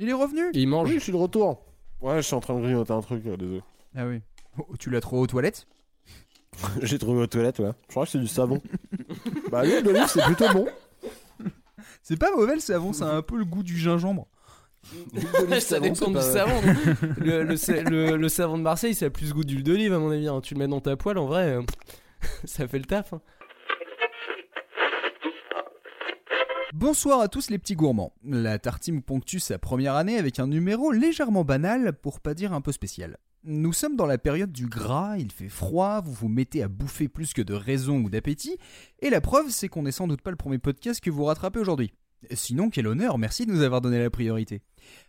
[0.00, 0.88] Il est revenu il mange.
[0.88, 1.62] Oui, je suis de retour.
[2.00, 3.62] Ouais, je suis en train de grignoter un truc, euh, désolé.
[3.94, 4.20] Ah oui.
[4.58, 5.66] Oh, tu l'as trouvé aux toilettes
[6.82, 7.70] J'ai trouvé aux toilettes, ouais.
[7.88, 8.60] Je crois que c'est du savon.
[9.50, 10.66] bah, l'huile d'olive, c'est plutôt bon.
[12.02, 14.26] C'est pas mauvais le savon, ça a un peu le goût du gingembre.
[15.50, 16.58] Ça savon, dépend du pas- savon.
[17.18, 19.98] le, le, sa- le- le savon de Marseille, ça a plus goût d'huile d'olive, à
[19.98, 20.26] mon avis.
[20.26, 20.40] hein.
[20.40, 21.62] Tu le mets dans ta poêle, en vrai, euh,
[22.44, 23.12] ça fait le taf.
[23.12, 23.20] hein.
[26.80, 28.14] Bonsoir à tous les petits gourmands.
[28.24, 32.62] La tartine ponctue sa première année avec un numéro légèrement banal, pour pas dire un
[32.62, 33.18] peu spécial.
[33.44, 37.08] Nous sommes dans la période du gras, il fait froid, vous vous mettez à bouffer
[37.08, 38.56] plus que de raison ou d'appétit,
[39.00, 41.58] et la preuve c'est qu'on n'est sans doute pas le premier podcast que vous rattrapez
[41.58, 41.92] aujourd'hui.
[42.32, 44.62] Sinon, quel honneur, merci de nous avoir donné la priorité.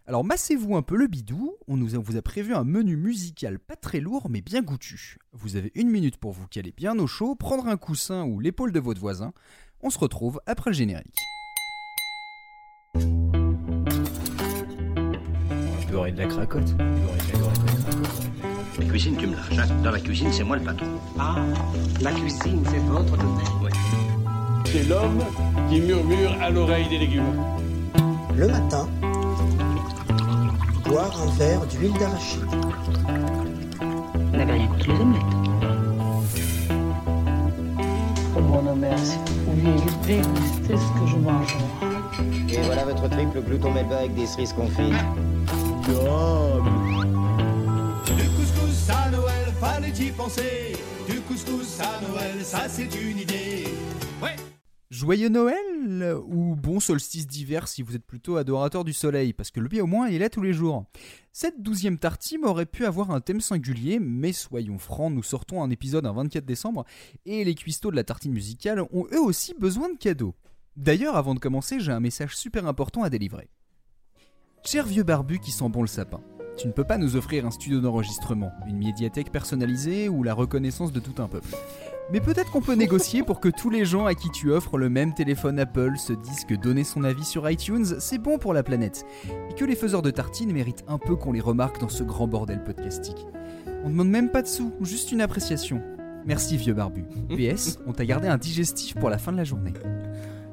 [0.05, 4.01] Alors massez-vous un peu le bidou, on vous a prévu un menu musical pas très
[4.01, 5.20] lourd mais bien goûtu.
[5.31, 8.73] Vous avez une minute pour vous caler bien au chaud, prendre un coussin ou l'épaule
[8.73, 9.31] de votre voisin.
[9.79, 11.15] On se retrouve après le générique.
[16.09, 16.73] De la cracotte.
[18.79, 19.59] La cuisine, tu me lâches.
[19.59, 19.67] hein.
[19.84, 20.87] Dans la cuisine, c'est moi le patron.
[21.20, 21.35] Ah,
[22.01, 23.71] la cuisine, c'est votre domaine.
[24.65, 25.20] C'est l'homme
[25.70, 27.35] qui murmure à l'oreille des légumes.
[28.35, 28.87] Le matin,
[30.85, 32.41] boire un verre d'huile d'arachide.
[34.33, 35.21] n'avez rien contre les omelettes.
[38.35, 39.76] Oh mon mère, si vous pouviez
[40.07, 41.55] déguster ce que je mange.
[42.49, 44.93] Et voilà votre triple glouton melba avec des cerises confites.
[45.84, 45.90] Du
[48.35, 50.76] couscous à Noël, fallait y penser.
[51.10, 53.63] Du couscous à Noël, ça c'est une idée.
[54.21, 54.35] Ouais.
[54.91, 59.60] Joyeux Noël ou bon solstice d'hiver si vous êtes plutôt adorateur du soleil, parce que
[59.60, 60.85] lui au moins il est là tous les jours.
[61.32, 65.72] Cette douzième tartime aurait pu avoir un thème singulier, mais soyons francs, nous sortons un
[65.72, 66.85] épisode un 24 décembre,
[67.25, 70.35] et les cuistots de la tartine musicale ont eux aussi besoin de cadeaux.
[70.78, 73.50] D'ailleurs, avant de commencer, j'ai un message super important à délivrer.
[74.63, 76.19] Cher vieux barbu qui sent bon le sapin,
[76.56, 80.91] tu ne peux pas nous offrir un studio d'enregistrement, une médiathèque personnalisée ou la reconnaissance
[80.91, 81.47] de tout un peuple.
[82.12, 84.88] Mais peut-être qu'on peut négocier pour que tous les gens à qui tu offres le
[84.88, 88.61] même téléphone Apple se disent que donner son avis sur iTunes, c'est bon pour la
[88.61, 89.03] planète.
[89.49, 92.28] Et que les faiseurs de tartines méritent un peu qu'on les remarque dans ce grand
[92.28, 93.25] bordel podcastique.
[93.83, 95.81] On demande même pas de sous, juste une appréciation.
[96.28, 97.03] Merci vieux barbu.
[97.29, 99.73] PS, on t'a gardé un digestif pour la fin de la journée.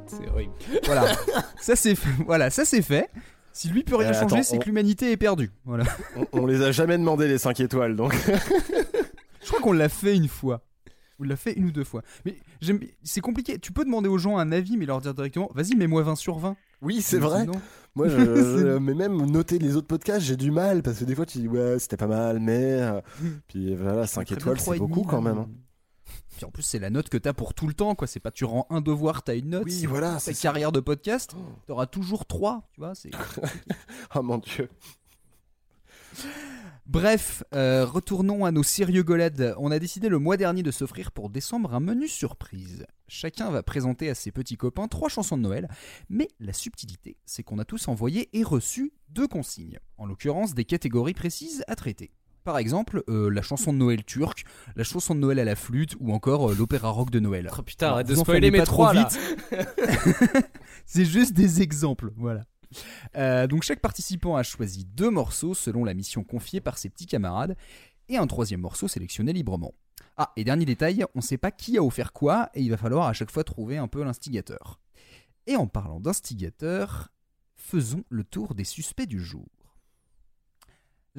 [0.06, 0.54] C'est horrible.
[0.86, 1.04] Voilà,
[1.60, 2.24] ça c'est fait.
[2.24, 3.10] Voilà, ça c'est fait.
[3.58, 5.50] Si lui peut rien Euh, changer, attends, c'est on- que l'humanité est perdue.
[5.64, 5.82] Voilà.
[6.16, 8.14] On, on les a jamais demandé les 5 étoiles, donc.
[9.42, 10.62] Je crois qu'on l'a fait une fois.
[11.18, 12.02] On l'a fait une ou deux fois.
[12.24, 13.58] Mais j'aime- c'est compliqué.
[13.58, 16.38] Tu peux demander aux gens un avis, mais leur dire directement Vas-y, mets-moi 20 sur
[16.38, 16.56] 20.
[16.82, 17.40] Oui, c'est Mais vrai.
[17.40, 17.60] sinon-
[17.96, 21.16] Moi, je, je- mais même noter les autres podcasts, j'ai du mal parce que des
[21.16, 23.00] fois, tu dis ouais, c'était pas mal, mais euh,
[23.48, 25.30] puis voilà, 5 Très bien, étoiles, c'est beaucoup quand là.
[25.34, 25.38] même.
[25.38, 25.48] hein.
[26.38, 28.06] Puis en plus, c'est la note que t'as pour tout le temps, quoi.
[28.06, 29.64] C'est pas tu rends un devoir, t'as une note.
[29.64, 31.34] Oui, voilà, c'est carrière de podcast,
[31.66, 32.94] t'auras toujours 3, tu vois.
[32.94, 33.10] c'est-
[34.14, 34.68] Oh mon dieu.
[36.86, 39.54] Bref, euh, retournons à nos sérieux golades.
[39.58, 42.86] On a décidé le mois dernier de s'offrir pour décembre un menu surprise.
[43.08, 45.68] Chacun va présenter à ses petits copains trois chansons de Noël,
[46.08, 50.64] mais la subtilité, c'est qu'on a tous envoyé et reçu deux consignes, en l'occurrence des
[50.64, 52.12] catégories précises à traiter.
[52.48, 55.96] Par exemple, euh, la chanson de Noël turque, la chanson de Noël à la flûte,
[56.00, 57.50] ou encore euh, l'opéra rock de Noël.
[57.52, 59.06] Oh putain, arrête de spoiler mes trois là.
[59.06, 59.20] vite.
[60.86, 62.46] C'est juste des exemples, voilà.
[63.18, 67.04] Euh, donc chaque participant a choisi deux morceaux selon la mission confiée par ses petits
[67.04, 67.54] camarades,
[68.08, 69.74] et un troisième morceau sélectionné librement.
[70.16, 72.78] Ah, et dernier détail, on ne sait pas qui a offert quoi, et il va
[72.78, 74.80] falloir à chaque fois trouver un peu l'instigateur.
[75.46, 77.10] Et en parlant d'instigateur,
[77.56, 79.44] faisons le tour des suspects du jour.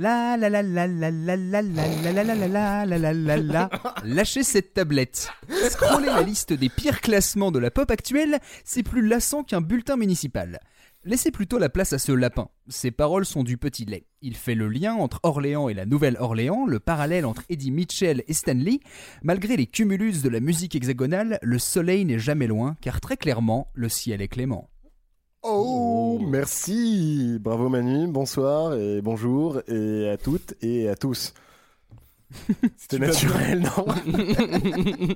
[0.02, 3.70] La la la la la la la la la la la la la
[4.06, 5.30] Lâchez cette tablette.
[5.70, 9.98] Scroller la liste des pires classements de la pop actuelle, c'est plus lassant qu'un bulletin
[9.98, 10.62] municipal.
[11.04, 12.48] Laissez plutôt la place à ce lapin.
[12.70, 14.06] Ses paroles sont du petit lait.
[14.22, 18.34] Il fait le lien entre Orléans et la Nouvelle-Orléans, le parallèle entre Eddie Mitchell et
[18.34, 18.80] Stanley.
[19.22, 23.68] Malgré les cumulus de la musique hexagonale, le soleil n'est jamais loin, car très clairement,
[23.74, 24.70] le ciel est clément.
[25.42, 27.38] Oh, merci.
[27.40, 31.34] Bravo Manu, bonsoir et bonjour et à toutes et à tous.
[32.78, 33.86] C'était naturel, non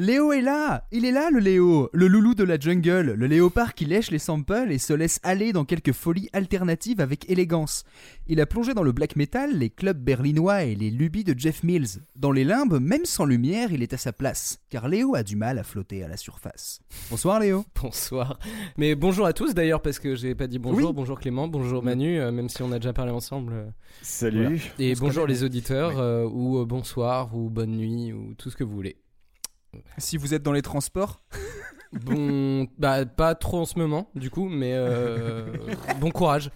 [0.00, 3.74] Léo est là Il est là le Léo Le loulou de la jungle, le léopard
[3.74, 7.84] qui lèche les samples et se laisse aller dans quelques folies alternatives avec élégance.
[8.26, 11.62] Il a plongé dans le black metal, les clubs berlinois et les lubies de Jeff
[11.62, 12.00] Mills.
[12.16, 15.36] Dans les limbes, même sans lumière, il est à sa place, car Léo a du
[15.36, 16.80] mal à flotter à la surface.
[17.10, 18.38] Bonsoir Léo Bonsoir.
[18.78, 20.88] Mais bonjour à tous d'ailleurs, parce que j'ai pas dit bonjour.
[20.88, 20.94] Oui.
[20.96, 23.52] Bonjour Clément, bonjour Manu, euh, même si on a déjà parlé ensemble.
[23.52, 23.66] euh,
[24.00, 24.44] Salut.
[24.46, 24.60] voilà.
[24.78, 28.56] Et On bonjour les auditeurs, euh, ou euh, bonsoir, ou bonne nuit, ou tout ce
[28.56, 28.96] que vous voulez.
[29.98, 31.22] Si vous êtes dans les transports
[31.92, 35.52] Bon, bah pas trop en ce moment, du coup, mais euh,
[35.98, 36.52] bon courage.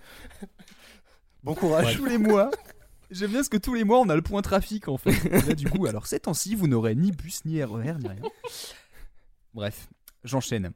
[1.43, 1.97] Bon courage.
[1.97, 2.51] tous les mois.
[3.11, 5.25] J'aime bien ce que tous les mois on a le point trafic en fait.
[5.27, 8.23] Et là du coup, alors ces temps-ci vous n'aurez ni bus ni RER ni rien.
[9.55, 9.89] Bref,
[10.23, 10.73] j'enchaîne.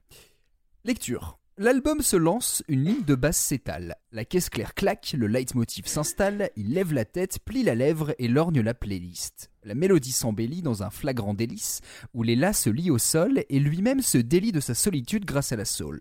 [0.85, 1.38] Lecture.
[1.61, 3.97] L'album se lance, une ligne de basse s'étale.
[4.13, 8.29] La caisse claire claque, le leitmotiv s'installe, il lève la tête, plie la lèvre et
[8.29, 9.51] lorgne la playlist.
[9.65, 11.81] La mélodie s'embellit dans un flagrant délice,
[12.15, 15.57] où Léla se lie au sol et lui-même se délie de sa solitude grâce à
[15.57, 16.01] la soul.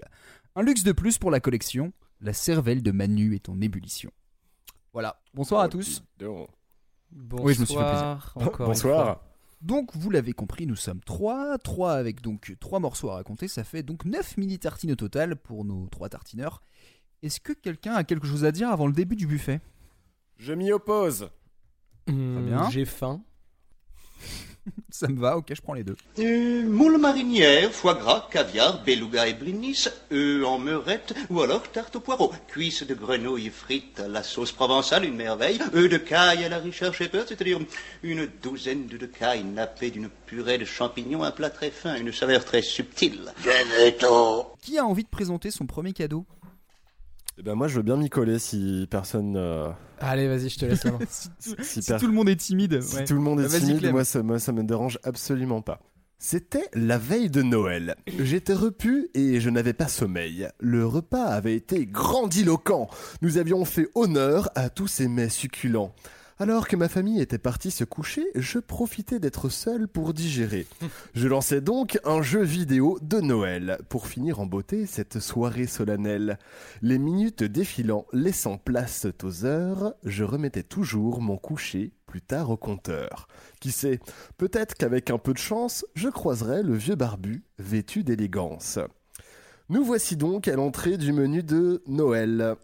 [0.55, 4.11] Un luxe de plus pour la collection, la cervelle de Manu est en ébullition.
[4.93, 6.03] Voilà, bonsoir à tous.
[6.19, 6.49] Donc,
[7.09, 7.45] Bonsoir.
[7.47, 8.65] Oui, je me suis fait Encore une fois.
[8.67, 9.23] Bonsoir.
[9.61, 11.57] Donc, vous l'avez compris, nous sommes trois.
[11.57, 13.47] Trois avec donc trois morceaux à raconter.
[13.47, 16.61] Ça fait donc 9 mini tartines au total pour nos trois tartineurs.
[17.23, 19.59] Est-ce que quelqu'un a quelque chose à dire avant le début du buffet?
[20.37, 21.29] Je m'y oppose.
[22.07, 22.69] Bien.
[22.69, 23.23] J'ai faim.
[24.89, 25.95] Ça me va, ok, je prends les deux.
[26.19, 31.95] Euh, moule marinière, foie gras, caviar, beluga et blinis, œufs en meurette ou alors tarte
[31.95, 36.43] au poireau, cuisses de grenouille frites à la sauce provençale, une merveille, œufs de caille
[36.45, 37.59] à la Richard Shepherd, c'est-à-dire
[38.03, 42.43] une douzaine de cailles nappées d'une purée de champignons, un plat très fin, une saveur
[42.45, 43.33] très subtile.
[44.61, 46.25] Qui a envie de présenter son premier cadeau?
[47.37, 49.35] Eh ben moi je veux bien m'y coller si personne...
[49.37, 49.69] euh,
[49.99, 50.99] Allez, vas-y, je te laisse la main.
[51.09, 51.29] Si,
[51.61, 52.81] si si per- tout le monde est timide.
[52.81, 53.05] Si ouais.
[53.05, 55.79] tout le monde est timide, moi ça, moi ça me dérange absolument pas.
[56.19, 57.95] C'était la veille de Noël.
[58.19, 60.47] J'étais repu et je n'avais pas sommeil.
[60.59, 62.89] Le repas avait été grandiloquent.
[63.21, 65.93] Nous avions fait honneur à tous ces mets succulents.
[66.39, 70.67] Alors que ma famille était partie se coucher, je profitais d'être seul pour digérer.
[71.15, 76.37] Je lançais donc un jeu vidéo de Noël pour finir en beauté cette soirée solennelle.
[76.83, 82.57] Les minutes défilant, laissant place aux heures, je remettais toujours mon coucher plus tard au
[82.57, 83.27] compteur.
[83.59, 83.99] Qui sait,
[84.37, 88.77] peut-être qu'avec un peu de chance, je croiserai le vieux barbu, vêtu d'élégance.
[89.69, 92.55] Nous voici donc à l'entrée du menu de Noël.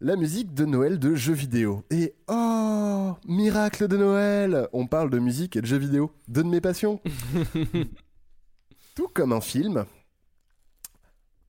[0.00, 1.84] La musique de Noël de jeux vidéo.
[1.90, 6.10] Et oh, miracle de Noël On parle de musique et de jeux vidéo.
[6.26, 7.00] Deux de mes passions.
[8.96, 9.84] Tout comme un film,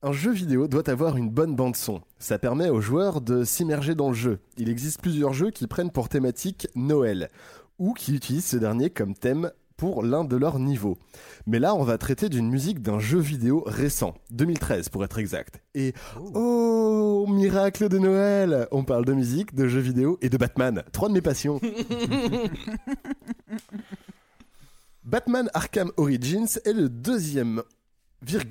[0.02, 2.02] un jeu vidéo doit avoir une bonne bande son.
[2.20, 4.38] Ça permet aux joueurs de s'immerger dans le jeu.
[4.56, 7.30] Il existe plusieurs jeux qui prennent pour thématique Noël,
[7.78, 10.98] ou qui utilisent ce dernier comme thème pour l'un de leurs niveaux.
[11.46, 15.60] Mais là, on va traiter d'une musique d'un jeu vidéo récent, 2013 pour être exact.
[15.74, 15.92] Et
[16.34, 20.82] oh, miracle de Noël On parle de musique, de jeux vidéo et de Batman.
[20.92, 21.60] Trois de mes passions.
[25.04, 27.62] Batman Arkham Origins est le deuxième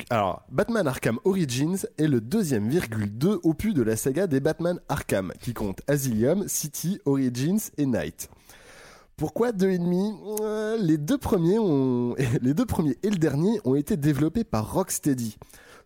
[0.09, 4.79] Alors, Batman Arkham Origins est le deuxième virgule 2 opus de la saga des Batman
[4.87, 8.29] Arkham, qui compte Asylum, City, Origins et Night.
[9.17, 11.57] Pourquoi deux et demi Euh, Les deux premiers
[12.41, 15.37] les deux premiers et le dernier ont été développés par Rocksteady.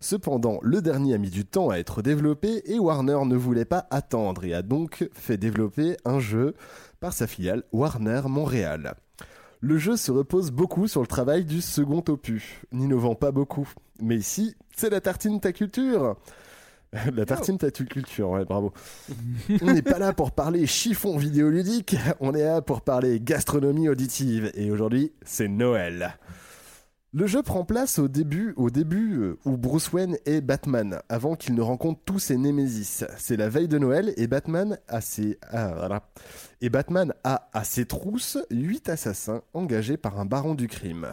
[0.01, 3.85] Cependant, le dernier a mis du temps à être développé et Warner ne voulait pas
[3.91, 6.53] attendre et a donc fait développer un jeu
[7.01, 8.95] par sa filiale Warner Montréal.
[9.59, 13.67] Le jeu se repose beaucoup sur le travail du second opus, n'innovant pas beaucoup.
[14.01, 16.15] Mais ici, c'est la tartine ta culture
[17.15, 18.73] La tartine ta culture, ouais, bravo.
[19.61, 24.51] on n'est pas là pour parler chiffon vidéoludique, on est là pour parler gastronomie auditive.
[24.55, 26.17] Et aujourd'hui, c'est Noël.
[27.11, 31.35] Le jeu prend place au début, au début euh, où Bruce Wayne est Batman, avant
[31.35, 33.03] qu'il ne rencontre tous ses némésis.
[33.17, 36.03] C'est la veille de Noël et Batman a ses, ah, voilà.
[36.61, 41.07] Et Batman a à ses trousses huit assassins engagés par un baron du crime.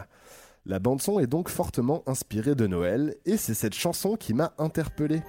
[0.67, 4.53] La bande son est donc fortement inspirée de Noël et c'est cette chanson qui m'a
[4.59, 5.23] interpellé.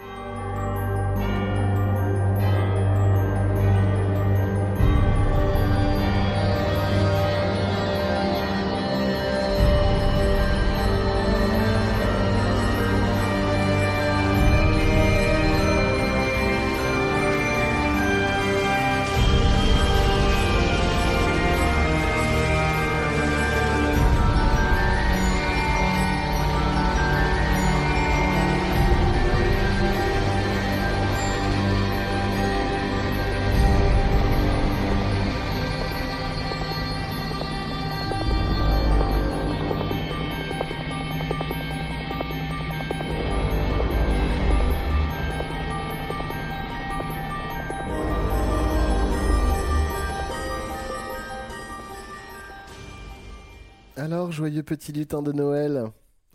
[54.38, 55.85] Joyeux petit lutin de Noël,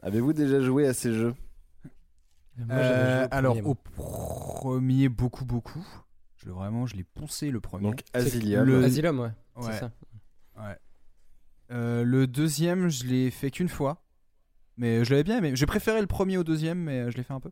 [0.02, 1.34] avez-vous déjà joué à ces jeux
[2.58, 5.86] Moi, Euh, joué au alors, premier, au premier, beaucoup, beaucoup.
[6.38, 7.84] Je l'ai vraiment, je l'ai poncé le premier.
[7.90, 8.66] Donc, Asylum.
[8.66, 9.30] le- Asylum, ouais.
[9.56, 9.72] Ouais.
[9.72, 9.92] C'est ça.
[11.72, 14.00] Euh, le deuxième, je l'ai fait qu'une fois.
[14.76, 15.56] Mais je l'avais bien aimé.
[15.56, 17.52] J'ai préféré le premier au deuxième, mais euh, je l'ai fait un peu.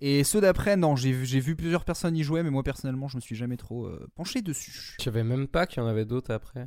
[0.00, 3.08] Et ceux d'après, non, j'ai vu, j'ai vu plusieurs personnes y jouer, mais moi personnellement,
[3.08, 4.94] je me suis jamais trop euh, penché dessus.
[4.98, 6.66] Je savais même pas qu'il y en avait d'autres après.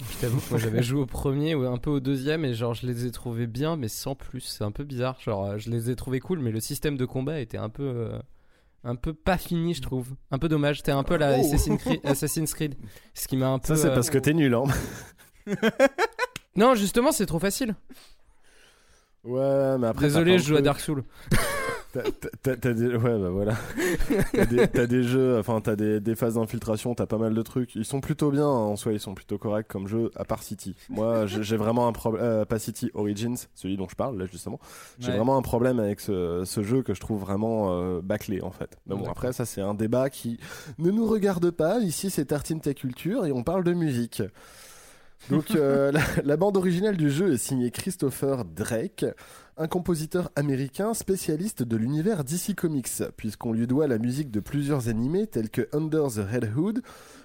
[0.00, 2.74] Je t'avoue que moi j'avais joué au premier ou un peu au deuxième et genre
[2.74, 4.40] je les ai trouvés bien mais sans plus.
[4.40, 5.18] C'est un peu bizarre.
[5.20, 7.82] Genre euh, je les ai trouvés cool mais le système de combat était un peu
[7.82, 8.18] euh,
[8.84, 10.14] un peu pas fini je trouve.
[10.30, 10.78] Un peu dommage.
[10.78, 11.40] C'était un peu la Oh.
[11.40, 12.74] Assassin's Creed, Assassin's Creed.
[13.14, 13.74] Ce qui m'a un peu.
[13.74, 14.64] Ça, c'est euh, parce que t'es nul, hein.
[16.56, 17.74] Non justement c'est trop facile.
[19.24, 20.06] Ouais, mais après.
[20.06, 21.04] Désolé je joue à Dark Souls.
[21.92, 22.94] T'as- des...
[22.94, 23.54] Ouais, bah voilà.
[24.72, 27.74] T'as des, jeux, enfin, t'as des, des phases d'infiltration, t'as pas mal de trucs.
[27.74, 30.42] Ils sont plutôt bien, hein, en soi, ils sont plutôt corrects comme jeu, à part
[30.42, 30.74] City.
[30.88, 34.60] Moi, j'ai vraiment un problème, euh, pas City Origins, celui dont je parle, là, justement.
[34.98, 35.16] J'ai Ouais.
[35.16, 38.78] vraiment un problème avec ce, ce jeu que je trouve vraiment euh, bâclé, en fait.
[38.86, 40.38] Mais bon, après, ça, c'est un débat qui
[40.78, 41.78] ne nous regarde pas.
[41.80, 44.22] Ici, c'est Tartine Ta Culture et on parle de musique.
[45.28, 49.04] Donc, euh, la, la bande originale du jeu est signée Christopher Drake,
[49.56, 54.88] un compositeur américain spécialiste de l'univers DC Comics, puisqu'on lui doit la musique de plusieurs
[54.88, 56.82] animés tels que Under the Red Hood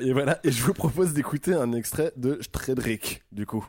[0.00, 3.66] Et voilà, et je vous propose d'écouter un extrait de Stredrik, du coup.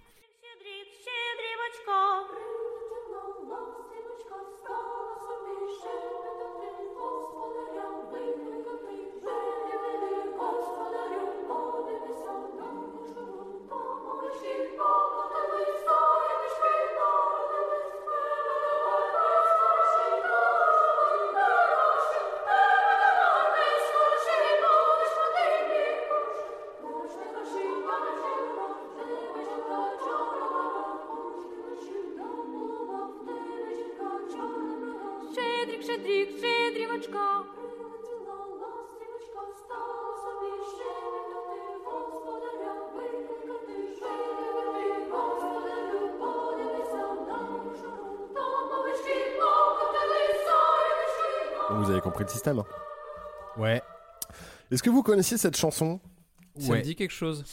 [52.07, 52.61] Compris le système.
[53.57, 53.81] Ouais.
[54.71, 55.99] Est-ce que vous connaissiez cette chanson?
[56.59, 56.79] Ça Ouais.
[56.79, 57.43] me dit quelque chose.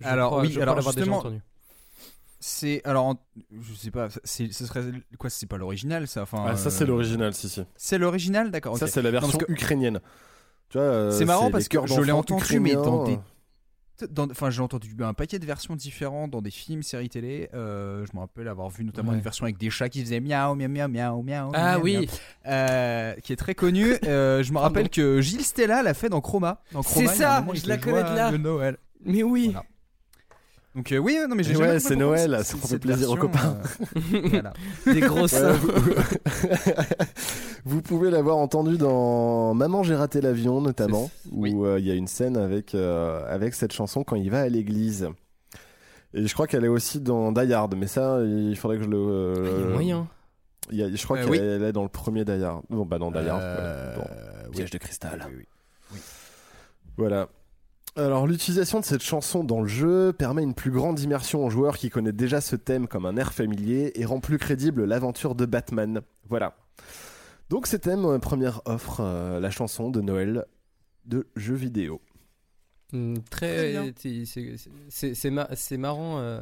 [0.00, 1.40] Je Alors, crois- oui, je crois alors, déjà justement- entendu.
[2.38, 3.16] C'est alors,
[3.60, 4.82] je sais pas, c'est, ce serait
[5.18, 6.22] quoi C'est pas l'original, ça.
[6.22, 7.62] Enfin, Ah, ça c'est euh, l'original, si si.
[7.76, 8.76] C'est l'original, d'accord.
[8.78, 10.00] Ça c'est la version que- ukrainienne.
[10.68, 13.18] Tu vois, euh, C'est marrant parce que je l'ai entendu, mais dans des
[14.18, 17.48] Enfin, j'ai entendu un paquet de versions différentes dans des films, séries télé.
[17.54, 19.16] Euh, je me rappelle avoir vu notamment Ouais.
[19.16, 21.50] une version avec des chats qui faisaient miaou, miaou, miaou, miaou, miaou.
[21.54, 21.96] Ah miaou, oui.
[21.98, 22.06] miaou,
[22.46, 23.94] euh, qui est très connue.
[24.04, 26.60] Euh, je me rappelle que Gilles Stella l'a fait dans Chroma.
[26.72, 28.30] Dans C'est Chroma, ça, moment, je la connais de là.
[28.30, 28.76] le Noël.
[29.04, 29.46] Mais oui.
[29.52, 29.64] Voilà.
[30.74, 33.30] Donc euh, oui, non mais j'ai ouais, c'est Noël, c'est- ça fait plaisir aux version,
[33.30, 33.58] copains.
[34.14, 34.52] euh, voilà.
[34.86, 35.58] Des gros seins.
[37.66, 37.82] vous...
[37.82, 42.06] pouvez l'avoir entendu dans Maman j'ai raté l'avion notamment, où euh, il y a une
[42.06, 45.08] scène avec, euh, avec cette chanson quand il va à l'église.
[46.14, 48.88] Et je crois qu'elle est aussi dans Die Hard, mais ça, il faudrait que je
[48.88, 48.96] le.
[48.96, 50.08] euh, Ah, Il y a moyen.
[50.70, 51.38] il y a- je crois Euh, qu'elle oui.
[51.68, 52.62] est dans le premier Die Hard.
[52.70, 53.42] Non, bah dans Die Hard.
[53.42, 53.96] Euh,
[54.46, 54.52] oui.
[54.52, 55.26] Piège de cristal.
[55.28, 55.44] Oui,
[55.92, 55.98] oui.
[56.96, 57.28] Voilà.
[57.96, 61.78] Alors l'utilisation de cette chanson dans le jeu permet une plus grande immersion au joueur
[61.78, 65.46] qui connaît déjà ce thème comme un air familier et rend plus crédible l'aventure de
[65.46, 66.00] Batman.
[66.28, 66.54] Voilà.
[67.50, 70.44] Donc c'était ma première offre, euh, la chanson de Noël
[71.04, 72.00] de jeux vidéo.
[72.92, 74.24] Mm, Très c'est-
[74.88, 76.40] c'est c'est ma- c'est marrant euh,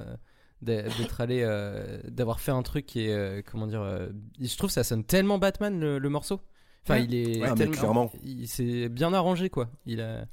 [0.62, 4.08] d'être allé, euh, d'avoir fait un truc qui est, euh, comment dire, euh,
[4.40, 6.40] je trouve que ça sonne tellement Batman le, le morceau.
[6.84, 7.04] Enfin, Ouais.
[7.04, 8.12] il est Ouais, mais tellement, clairement.
[8.22, 9.70] il s'est bien arrangé quoi.
[9.86, 10.26] Il a,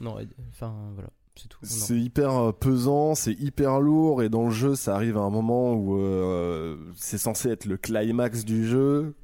[0.00, 0.16] non,
[0.50, 1.58] enfin voilà, c'est tout.
[1.62, 1.68] Non.
[1.70, 5.74] C'est hyper pesant, c'est hyper lourd et dans le jeu ça arrive à un moment
[5.74, 9.14] où euh, c'est censé être le climax du jeu.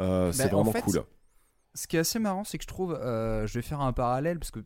[0.00, 1.02] Euh, c'est Bah, en vraiment fait, cool.
[1.74, 4.38] Ce qui est assez marrant, c'est que je trouve, euh, je vais faire un parallèle
[4.38, 4.60] parce que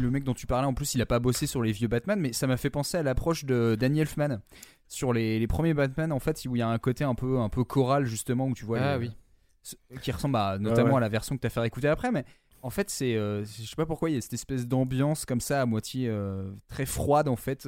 [0.00, 2.18] le mec dont tu parlais, en plus, il a pas bossé sur les vieux Batman,
[2.18, 4.40] mais ça m'a fait penser à l'approche de Danny Elfman
[4.88, 7.38] sur les, les premiers Batman, en fait, où il y a un côté un peu,
[7.38, 9.12] un peu choral justement où tu vois, Ah les- oui.
[9.62, 10.96] ce- qui ressemble à, notamment ouais.
[10.96, 12.24] à la version que tu as fait écouter après, mais
[12.62, 15.40] en fait, c'est, euh, je sais pas pourquoi, il y a cette espèce d'ambiance comme
[15.40, 17.66] ça, à moitié euh, très froide en fait.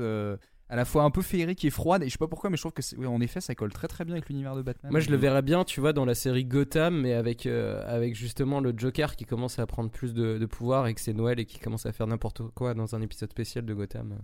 [0.71, 2.03] À la fois un peu féerique et froide.
[2.03, 3.73] Et je sais pas pourquoi, mais je trouve que c'est- ouais, en effet, ça colle
[3.73, 4.91] très très bien avec l'univers de Batman.
[4.93, 8.15] Moi, je le verrais bien, tu vois, dans la série Gotham, mais avec, euh, avec
[8.15, 11.41] justement le Joker qui commence à prendre plus de, de pouvoir et que c'est Noël
[11.41, 14.19] et qui commence à faire n'importe quoi dans un épisode spécial de Gotham.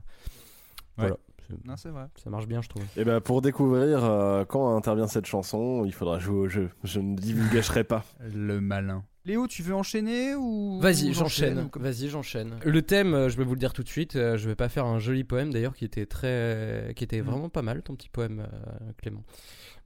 [0.96, 1.16] Voilà.
[1.48, 2.06] C'est- Non, c'est vrai.
[2.22, 2.84] Ça marche bien, je trouve.
[2.96, 6.70] Et ben pour découvrir euh, quand intervient cette chanson, il faudra jouer au jeu.
[6.84, 8.04] Je ne divulgacherai pas.
[8.34, 9.04] Le malin.
[9.26, 11.70] Léo, tu veux enchaîner ou Vas-y, j'enchaîne.
[11.70, 12.58] comme- Vas-y, j'enchaîne.
[12.62, 14.16] Le thème, euh, je vais vous le dire tout de suite.
[14.16, 17.26] euh, Je vais pas faire un joli poème d'ailleurs qui était très, qui était Mm.
[17.26, 19.24] vraiment pas mal ton petit poème, euh, Clément.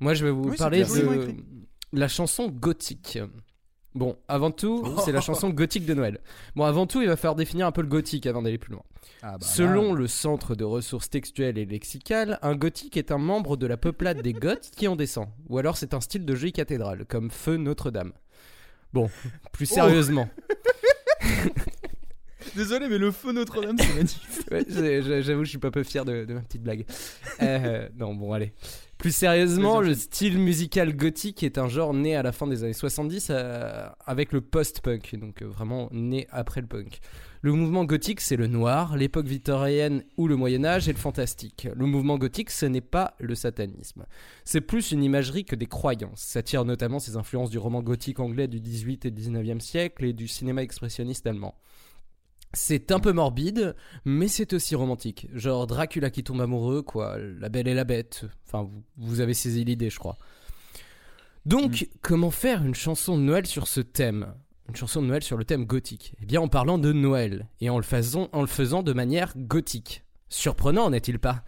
[0.01, 1.35] Moi, je vais vous Oui, parler de
[1.93, 3.19] la chanson gothique.
[3.95, 5.01] Bon, avant tout, Oh.
[5.05, 6.21] c'est la chanson gothique de Noël.
[6.57, 8.83] Bon, avant tout, il va falloir définir un peu le gothique avant d'aller plus loin.
[9.23, 10.01] Ah bah Selon là.
[10.01, 14.21] le Centre de ressources textuelles et lexicales, un gothique est un membre de la peuplade
[14.21, 15.29] des Goths qui en descend.
[15.49, 18.13] Ou alors c'est un style de jolie cathédrale, comme Feu Notre-Dame.
[18.99, 19.11] Bon,
[19.53, 20.29] plus Oh.
[22.57, 24.23] Désolé, mais le feu Notre-Dame, c'est magnifique.
[24.51, 24.65] Ouais,
[25.23, 26.87] J'avoue, je suis pas peu fier de, de ma petite blague.
[27.43, 28.53] Euh, non, bon, allez.
[28.99, 32.73] Plus sérieusement, le style musical gothique est un genre né à la fin des années
[32.73, 36.99] 70 euh, avec le post-punk, donc euh, vraiment né après le punk.
[37.41, 41.69] Le mouvement gothique, c'est le noir, l'époque victorienne ou le Moyen Âge et le fantastique.
[41.77, 44.05] Le mouvement gothique, ce n'est pas le satanisme.
[44.45, 46.21] C'est plus une imagerie que des croyances.
[46.21, 50.13] Ça tire notamment ses influences du roman gothique anglais du 18 et 19e siècle et
[50.13, 51.55] du cinéma expressionniste allemand.
[52.61, 55.29] C'est un peu morbide, mais c'est aussi romantique.
[55.33, 57.17] Genre Dracula qui tombe amoureux, quoi.
[57.17, 58.25] La belle et la bête.
[58.47, 60.19] Enfin, vous, vous avez saisi l'idée, je crois.
[61.47, 64.35] Donc, comment faire une chanson de Noël sur ce thème?
[64.69, 67.71] Une chanson de Noël sur le thème gothique Eh bien, en parlant de Noël, et
[67.71, 70.03] en le faisant, en le faisant de manière gothique.
[70.29, 71.45] Surprenant, n'est-il pas?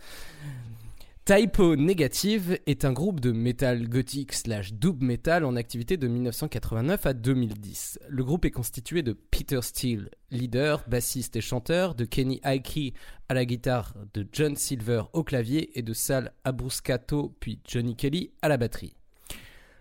[1.24, 7.06] Typo Negative est un groupe de metal gothique slash dub metal en activité de 1989
[7.06, 8.00] à 2010.
[8.08, 12.94] Le groupe est constitué de Peter Steele, leader, bassiste et chanteur, de Kenny Aiki
[13.28, 18.32] à la guitare, de John Silver au clavier et de Sal Abruscato puis Johnny Kelly
[18.42, 18.96] à la batterie.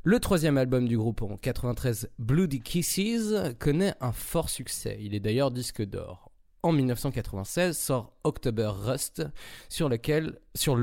[0.03, 4.97] Le troisième album du groupe en 93, Bloody Kisses, connaît un fort succès.
[5.01, 6.28] Il est d'ailleurs disque d'or.
[6.61, 9.23] En 1996 sort October Rust,
[9.69, 10.75] sur lequel, sur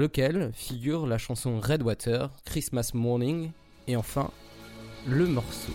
[0.54, 3.50] figure la chanson Redwater, Christmas Morning,
[3.86, 4.30] et enfin
[5.06, 5.72] le morceau.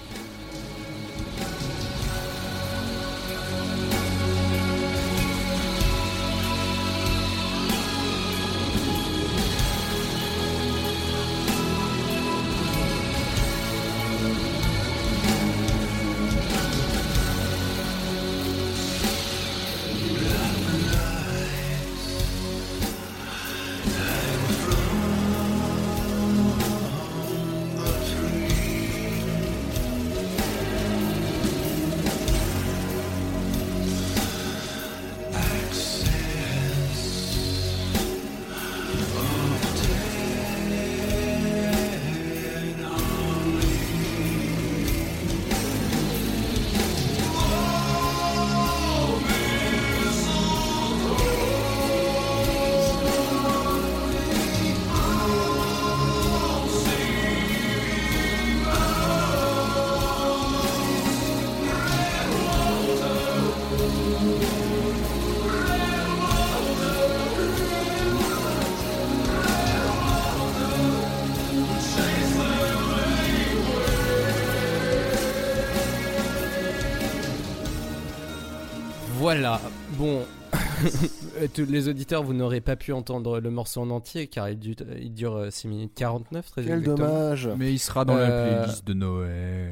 [81.54, 84.76] Tous les auditeurs, vous n'aurez pas pu entendre le morceau en entier car il, du-
[85.00, 87.08] il dure euh, 6 minutes 49, très Quel exactement.
[87.08, 87.50] dommage.
[87.58, 89.72] Mais il sera dans Euh, la playlist de Noël.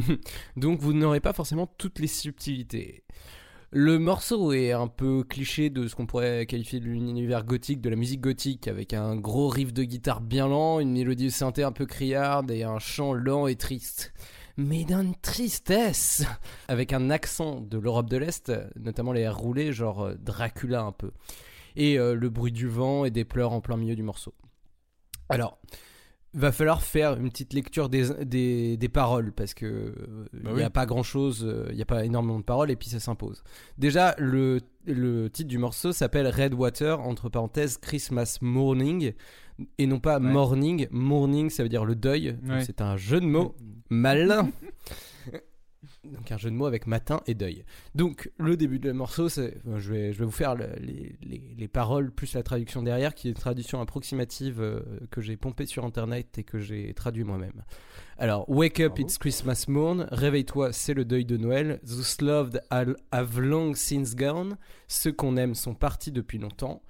[0.56, 3.04] Donc vous n'aurez pas forcément toutes les subtilités.
[3.72, 7.88] Le morceau est un peu cliché de ce qu'on pourrait qualifier de l'univers gothique, de
[7.88, 11.62] la musique gothique, avec un gros riff de guitare bien lent, une mélodie de synthé
[11.62, 14.12] un peu criarde et un chant lent et triste.
[14.56, 16.24] Mais d'une tristesse
[16.68, 20.92] Avec un accent de l'Europe de l'Est, notamment les airs roulés, genre euh, Dracula un
[20.92, 21.10] peu.
[21.76, 24.34] Et euh, le bruit du vent et des pleurs en plein milieu du morceau.
[25.28, 25.58] Alors,
[26.34, 30.50] va falloir faire une petite lecture des, des, des paroles parce que euh, il Bah
[30.50, 30.62] n'y oui.
[30.62, 33.42] a pas grand chose, il n'y a pas énormément de paroles et puis ça s'impose.
[33.78, 39.12] Déjà, le, le titre du morceau s'appelle Red Water, entre parenthèses Christmas Morning,
[39.78, 40.30] et non pas Ouais.
[40.32, 40.86] morning.
[40.90, 42.36] Morning, ça veut dire le deuil.
[42.48, 42.64] Ouais.
[42.64, 43.54] C'est un jeu de mots
[43.90, 44.50] malin.
[46.04, 47.64] Donc un jeu de mots avec matin et deuil.
[47.94, 51.16] Donc le début de le morceau, c'est, je, vais, je vais vous faire le- les,
[51.22, 55.36] les- les paroles plus la traduction derrière, qui est une traduction approximative euh, que j'ai
[55.36, 57.64] pompée sur internet et que j'ai traduit moi-même.
[58.18, 59.02] Alors, wake up, Bravo.
[59.02, 60.06] it's Christmas morn.
[60.10, 61.80] Réveille-toi, c'est le deuil de Noël.
[61.86, 64.56] Those loved have long since gone.
[64.88, 66.82] Ceux qu'on aime sont partis depuis longtemps.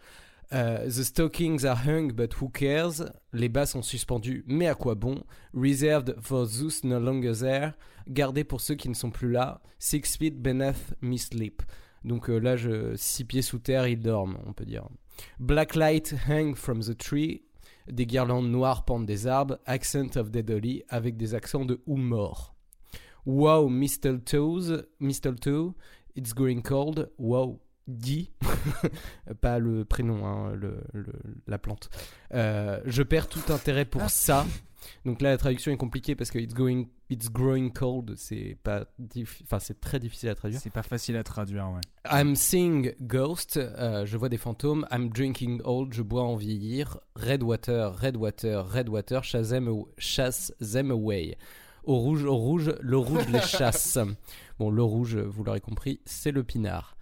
[0.52, 3.04] Euh, the stockings are hung, but who cares?
[3.32, 5.22] Les bas sont suspendus, mais à quoi bon?
[5.54, 7.72] Reserved for those no longer there.
[8.08, 9.62] Gardé pour ceux qui ne sont plus là.
[9.78, 11.62] Six feet beneath me sleep.
[12.04, 12.56] Donc euh, là,
[12.96, 14.88] six pieds sous terre, ils dorment, on peut dire.
[15.38, 17.42] Black light hang from the tree.
[17.88, 19.58] Des guirlandes noires pendent des arbres.
[19.66, 22.54] Accent of dead Holly avec des accents de ou mort.
[23.26, 25.74] Wow, mistletoes, mistletoe,
[26.16, 27.10] it's growing cold.
[27.18, 27.60] Wow,
[27.96, 28.30] dit,
[29.40, 31.12] pas le prénom, hein, le, le-
[31.46, 31.90] la plante.
[32.34, 34.46] Euh, je perds tout intérêt pour ça.
[35.04, 38.86] Donc là, la traduction est compliquée parce que it's going, it's growing cold, c'est pas,
[39.42, 40.58] enfin c'est très difficile à traduire.
[40.58, 41.80] C'est pas facile à traduire, ouais.
[42.10, 44.86] I'm seeing ghosts, euh, je vois des fantômes.
[44.90, 46.98] I'm drinking old, je bois en vieillir.
[47.14, 51.36] Red water, red water, red water, chasse them, chasse them away.
[51.84, 53.98] Au rouge, au rouge, le rouge les chasse.
[54.58, 56.96] Bon, le rouge, vous l'aurez compris, c'est le pinard.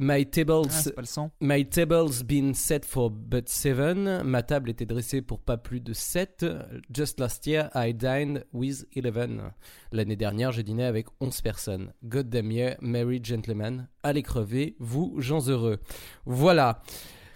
[0.00, 1.30] My tables, Ah.
[1.40, 4.22] My table's been set for but seven.
[4.22, 6.46] Ma table était dressée pour pas plus de 7.
[6.94, 9.50] Just last year, I dined with 11.
[9.90, 11.92] L'année dernière, j'ai dîné avec 11 personnes.
[12.04, 13.88] God damn yeah, merry gentlemen.
[14.04, 15.80] Allez crever, vous, gens heureux.
[16.26, 16.80] Voilà.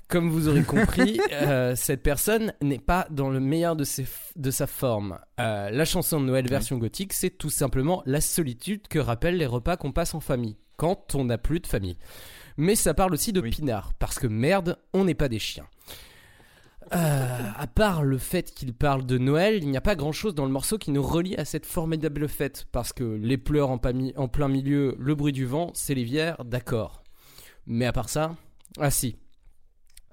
[0.07, 4.51] Comme vous aurez compris, euh, cette personne n'est pas dans le meilleur de, ses de
[4.53, 5.19] sa forme.
[5.41, 9.47] Euh, la chanson de Noël version gothique, c'est tout simplement la solitude que rappellent les
[9.47, 11.97] repas qu'on passe en famille, quand on n'a plus de famille.
[12.57, 15.67] Mais ça parle aussi de pinard, parce que merde, on n'est pas des chiens.
[16.95, 20.35] Euh, à part le fait qu'il parle de Noël, il n'y a pas grand chose
[20.35, 22.67] dans le morceau qui nous relie à cette formidable fête.
[22.71, 27.03] Parce que les pleurs en, plein milieu, le bruit du vent, c'est l'hiver, d'accord.
[27.67, 28.37] Mais à part ça,
[28.79, 29.17] ah si.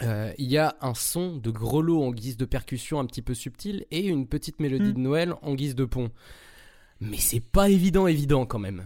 [0.02, 3.34] Euh, Il y a un son de grelot en guise de percussion un petit peu
[3.34, 6.12] subtil et une petite mélodie de Noël en guise de pont.
[7.02, 8.84] Mais c'est pas évident, évident quand même.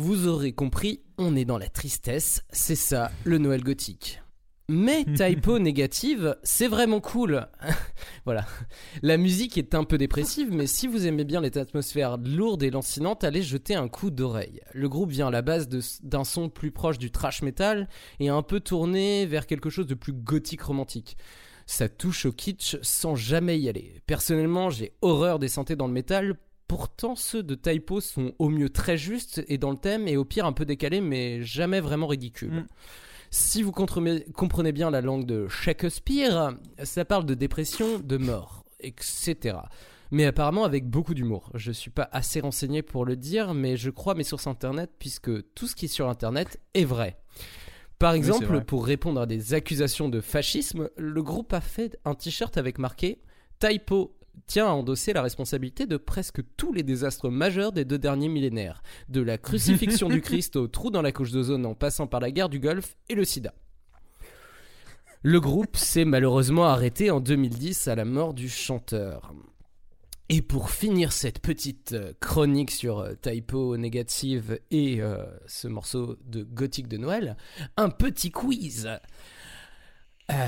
[0.00, 4.22] Vous aurez compris, on est dans la tristesse, c'est ça le Noël gothique.
[4.68, 7.48] Mais typo négative, c'est vraiment cool.
[8.24, 8.46] voilà.
[9.02, 12.70] La musique est un peu dépressive, mais si vous aimez bien les atmosphères lourdes et
[12.70, 14.60] lancinantes, allez jeter un coup d'oreille.
[14.72, 17.88] Le groupe vient à la base d'un son plus proche du thrash metal
[18.20, 21.16] et un peu tourné vers quelque chose de plus gothique romantique.
[21.66, 24.00] Ça touche au kitsch sans jamais y aller.
[24.06, 26.36] Personnellement, j'ai horreur des synthés dans le métal.
[26.68, 30.24] Pourtant, ceux de Typo sont au mieux très justes et dans le thème, et au
[30.24, 32.66] pire un peu décalés, mais jamais vraiment ridicules.
[33.30, 39.56] Si vous comprenez, bien la langue de Shakespeare, ça parle de dépression, de mort, etc.
[40.10, 41.50] Mais apparemment avec beaucoup d'humour.
[41.54, 45.52] Je suis pas assez renseigné pour le dire, mais je crois mes sources internet puisque
[45.54, 47.18] tout ce qui est sur internet est vrai.
[47.98, 52.56] Par exemple, pour répondre à des accusations de fascisme, le groupe a fait un t-shirt
[52.56, 53.20] avec marqué
[53.58, 58.28] Typo tient à endosser la responsabilité de presque tous les désastres majeurs des deux derniers
[58.28, 62.20] millénaires, de la crucifixion du Christ au trou dans la couche d'ozone en passant par
[62.20, 63.54] la guerre du Golfe et le sida.
[65.22, 69.32] Le groupe s'est malheureusement arrêté en 2010 à la mort du chanteur.
[70.30, 76.18] Et pour finir cette petite euh, chronique sur euh, typo négative et euh, ce morceau
[76.26, 77.36] de gothique de Noël,
[77.78, 78.90] un petit quiz.
[80.30, 80.46] Euh,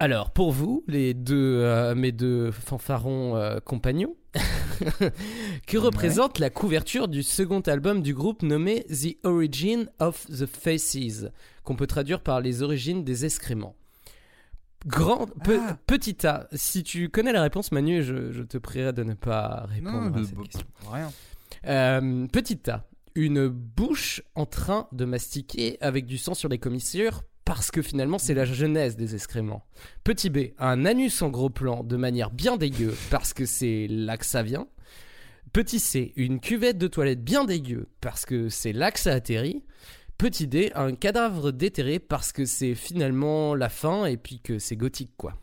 [0.00, 4.16] alors, pour vous, les deux, euh, mes deux fanfarons euh, compagnons,
[5.66, 11.28] que représente la couverture du second album du groupe nommé The Origin of the Faces,
[11.64, 13.76] qu'on peut traduire par les origines des excréments?
[14.86, 15.76] Grand, pe- Ah.
[15.86, 19.66] petit A, si tu connais la réponse, Manu, je, je te prierai de ne pas
[19.68, 20.66] répondre Non, à cette question.
[20.90, 21.12] Rien.
[21.66, 27.24] Euh, petit A, une bouche en train de mastiquer avec du sang sur les commissures
[27.50, 29.64] parce que finalement c'est la genèse des excréments.
[30.04, 34.16] Petit B, un anus en gros plan de manière bien dégueu parce que c'est là
[34.16, 34.68] que ça vient.
[35.52, 39.64] Petit C, une cuvette de toilette bien dégueu parce que c'est là que ça atterrit.
[40.16, 44.76] Petit D, un cadavre déterré parce que c'est finalement la fin et puis que c'est
[44.76, 45.34] gothique quoi.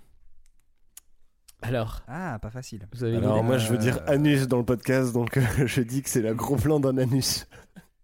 [1.62, 2.88] Alors, Ah, pas facile.
[2.94, 5.42] vous avez une Alors moi je veux dire Euh, anus dans le podcast, donc euh,
[5.66, 7.48] je dis que c'est la gros plan d'un anus.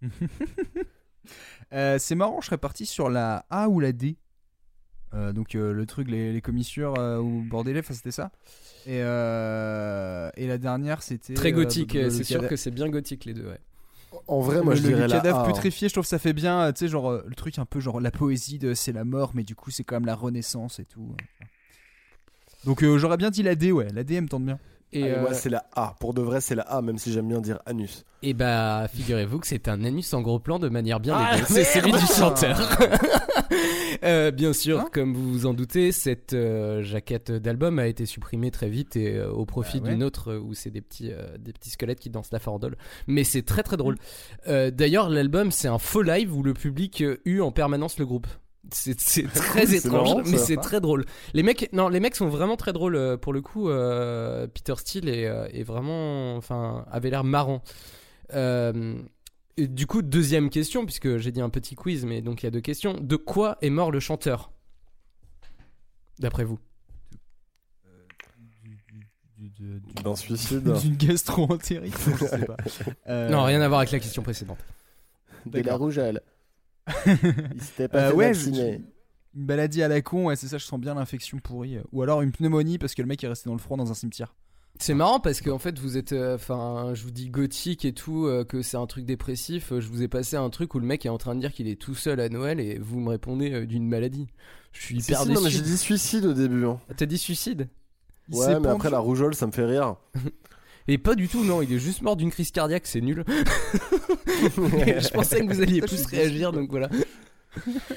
[1.73, 4.17] Euh, c'est marrant, je serais parti sur la A ou la D.
[5.13, 8.31] Euh, donc euh, le truc, les, les commissures euh, ou bordelais, enfin c'était ça.
[8.88, 11.36] Et, euh, et la dernière c'était.
[11.36, 13.47] Très gothique, le- le c'est sûr que c'est bien gothique les deux.
[13.47, 13.59] Ouais.
[14.27, 15.43] En vrai, moi le, je le dirais la cadavre A.
[15.43, 15.45] hein.
[15.47, 17.99] putréfié, je trouve que ça fait bien, tu sais, genre le truc un peu genre
[18.01, 20.86] la poésie de c'est la mort, mais du coup c'est quand même la renaissance et
[20.86, 21.15] tout.
[22.65, 24.59] Donc euh, j'aurais bien dit la D, ouais, la D elle me tente bien.
[24.93, 25.95] Et, Allez, moi euh, c'est la A.
[25.99, 28.06] Pour de vrai c'est la A, même si j'aime bien dire anus.
[28.21, 31.38] Et bah, figurez-vous que c'est un anus en gros plan de manière bien Ah.
[31.45, 32.58] C'est celui du chanteur.
[34.03, 38.06] Euh, bien sûr, Hein comme vous vous en doutez, cette euh, jaquette d'album a été
[38.06, 39.93] supprimée très vite et euh, au profit Bah ouais.
[39.93, 42.75] d'une autre où c'est des petits, des petits squelettes qui dansent la farandole.
[43.08, 43.95] Mais c'est très très drôle.
[44.47, 48.27] Euh, D'ailleurs, l'album c'est un faux live où le public eut en permanence le groupe.
[48.71, 48.95] C'est
[49.34, 51.06] très étrange, marrant, mais c'est très drôle.
[51.34, 53.69] Les mecs, non, les mecs sont vraiment très drôles euh, pour le coup.
[53.69, 57.62] euh, Peter Steele est, euh, est vraiment, enfin, avait l'air marrant.
[58.34, 58.95] Euh,
[59.58, 62.47] et du coup, deuxième question, puisque j'ai dit un petit quiz, mais donc il y
[62.47, 62.97] a deux questions.
[62.99, 64.52] De quoi est mort le chanteur
[66.19, 66.60] D'après vous?
[70.04, 70.63] D'un suicide.
[70.82, 71.95] D'une gastro-entérite.
[73.08, 74.60] Euh, Non, rien à voir avec la question précédente.
[75.45, 76.21] De la rougeole.
[77.56, 78.74] Il s'était pas Euh, fait ouais, vacciner.
[78.80, 81.78] je- une maladie à la con, ouais, c'est ça, je sens bien l'infection pourrie.
[81.91, 83.96] Ou alors une pneumonie parce que le mec est resté dans le froid dans un
[83.96, 84.36] cimetière.
[84.80, 88.26] C'est marrant parce qu'en fait vous êtes, euh, enfin, je vous dis gothique et tout,
[88.26, 89.72] euh, que c'est un truc dépressif.
[89.72, 91.54] euh, Je vous ai passé un truc où le mec est en train de dire
[91.54, 94.28] qu'il est tout seul à Noël et vous me répondez euh, d'une maladie.
[94.72, 95.58] Je suis Si, hyper si, non, mais déçu.
[95.58, 96.65] j'ai dit suicide au début.
[96.65, 96.80] hein.
[96.98, 97.69] T'as dit suicide?
[98.30, 99.96] Il Ouais, mais pendu- après la rougeole, ça me fait rire.
[100.88, 103.24] Et pas du tout, non, il est juste mort d'une crise cardiaque, c'est nul.
[103.28, 106.89] je pensais que vous alliez plus réagir, donc voilà.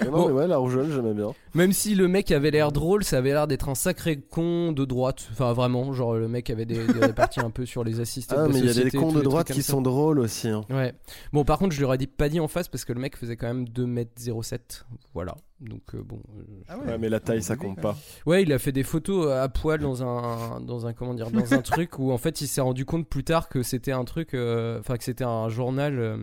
[0.01, 0.27] Mais non, Bon.
[0.29, 1.33] mais ouais, la rougeole, j'aimais bien.
[1.55, 4.85] Même si le mec avait l'air drôle, ça avait l'air d'être un sacré con de
[4.85, 5.29] droite.
[5.33, 8.37] Enfin, vraiment, genre le mec avait des, des réparties un peu sur les assistants.
[8.38, 9.73] Ah, de mais il y a des cons de droite qui ça.
[9.73, 10.49] sont drôles aussi.
[10.49, 10.64] hein.
[10.71, 10.92] Ouais.
[11.33, 13.16] Bon, par contre, je lui aurais dit pas dit en face parce que le mec
[13.16, 14.85] faisait quand même 2m07.
[15.14, 15.37] Voilà.
[15.61, 16.21] Donc, euh, bon.
[16.38, 17.97] euh, Ah Ouais, mais la taille, ça compte pas.
[18.27, 21.55] Ouais, il a fait des photos à poil dans un, dans un, comment dire, dans
[21.55, 24.35] un truc où en fait il s'est rendu compte plus tard que c'était un truc,
[24.35, 26.19] euh, enfin que c'était un journal, euh,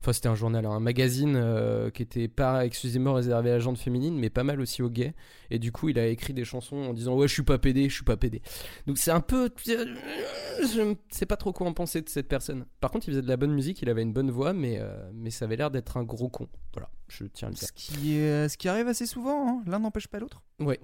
[0.00, 3.78] enfin c'était un journal, un magazine euh, qui était pas exclusivement réservé à la gente
[3.78, 5.14] féminine, mais pas mal aussi aux gays.
[5.50, 7.88] Et du coup, il a écrit des chansons en disant ouais, je suis pas pédé,
[7.88, 8.40] je suis pas pédé.
[8.86, 12.64] Donc c'est un peu, je ne sais pas trop quoi en penser de cette personne.
[12.80, 15.10] Par contre, il faisait de la bonne musique, il avait une bonne voix, mais euh,
[15.14, 16.48] mais ça avait l'air d'être un gros con.
[16.74, 17.68] Voilà, je tiens à le dire.
[17.68, 19.62] Ce qui, est- ce qui arrive assez souvent, hein.
[19.66, 20.42] l'un n'empêche pas l'autre.
[20.60, 20.78] Ouais.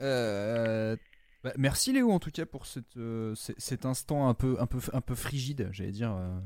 [0.00, 0.96] Euh,
[1.44, 4.78] bah, merci Léo en tout cas pour cette, euh, cet instant un peu, un peu,
[4.92, 6.12] un peu frigide, j'allais dire.
[6.12, 6.38] euh,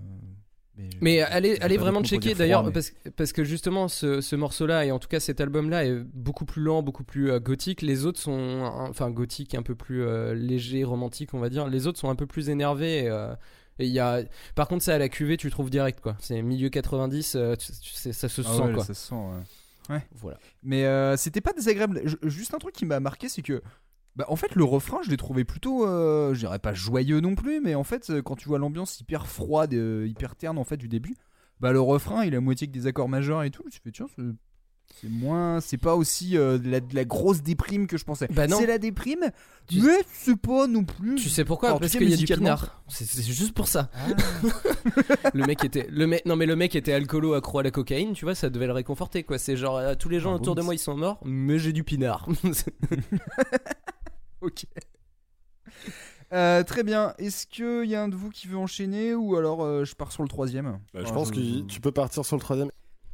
[0.76, 4.84] mais Mais allez, allez vraiment checker d'ailleurs mais- parce, parce que justement ce, ce morceau-là
[4.86, 7.82] et en tout cas cet album-là est beaucoup plus lent, beaucoup plus euh, gothique.
[7.82, 11.68] Les autres sont euh, enfin gothique, un peu plus euh, léger, romantique, on va dire.
[11.68, 13.04] Les autres sont un peu plus énervés.
[13.04, 13.34] Et, euh,
[13.78, 14.22] et y a,
[14.54, 16.16] par contre, ça à la cuvée, tu le trouves direct quoi.
[16.20, 18.84] C'est milieu 90, euh, tu- tu sais, ça se Ah sent ouais, quoi.
[18.84, 19.94] ça se sent, ouais.
[19.96, 20.02] Ouais.
[20.14, 20.38] Voilà.
[20.62, 22.00] Mais euh, c'était pas désagréable.
[22.04, 23.62] Je- juste un truc qui m'a marqué, c'est que.
[24.16, 27.34] Bah, en fait, le refrain, je l'ai trouvé plutôt, euh, je dirais pas joyeux non
[27.34, 30.64] plus, mais en fait, euh, quand tu vois l'ambiance hyper froide, euh, hyper terne en
[30.64, 31.16] fait du début,
[31.60, 33.64] bah le refrain, il est à moitié que des accords majeurs et tout.
[33.70, 34.22] Tu fais tiens, c'est-
[35.08, 38.28] moins, c'est pas aussi euh, de, la, de la grosse déprime que je pensais.
[38.30, 38.58] Bah non.
[38.58, 39.30] C'est la déprime,
[39.66, 41.16] Tu- mais c'est pas non plus.
[41.16, 41.70] Tu sais pourquoi?
[41.70, 42.82] Alors, Parce qu'il y a du pinard.
[42.88, 43.90] C'est juste pour ça.
[43.94, 45.30] Ah.
[45.34, 48.12] le mec était, le mec, non mais le mec était alcoolo, accro à la cocaïne,
[48.12, 49.38] tu vois, ça devait le réconforter quoi.
[49.38, 51.82] C'est genre tous les gens Ah, autour de moi ils sont morts, mais j'ai du
[51.82, 52.28] pinard.
[54.44, 54.66] Ok.
[56.32, 57.14] Euh, très bien.
[57.18, 60.12] Est-ce qu'il y a un de vous qui veut enchaîner ou alors euh, je pars
[60.12, 60.80] sur le troisième?
[60.92, 62.70] Bah, je pense que tu peux partir sur le troisième.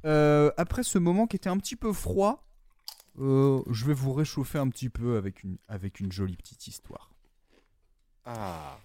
[0.07, 2.45] Euh, après ce moment qui était un petit peu froid,
[3.21, 7.13] euh, je vais vous réchauffer un petit peu avec une, avec une jolie petite histoire.
[8.25, 8.79] Ah.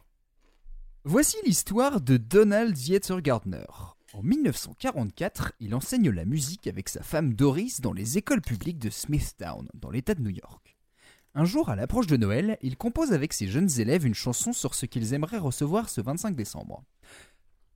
[1.04, 3.66] Voici l'histoire de Donald Yeater Gardner.
[4.14, 8.90] En 1944, il enseigne la musique avec sa femme Doris dans les écoles publiques de
[8.90, 10.65] Smithtown, dans l'État de New York.
[11.38, 14.74] Un jour, à l'approche de Noël, il compose avec ses jeunes élèves une chanson sur
[14.74, 16.86] ce qu'ils aimeraient recevoir ce 25 décembre.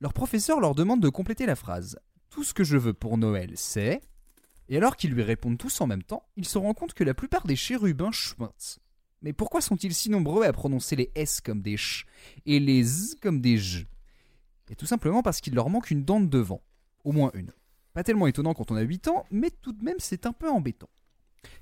[0.00, 1.98] Leur professeur leur demande de compléter la phrase
[2.30, 4.00] Tout ce que je veux pour Noël, c'est.
[4.70, 7.12] Et alors qu'ils lui répondent tous en même temps, il se rend compte que la
[7.12, 8.78] plupart des chérubins chuintent.
[9.20, 12.06] Mais pourquoi sont-ils si nombreux à prononcer les S comme des ch
[12.46, 13.86] et les Z comme des J?
[14.70, 16.62] Et tout simplement parce qu'il leur manque une dent de devant.
[17.04, 17.52] Au moins une.
[17.92, 20.48] Pas tellement étonnant quand on a 8 ans, mais tout de même c'est un peu
[20.48, 20.88] embêtant.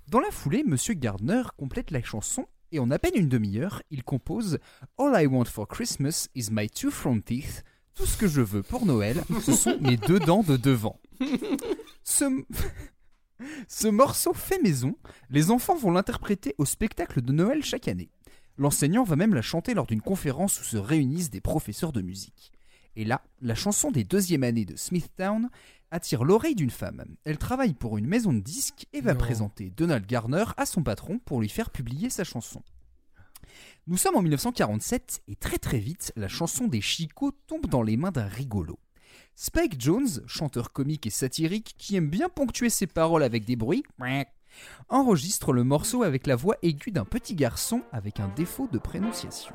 [0.09, 4.03] Dans la foulée, Monsieur Gardner complète la chanson et en à peine une demi-heure, il
[4.03, 4.59] compose
[4.99, 7.65] All I want for Christmas is my two front teeth.
[7.95, 11.01] Tout ce que je veux pour Noël, ce sont mes deux dents de devant.
[12.05, 12.25] Ce,
[13.69, 14.97] ce morceau fait maison,
[15.31, 18.11] les enfants vont l'interpréter au spectacle de Noël chaque année.
[18.57, 22.53] L'enseignant va même la chanter lors d'une conférence où se réunissent des professeurs de musique.
[22.97, 25.51] Et là, la chanson des deuxièmes années de Smithtown
[25.91, 27.05] attire l'oreille d'une femme.
[27.25, 29.19] Elle travaille pour une maison de disques et va Non.
[29.21, 32.63] présenter Donald Garner à son patron pour lui faire publier sa chanson.
[33.87, 37.97] Nous sommes en 1947 et très très vite, la chanson des Chicots tombe dans les
[37.97, 38.79] mains d'un rigolo.
[39.35, 43.85] Spike Jones, chanteur comique et satirique qui aime bien ponctuer ses paroles avec des bruits,
[44.89, 49.55] enregistre le morceau avec la voix aiguë d'un petit garçon avec un défaut de prononciation.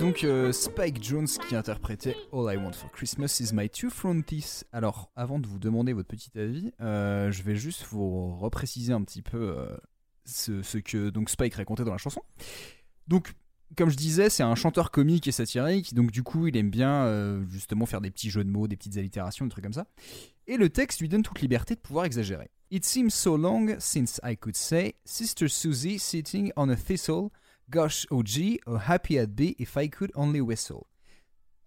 [0.00, 4.22] Donc euh, Spike Jones qui interprétait All I Want for Christmas is My Two Front
[4.22, 4.64] Teeth.
[4.72, 9.02] Alors, avant de vous demander votre petit avis, euh, je vais juste vous repréciser un
[9.02, 9.76] petit peu euh,
[10.24, 12.22] ce, que donc Spike racontait dans la chanson.
[13.08, 13.34] Donc,
[13.76, 17.44] comme je disais, c'est un chanteur comique et satirique, donc du coup, il aime bien
[17.50, 19.86] justement faire des petits jeux de mots, des petites allitérations, des trucs comme ça.
[20.46, 22.50] Et le texte lui donne toute liberté de pouvoir exagérer.
[22.70, 27.28] It seems so long since I could say Sister Susie sitting on a thistle.
[27.70, 30.84] Gosh, oh gee, how happy I'd be if I could only whistle.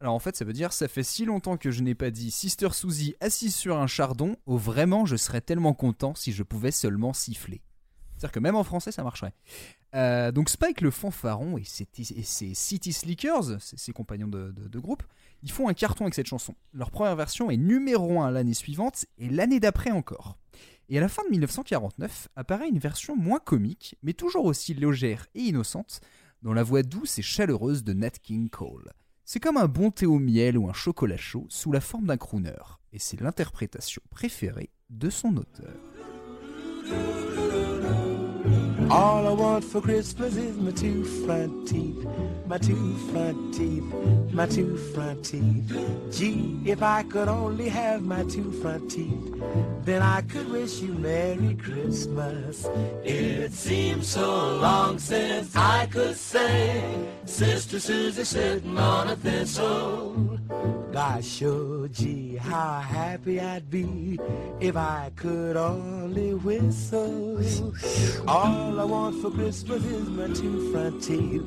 [0.01, 2.29] Alors en fait, ça veut dire ça fait si longtemps que je n'ai pas dit
[2.29, 6.71] Sister Susie assise sur un chardon, oh vraiment je serais tellement content si je pouvais
[6.71, 7.61] seulement siffler.
[8.17, 9.33] C'est-à-dire que même en français ça marcherait.
[9.95, 11.87] Euh, donc Spike le fanfaron et ses,
[12.53, 15.03] City Slickers, ses, compagnons de, de- de groupe,
[15.41, 16.55] ils font un carton avec cette chanson.
[16.73, 20.37] Leur première version est numéro 1 l'année suivante et l'année d'après encore.
[20.89, 25.27] Et à la fin de 1949 apparaît une version moins comique, mais toujours aussi légère
[25.33, 26.01] et innocente,
[26.41, 28.91] dans la voix douce et chaleureuse de Nat King Cole.
[29.25, 32.17] C'est comme un bon thé au miel ou un chocolat chaud sous la forme d'un
[32.17, 32.51] crooner,
[32.91, 35.73] et c'est l'interprétation préférée de son auteur.
[38.93, 42.05] All I want for Christmas is my two front teeth,
[42.45, 43.83] my two front teeth,
[44.31, 45.75] my two front teeth.
[46.11, 49.33] Gee, if I could only have my two front teeth,
[49.81, 52.67] then I could wish you Merry Christmas.
[53.03, 56.83] It seems so long since I could say,
[57.25, 60.39] Sister Susie sitting on a thistle.
[60.93, 64.19] Gosh, oh gee, how happy I'd be
[64.59, 67.41] if I could only whistle.
[68.27, 71.41] All I want for Christmas is my two front teeth,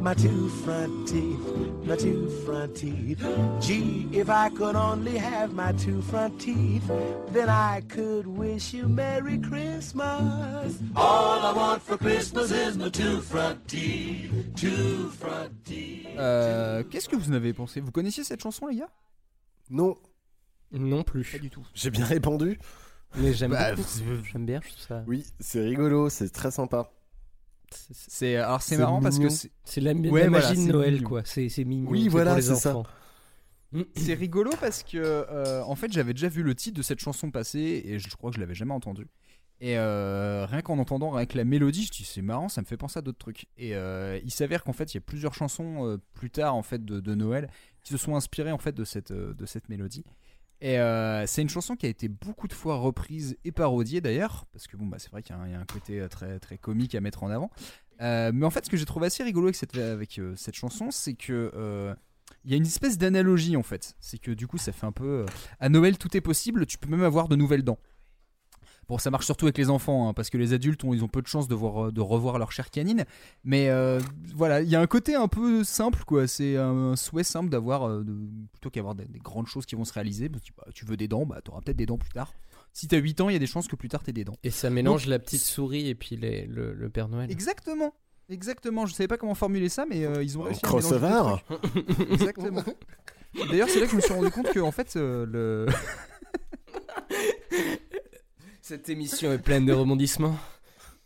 [0.00, 1.38] my two front teeth,
[1.86, 3.24] my two front teeth.
[3.60, 6.82] Gee, if I could only have my two front teeth,
[7.28, 10.78] then I could wish you Merry Christmas.
[10.96, 16.08] All I want for Christmas is my two front teeth, two front teeth.
[16.18, 17.80] Euh, Qu'est-ce que vous en avez pensé?
[17.80, 18.90] Vous connaissiez cette chanson, les gars?
[19.70, 19.96] Non,
[20.72, 21.30] Non plus.
[21.30, 21.64] Pas du tout.
[21.72, 22.58] j'ai bien répondu.
[23.16, 23.88] Mais j'aime Bah, beaucoup.
[23.88, 25.04] c'est- J'aime bien, je trouve ça.
[25.06, 26.90] Oui, c'est rigolo, c'est très sympa.
[27.72, 30.72] C'est- C'est alors c'est marrant parce que c'est- la, Ouais, la voilà, magie c'est de
[30.72, 31.08] Noël, mignon.
[31.08, 31.22] quoi.
[31.24, 31.90] C'est c'est mignon.
[31.90, 32.76] Oui, voilà, pour les c'est ça.
[32.76, 32.88] enfants.
[33.94, 37.30] c'est rigolo parce que euh, en fait j'avais déjà vu le titre de cette chanson
[37.30, 39.06] passer et je crois que je l'avais jamais entendu.
[39.60, 42.76] Et euh, rien qu'en entendant avec la mélodie, je dis c'est marrant, ça me fait
[42.78, 43.46] penser à d'autres trucs.
[43.58, 46.62] Et euh, il s'avère qu'en fait il y a plusieurs chansons euh, plus tard en
[46.62, 47.48] fait de, de Noël
[47.84, 50.04] qui se sont inspirées en fait de cette euh, de cette mélodie.
[50.60, 54.46] Et euh, c'est une chanson qui a été beaucoup de fois reprise et parodiée d'ailleurs,
[54.52, 56.94] parce que bon bah c'est vrai qu'il y, a un- côté euh, très très comique
[56.94, 57.50] à mettre en avant.
[58.02, 61.94] Euh, mais en fait ce que j'ai trouvé assez rigolo avec cette chanson, c'est que
[62.44, 63.96] il y a une espèce d'analogie en fait.
[64.00, 65.24] C'est que du coup ça fait un peu
[65.58, 67.78] à Noël tout est possible, tu peux même avoir de nouvelles dents.
[68.88, 71.08] Bon, ça marche surtout avec les enfants, hein, parce que les adultes ont, ils ont
[71.08, 73.04] peu de chance de, voir, de revoir leur chère canine.
[73.44, 74.00] Mais euh,
[74.34, 76.26] voilà, il y a un côté un peu simple, quoi.
[76.26, 78.04] C'est un souhait simple d'avoir, euh,
[78.52, 80.28] plutôt qu'avoir des, des grandes choses qui vont se réaliser.
[80.28, 82.32] Parce que, bah, tu veux des dents, bah, tu auras peut-être des dents plus tard.
[82.72, 84.36] Si t'as 8 ans, il y a des chances que plus tard t'aies des dents.
[84.44, 87.30] Et ça mélange la petite souris et puis les- le, le Père Noël.
[87.30, 87.94] Exactement.
[88.28, 91.42] Exactement, je savais pas comment formuler ça, mais euh, ils ont réussi à mélanger.
[92.12, 92.62] Exactement.
[93.50, 95.66] D'ailleurs, c'est là que je me suis rendu compte que en fait, euh, le...
[98.70, 100.36] Cette émission est pleine de rebondissements.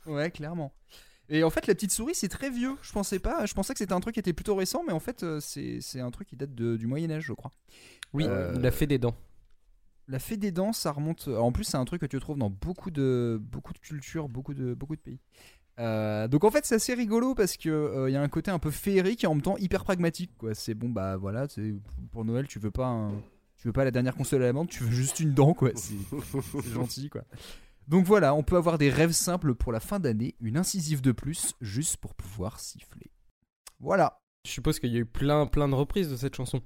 [0.04, 0.70] Ouais, clairement.
[1.30, 2.76] Et en fait, la petite souris, c'est très vieux.
[2.82, 3.46] Je pensais pas.
[3.46, 5.98] Je pensais que c'était un truc qui était plutôt récent, mais en fait, euh, c'est
[6.00, 7.52] un truc qui date de- du Moyen Âge, je crois.
[8.12, 9.14] Oui, Euh, la fée des dents.
[10.08, 11.26] La fée des dents, ça remonte.
[11.28, 14.52] En plus, c'est un truc que tu trouves dans beaucoup de beaucoup de cultures, beaucoup
[14.52, 15.20] de beaucoup de pays.
[15.78, 18.50] Euh, donc en fait, c'est assez rigolo parce que euh, il y a un côté
[18.50, 20.32] un peu féerique et en même temps hyper pragmatique.
[20.36, 21.46] Quoi, c'est bon, bah voilà,
[22.12, 23.12] pour Noël, tu veux pas un-
[23.64, 25.70] tu veux pas la dernière console à la menthe, tu veux juste une dent, quoi.
[25.74, 27.22] C'est gentil, quoi.
[27.88, 31.12] Donc voilà, on peut avoir des rêves simples pour la fin d'année, une incisive de
[31.12, 33.10] plus, juste pour pouvoir siffler.
[33.80, 34.20] Voilà.
[34.44, 36.60] Je suppose qu'il y a eu plein, plein de reprises de cette chanson.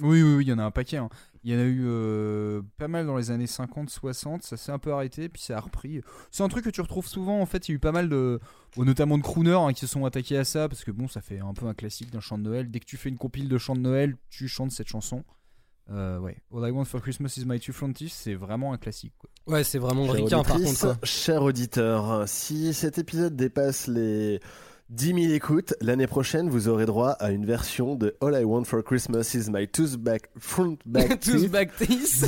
[0.00, 0.96] Oui, oui, oui, il y en a un paquet.
[0.96, 1.10] hein.
[1.44, 4.78] Il y en a eu euh, pas mal dans les années 50-60, ça s'est un
[4.78, 6.00] peu arrêté, puis ça a repris.
[6.30, 8.08] C'est un truc que tu retrouves souvent, en fait, il y a eu pas mal
[8.08, 8.40] de...
[8.74, 11.20] bon, notamment de crooners hein, qui se sont attaqués à ça, parce que bon, ça
[11.20, 12.70] fait un peu un classique d'un chant de Noël.
[12.70, 15.22] Dès que tu fais une compile de chants de Noël, tu chantes cette chanson.
[15.90, 18.76] Euh, ouais, All I Want for Christmas is My Two Front Teeth, c'est vraiment un
[18.76, 19.12] classique.
[19.18, 19.30] Quoi.
[19.46, 20.80] Ouais, c'est vraiment ricain par contre.
[20.80, 20.96] Quoi.
[21.04, 24.40] Cher auditeur, si cet épisode dépasse les
[24.88, 28.64] 10 000 écoutes, l'année prochaine, vous aurez droit à une version de All I Want
[28.64, 32.24] for Christmas is my tooth back, front back Tous teeth back teeth.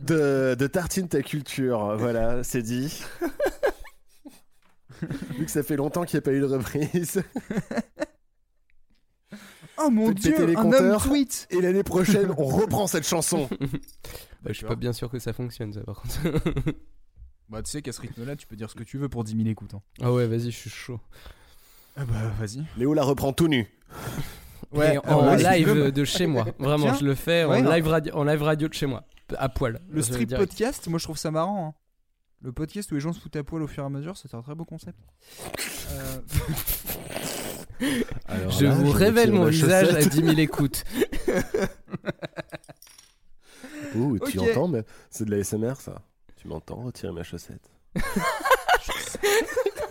[0.00, 1.96] de, de Tartine ta culture.
[1.96, 3.02] Voilà, c'est dit.
[5.38, 7.22] Vu que ça fait longtemps qu'il n'y a pas eu de reprise.
[9.80, 13.48] Oh mon dieu, les un homme tweet Et l'année prochaine, on reprend cette chanson.
[14.40, 16.16] Bah, je suis pas bien sûr que ça fonctionne, ça par contre.
[17.48, 19.34] Bah tu sais qu'à ce rythme-là, tu peux dire ce que tu veux pour 10
[19.36, 19.72] 000 écoutes.
[19.74, 19.80] hein.
[20.02, 21.00] ah ouais, vas-y, je suis chaud.
[21.96, 22.62] Ah bah vas-y.
[22.76, 23.66] Léo la reprend tout nu.
[24.70, 26.44] Ouais, Et ah en ouais, tu live veux, de chez moi.
[26.58, 26.96] Vraiment, Tiens.
[27.00, 27.62] je le fais en, Ouais.
[27.62, 29.04] live radio, en live radio de chez moi.
[29.38, 29.80] À poil.
[29.88, 31.68] Le strip podcast, moi je trouve ça marrant.
[31.68, 31.74] hein.
[32.42, 34.34] Le podcast où les gens se foutent à poil au fur et à mesure, c'est
[34.34, 34.98] un très beau concept.
[35.92, 36.18] Euh,
[38.26, 40.12] Alors Je là, vous révèle mon visage à chaussette.
[40.12, 40.84] 10 000 écoutes.
[43.94, 46.02] Ouh, tu entends, mais c'est de la SMR ça.
[46.36, 47.70] Tu m'entends retirer ma chaussette.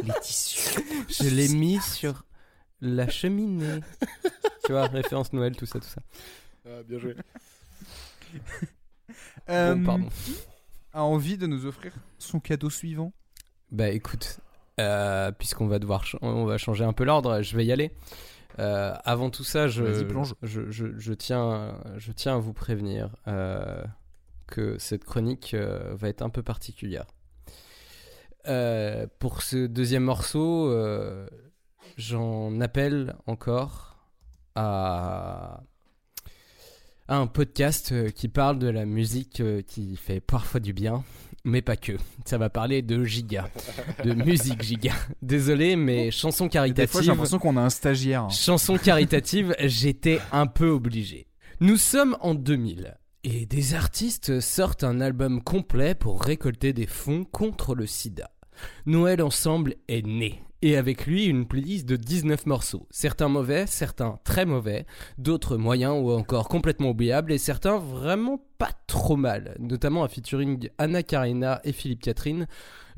[0.04, 0.80] les tissus.
[1.10, 2.24] Je l'ai mis sur
[2.82, 3.80] la cheminée.
[4.66, 6.02] tu vois, référence Noël, tout ça, tout ça.
[6.66, 7.16] Ah, bien joué.
[9.50, 10.10] Euh, Bon, pardon.
[10.26, 10.36] qui
[10.94, 13.14] a envie de nous offrir son cadeau suivant?
[13.72, 14.40] Bah écoute,
[14.80, 17.92] euh, puisqu'on va devoir, on va changer un peu l'ordre, je vais y aller.
[18.60, 20.36] Euh, avant tout ça, je, plonge.
[20.42, 23.84] je, je, je tiens, je tiens à vous prévenir euh,
[24.48, 27.06] que cette chronique va être un peu particulière.
[29.20, 30.74] Pour ce deuxième morceau,
[31.98, 33.98] j'en appelle encore
[34.56, 35.64] à,
[37.08, 41.04] à un podcast qui parle de la musique qui fait parfois du bien,
[41.48, 41.94] mais pas que.
[42.26, 43.50] Ça va parler de giga,
[44.04, 44.94] de musique giga.
[45.22, 46.90] Désolé, mais chanson Des caritative.
[46.92, 48.24] fois j'ai l'impression qu'on a un stagiaire.
[48.24, 48.30] hein.
[48.30, 51.28] Chanson caritative, j'étais un peu obligé.
[51.60, 57.24] Nous sommes en 2000 et des artistes sortent un album complet pour récolter des fonds
[57.26, 58.30] contre le sida.
[58.86, 60.42] Noël Ensemble est né.
[60.64, 62.88] Et avec lui, une playlist de 19 morceaux.
[62.90, 64.88] Certains mauvais, certains très mauvais,
[65.20, 69.56] d'autres moyens ou encore complètement oubliables, et certains vraiment pas trop mal.
[69.60, 72.48] Notamment un featuring Anna Karina et Philippe Catherine.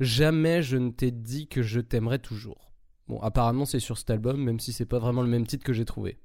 [0.00, 2.72] Jamais je ne t'ai dit que je t'aimerais toujours.
[3.08, 5.74] Bon, apparemment c'est sur cet album, même si c'est pas vraiment le même titre que
[5.74, 6.16] j'ai trouvé.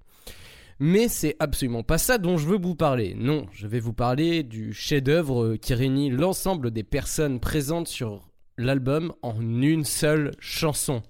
[0.80, 3.14] Mais c'est absolument pas ça dont je veux vous parler.
[3.14, 9.14] Non, je vais vous parler du chef-d'œuvre qui réunit l'ensemble des personnes présentes sur l'album
[9.22, 11.02] en une seule chanson.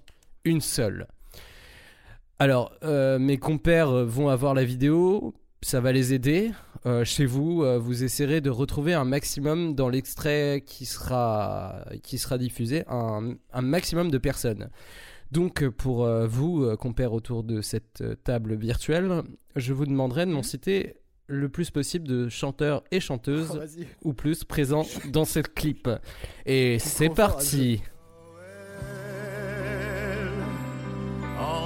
[0.46, 1.08] Une seule.
[2.38, 6.52] Alors, euh, mes compères euh, vont avoir la vidéo, ça va les aider.
[6.86, 12.18] Euh, chez vous, euh, vous essaierez de retrouver un maximum dans l'extrait qui sera, qui
[12.18, 14.70] sera diffusé, un, un maximum de personnes.
[15.32, 19.24] Donc pour vous, compères autour de cette table virtuelle,
[19.56, 24.14] je vous demanderai de m'en citer le plus possible de chanteurs et chanteuses Oh, ou
[24.14, 25.90] plus présents dans ce clip.
[26.46, 27.42] Et c'est fort,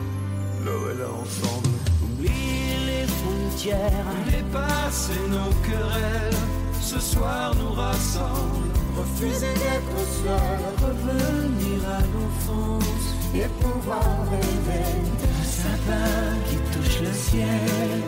[0.65, 1.77] Noël ensemble.
[2.05, 6.41] Oublier les frontières, dépasser nos querelles.
[6.81, 8.70] Ce soir nous rassemble,
[9.01, 14.91] refuser d'être seul, revenir à l'enfance et pouvoir rêver
[15.21, 18.03] d'un sapin qui touche le ciel,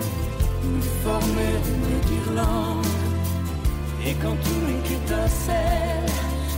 [0.64, 2.86] nous former une guirlande.
[4.04, 6.10] Et quand tout étincelle,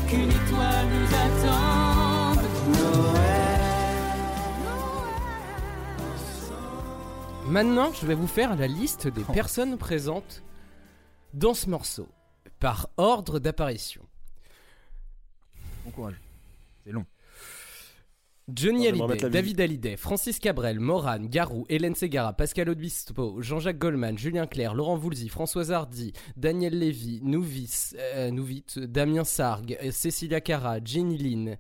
[0.08, 3.60] qu'une étoile nous attende, Noël.
[7.46, 10.42] Maintenant, je vais vous faire la liste des personnes présentes
[11.34, 12.08] dans ce morceau,
[12.58, 14.00] par ordre d'apparition.
[15.84, 16.20] Bon courage.
[16.84, 17.04] C'est long.
[18.52, 24.18] Johnny Non, Hallyday, David Hallyday, Francis Cabrel, Morane, Garou, Hélène Segara, Pascal Obispo, Jean-Jacques Goldman,
[24.18, 30.76] Julien Clerc, Laurent Voulzy, Françoise Hardy, Daniel Lévy, Nouvis, euh, Nouvit, Damien Sargue, Cécilia Cara,
[30.84, 31.56] Jenny Lynn,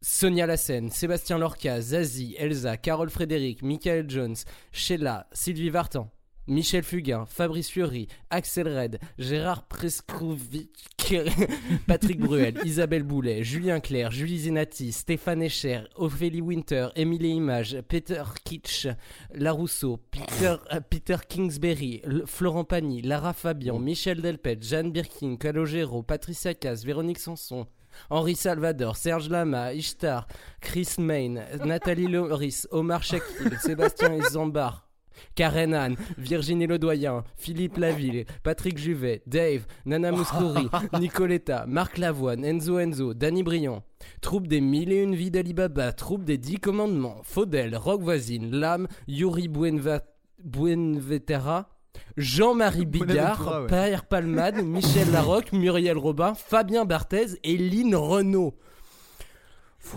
[0.00, 4.36] Sonia Lassen, Sébastien Lorca, Zazie, Elsa, Carole Frédéric, Michael Jones,
[4.70, 6.08] Sheila, Sylvie Vartan,
[6.48, 10.70] Michel Fugain, Fabrice Fiori, Axel Red, Gérard Prescovic,
[11.86, 18.24] Patrick Bruel, Isabelle Boulet, Julien Clerc, Julie Zenati, Stéphane Echer, Ophélie Winter, Émilie Image, Peter
[18.44, 18.88] Kitsch,
[19.34, 26.54] Larousseau, Peter, euh, Peter Kingsbury, Florent Pagny, Lara Fabian, Michel Delpech, Jeanne Birkin, Calogero, Patricia
[26.54, 27.66] Cass, Véronique Sanson,
[28.10, 30.26] Henri Salvador, Serge Lama, Ishtar,
[30.60, 34.87] Chris Main, Nathalie Loris, Omar Shakil, Sébastien Isambard,
[35.34, 40.68] Karen Anne, Virginie Ledoyen, Philippe Laville, Patrick Juvet, Dave, Nana Mouskouri,
[41.00, 43.82] Nicoletta, Marc Lavoine, Enzo Enzo, Danny Briand.
[44.20, 48.86] Troupe des mille et une vies d'Alibaba, troupe des dix commandements, Faudel, Rock Voisine, Lame,
[49.08, 50.02] Yuri Buenva-
[50.44, 51.68] Buenvetera,
[52.16, 53.66] Jean-Marie Bigard, ouais.
[53.66, 58.54] Pierre Palmade, Michel Larocque, Muriel Robin, Fabien Barthez et Lynn Renault.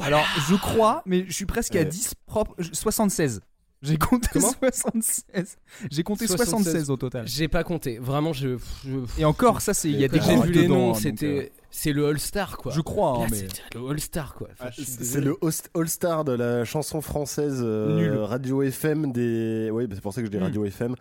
[0.02, 1.86] Alors, je crois, mais je suis presque à Ouais.
[1.86, 2.56] 10 propres.
[2.72, 3.42] 76.
[3.82, 5.58] J'ai compté Comment 76.
[5.90, 7.28] J'ai compté 76, 76 au total.
[7.28, 8.58] J'ai pas compté, vraiment je...
[8.86, 11.26] je- Et encore, ça, c'est il y a des j'ai vu les noms, c'était.
[11.26, 12.72] euh, c'est le All-Star quoi.
[12.74, 14.50] Je crois, hein, Là, mais- c'est le All-Star quoi.
[14.52, 15.36] Enfin, Ah, C'est le
[15.74, 18.18] All-Star de la chanson française euh, Nul.
[18.20, 19.70] radio FM des.
[19.72, 20.44] Oui, bah, c'est pour ça que je dis Mm.
[20.44, 20.96] radio FM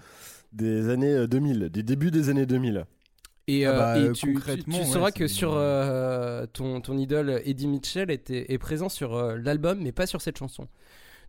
[0.53, 2.87] des années euh, 2000, des débuts des années 2000.
[3.49, 6.47] Et, Ah euh, bah, et euh, tu, tu- concrètement, tu ouais, sauras que sur euh,
[6.53, 10.39] ton, ton idole Eddie Mitchell était, est présent sur euh, l'album, mais pas sur cette
[10.39, 10.69] chanson.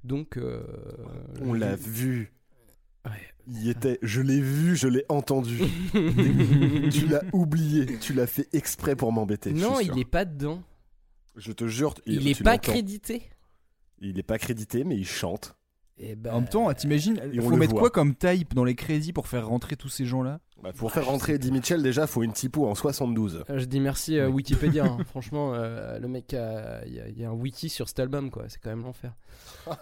[0.04, 0.64] Donc, euh,
[1.41, 2.34] On l'a vu.
[3.06, 3.12] Ouais.
[3.47, 3.99] Il y était.
[4.02, 5.60] Je l'ai vu, je l'ai entendu.
[6.91, 7.97] tu l'as oublié.
[7.99, 9.52] Tu l'as fait exprès pour m'embêter.
[9.54, 9.97] Non, il sûr.
[9.97, 10.62] est pas dedans.
[11.36, 11.93] Je te jure.
[12.06, 13.24] Il est tu pas crédité.
[13.99, 15.56] Il est pas crédité, mais il chante.
[15.97, 17.82] Et ben, En même temps, t'imagines, il faut mettre voit.
[17.82, 20.39] quoi comme type dans les crédits pour faire rentrer tous ces gens-là?
[20.64, 23.43] Bah, pour faire rentrer Eddie Mitchell, déjà, faut une typo en 72.
[23.49, 24.30] euh, je dis merci à.
[24.30, 24.86] Wikipédia.
[24.86, 24.97] hein.
[25.09, 28.30] Franchement, euh, le mec, a- il y, a- y a un wiki sur cet album,
[28.30, 28.43] quoi.
[28.47, 29.14] C'est quand même l'enfer.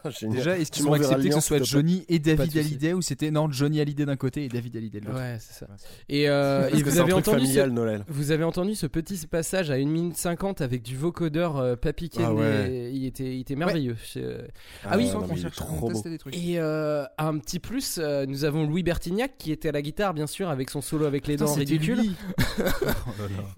[0.09, 0.37] Génial.
[0.37, 1.63] Déjà, est-ce qu'ils ont accepté que ce soit.
[1.63, 2.57] Johnny et David.
[2.57, 5.19] Hallyday ou c'était non Johnny Hallyday d'un côté et David Hallyday de l'autre?
[5.19, 5.67] Ouais, c'est ça.
[6.07, 8.03] Et, euh, et vous avez entendu ce- Noël.
[8.07, 12.09] Vous avez entendu ce petit passage à 1 minute 50 avec du vocodeur euh, Papy
[12.09, 12.71] Ken Ah ouais.
[12.71, 13.95] et il était, il était merveilleux.
[14.17, 14.47] Euh,
[14.85, 15.87] Ah, oui, non, il trop beau.
[15.93, 16.35] testait des trucs.
[16.37, 20.49] Et un petit plus, nous avons Louis Bertignac qui était à la guitare bien sûr
[20.49, 21.99] avec son solo avec les Putain, dents c'était ridicules.
[21.99, 22.15] lui.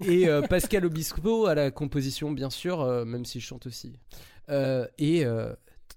[0.06, 3.98] Et euh, Pascal Obispo à la composition bien sûr, euh, même s'il chante aussi.
[4.48, 5.52] Euh, et euh,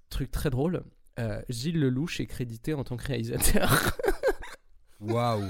[0.09, 0.83] truc très drôle,
[1.19, 3.97] euh, Gilles Lelouch est crédité en tant que réalisateur.
[5.01, 5.43] Waouh.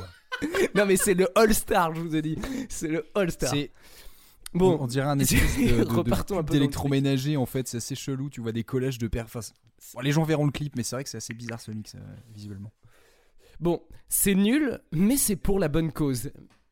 [0.76, 2.38] non mais c'est le All-Star, je vous ai dit.
[2.70, 3.50] C'est le All-Star.
[3.52, 3.72] C'est
[4.56, 8.64] Bon, on, dirait un espèce de, d'électroménager en fait, c'est assez chelou, tu vois des
[8.64, 9.10] collages de.
[9.20, 9.42] Enfin,
[9.94, 11.96] bon, les gens verront le clip, mais c'est vrai que c'est assez bizarre ce mix
[11.96, 12.00] euh,
[12.34, 12.72] visuellement.
[13.60, 16.32] Bon, c'est nul, mais c'est pour la bonne cause.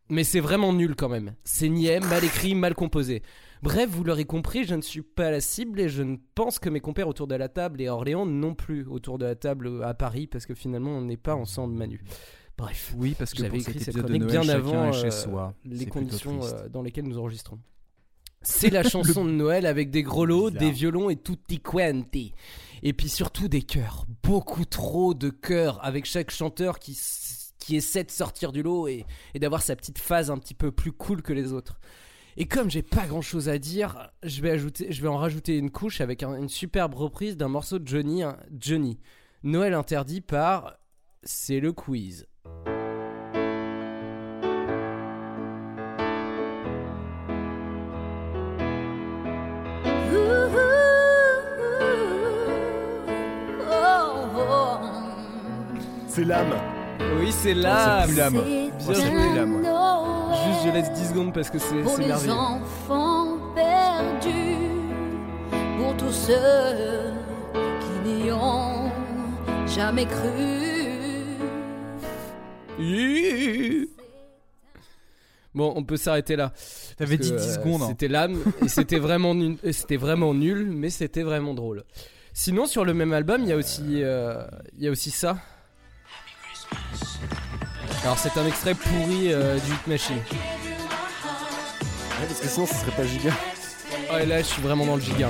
[0.10, 1.34] Mais c'est vraiment nul quand même.
[1.44, 3.24] C'est niais, mal écrit, mal composé.
[3.64, 6.70] Bref, vous l'aurez compris, je ne suis pas la cible et je ne pense que
[6.70, 9.88] mes compères autour de la table et Orléans non plus autour de la table euh,
[9.88, 12.02] à Paris parce que finalement on n'est pas ensemble Manu.
[12.58, 15.54] Bref, Oui, parce que j'avais écrit cet cette chronique Noël, bien avant chez euh, soi.
[15.64, 17.58] les conditions euh, dans lesquelles nous enregistrons.
[18.42, 20.60] C'est la chanson de Noël avec des gros lots, Bizarre.
[20.60, 22.34] des violons et tutti quanti.
[22.84, 27.00] Et puis surtout des chœurs, beaucoup trop de chœurs avec chaque chanteur qui,
[27.58, 29.06] qui essaie de sortir du lot et,
[29.36, 31.80] d'avoir sa petite phase un petit peu plus cool que les autres.
[32.36, 35.58] Et comme j'ai pas grand chose à dire, je vais, ajouter, je vais en rajouter
[35.58, 39.00] une couche avec un- une superbe reprise d'un morceau de Johnny, hein, Johnny.
[39.44, 40.78] Noël interdit par
[41.24, 42.28] C'est le quiz.
[56.14, 56.54] C'est l'âme.
[57.20, 58.12] Oui, c'est plus l'âme.
[58.12, 58.30] Bien
[58.80, 59.36] c'est joué.
[59.36, 60.36] l'âme, ouais.
[60.46, 62.32] Juste, je laisse 10 secondes parce que c'est pour c'est les merveilleux.
[62.34, 64.58] enfants perdus,
[65.80, 67.14] pour tous ceux
[67.54, 68.92] qui n'y ont
[69.68, 70.64] jamais cru.
[75.56, 76.52] Bon, on peut s'arrêter là.
[76.98, 77.82] T'avais dit que, 10 euh, secondes.
[77.84, 77.88] hein.
[77.90, 81.84] C'était l'âme et c'était vraiment nul, c'était vraiment nul, mais c'était vraiment drôle.
[82.34, 84.44] Sinon, sur le même album, il y a aussi, euh,
[84.78, 85.38] il y a aussi ça.
[88.04, 90.18] Alors, c'est un extrait pourri euh, du Hit Machine.
[90.18, 90.38] Ouais,
[92.28, 93.32] parce que sinon, ce serait pas giga.
[94.12, 95.30] Oh, et là, je suis vraiment dans le giga.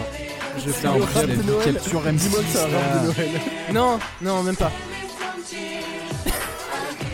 [0.63, 1.79] Je fais un rap de Noël.
[1.81, 2.99] Sur M6, Dis-moi que c'est un rap là.
[3.01, 3.29] de Noël.
[3.71, 4.71] Non, non, même pas.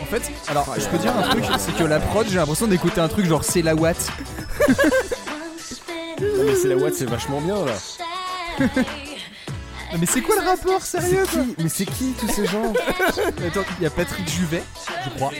[0.02, 3.00] En fait, alors je peux dire un truc, c'est que la prod, j'ai l'impression d'écouter
[3.00, 3.96] un truc genre c'est la Watt.
[6.20, 7.72] Non, mais c'est la Watt, c'est vachement bien là.
[9.92, 12.72] Non, mais c'est quoi le rapport, sérieux quoi Mais c'est qui tous ces gens
[13.46, 14.62] Attends, il y a Patrick Juvet,
[15.04, 15.30] je crois.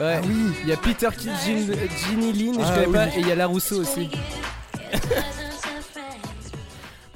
[0.00, 0.52] Ouais, oui.
[0.62, 1.74] Il y a Peter Kidd, Gin-
[2.08, 2.92] Ginny Lynn, je Ah, connais oui.
[2.92, 4.10] pas, et il y a La Rousseau aussi.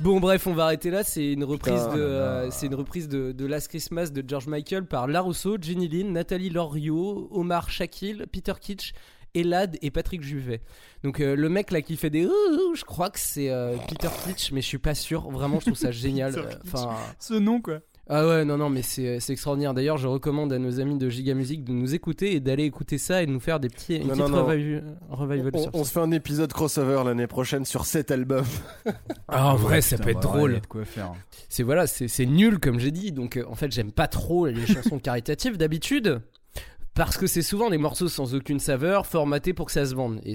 [0.00, 1.02] Bon bref, on va arrêter là.
[1.04, 4.46] C'est une reprise Putain, de, euh, c'est une reprise de, de Last Christmas de George
[4.46, 8.92] Michael par La Rousseau, Ginny Lynn, Nathalie Loriot, Omar Shakil, Peter Kitsch,
[9.34, 10.60] Elad et Patrick Juvet.
[11.04, 14.08] Donc euh, le mec là qui fait des, ouh, je crois que c'est euh, Peter
[14.24, 15.30] Kitsch, mais je suis pas sûr.
[15.30, 16.36] Vraiment, je trouve ça génial.
[16.38, 16.50] Euh.
[16.66, 16.96] Enfin.
[17.18, 17.80] Ce nom quoi.
[18.12, 19.72] Ah ouais, non, non, mais c'est c'est extraordinaire.
[19.72, 22.98] D'ailleurs, je recommande à nos amis de Giga Music de nous écouter et d'aller écouter
[22.98, 24.46] ça et de nous faire des petits, une Non, petite non, non.
[24.46, 25.84] revival, revival on, sur on ça.
[25.84, 28.44] se fait un épisode crossover l'année prochaine sur cet album.
[29.28, 30.60] Ah, en vrai, ça Putain, peut être ouais, drôle.
[31.48, 33.12] C'est voilà, c'est c'est nul comme j'ai dit.
[33.12, 36.20] Donc euh, en fait, j'aime pas trop les chansons caritatives d'habitude
[36.94, 40.20] parce que c'est souvent des morceaux sans aucune saveur, formatés pour que ça se vende.
[40.24, 40.34] Et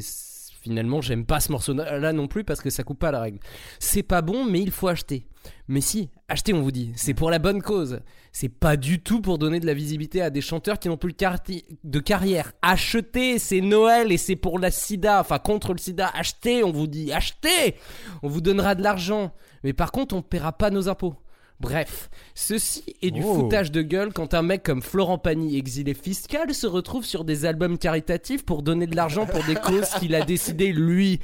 [0.62, 3.40] finalement, j'aime pas ce morceau-là non plus parce que ça coupe pas la règle.
[3.80, 5.28] C'est pas bon, mais il faut acheter.
[5.68, 6.92] Mais si, achetez, on vous dit.
[6.96, 8.00] C'est pour la bonne cause.
[8.32, 11.14] C'est pas du tout pour donner de la visibilité à des chanteurs qui n'ont plus
[11.14, 12.52] de, carrière.
[12.62, 16.10] Achetez, c'est Noël et c'est pour la sida, enfin contre le sida.
[16.14, 17.76] Achetez, on vous dit, achetez
[18.24, 19.34] On vous donnera de l'argent.
[19.64, 21.16] Mais par contre, on ne paiera pas nos impôts.
[21.62, 23.34] Bref, ceci est du Oh.
[23.36, 27.46] foutage de gueule quand un mec comme Florent Pagny, exilé fiscal, se retrouve sur des
[27.46, 31.22] albums caritatifs pour donner de l'argent pour des causes qu'il a décidé lui.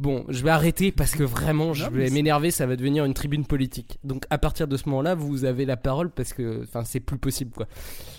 [0.00, 3.44] Bon, je vais arrêter parce que vraiment, je vais m'énerver, ça va devenir une tribune
[3.44, 3.98] politique.
[4.04, 7.18] Donc à partir de ce moment-là, vous avez la parole parce que, enfin, c'est plus
[7.18, 7.66] possible quoi.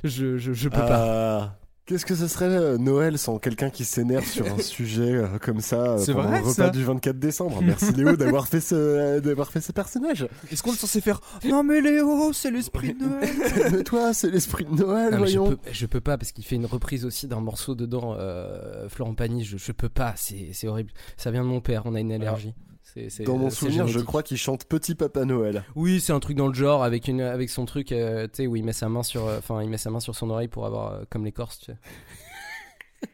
[0.03, 1.57] Je, je, je peux pas.
[1.85, 5.59] Qu'est-ce que ce serait euh, Noël sans quelqu'un qui s'énerve sur un sujet euh, comme
[5.59, 7.61] ça euh, pendant vrai, le repas ça du 24 décembre?
[7.61, 10.27] Merci Léo d'avoir fait ce euh, d'avoir fait ce personnage.
[10.51, 13.29] Est-ce qu'on est censé faire Non mais Léo, c'est l'esprit de Noël
[13.71, 15.55] Mais toi, c'est l'esprit de Noël, Non, mais je, voyons.
[15.57, 19.13] peux, je peux pas parce qu'il fait une reprise aussi d'un morceau dedans, euh, Florent
[19.13, 19.43] Pagny.
[19.43, 20.91] Je, je peux pas, c'est c'est horrible.
[21.17, 22.55] Ça vient de mon père, on a une allergie.
[23.09, 25.63] C'est- Dans mon souvenir, je crois qu'il chante Petit Papa Noël.
[25.75, 28.47] Oui, c'est un truc dans le genre avec une avec son truc, euh, tu sais,
[28.47, 30.47] où il met sa main sur, euh, enfin, il met sa main sur son oreille
[30.47, 31.59] pour avoir euh, comme l'écorce.
[31.59, 31.77] Tu sais.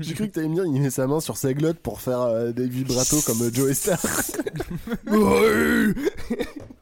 [0.00, 2.52] J'ai cru que t'allais me dire, il met sa main sur sa glotte pour faire
[2.52, 3.98] des vibratos comme Joe Star.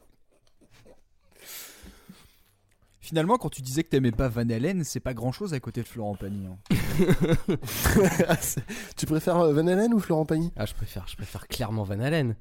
[3.09, 5.81] Finalement, quand tu disais que t'aimais pas Van Halen, c'est pas grand chose à côté
[5.81, 6.45] de Florent Pagny.
[6.45, 6.57] hein.
[8.97, 10.51] tu préfères euh, Van Halen ou Florent Pagny?
[10.55, 12.35] Ah, je préfère, je préfère clairement Van Halen.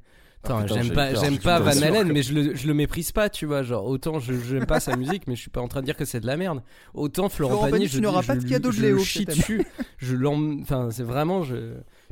[0.45, 1.59] Attends, Ah, putain, j'aime j'ai pas, peur, j'aime j'ai pas.
[1.59, 3.62] Van Halen, mais je le, je le méprise pas, tu vois.
[3.62, 5.97] Genre, autant je j'aime pas sa musique, mais je suis pas en train de dire
[5.97, 6.62] que c'est de la merde.
[6.93, 8.83] Autant Florent, Florent Pagny, Pagny, je tu n'auras dis, pas je de cadeau de je
[8.83, 9.66] Léo, le chie dessus.
[9.97, 11.57] je l'en, enfin, c'est vraiment, je.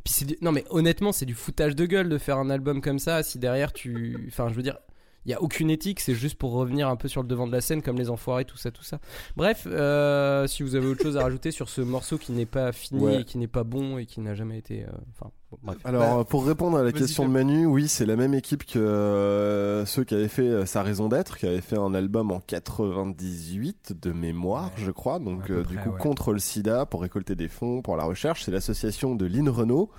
[0.02, 2.80] Puis c'est du- non mais honnêtement, c'est du foutage de gueule de faire un album
[2.80, 3.22] comme ça.
[3.22, 4.78] Si derrière tu, enfin, je veux dire.
[5.26, 7.52] Il y a aucune éthique, c'est juste pour revenir un peu sur le devant de
[7.52, 9.00] la scène comme les enfoirés, tout ça, tout ça.
[9.36, 12.70] Bref, euh, si vous avez autre chose à rajouter sur ce morceau qui n'est pas
[12.72, 13.20] fini Ouais.
[13.20, 15.78] et qui n'est pas bon et qui n'a jamais été, euh, enfin, bon, bref.
[15.84, 17.32] Alors, euh, pour répondre à la question de.
[17.32, 21.08] Manu, oui, c'est la même équipe que euh, ceux qui avaient fait euh, Sa raison
[21.08, 25.74] d'être, qui avaient fait un album en 98 de mémoire, je crois, donc euh, du
[25.74, 25.98] près, coup ouais.
[26.00, 28.44] contre le sida pour récolter des fonds pour la recherche.
[28.44, 29.90] C'est l'association de Lynn Renault.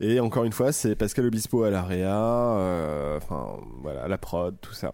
[0.00, 4.54] Et encore une fois, c'est Pascal Obispo à l'AREA, euh, enfin voilà, à la prod,
[4.60, 4.92] tout ça.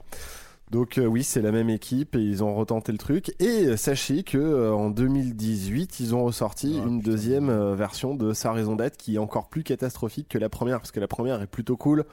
[0.70, 3.34] Donc euh, oui, c'est la même équipe et ils ont retenté le truc.
[3.38, 7.10] Et euh, sachez que euh, en 2018, ils ont ressorti Ah, une putain.
[7.10, 10.78] deuxième euh, version de Sa raison d'être qui est encore plus catastrophique que la première
[10.78, 12.04] parce que la première est plutôt cool.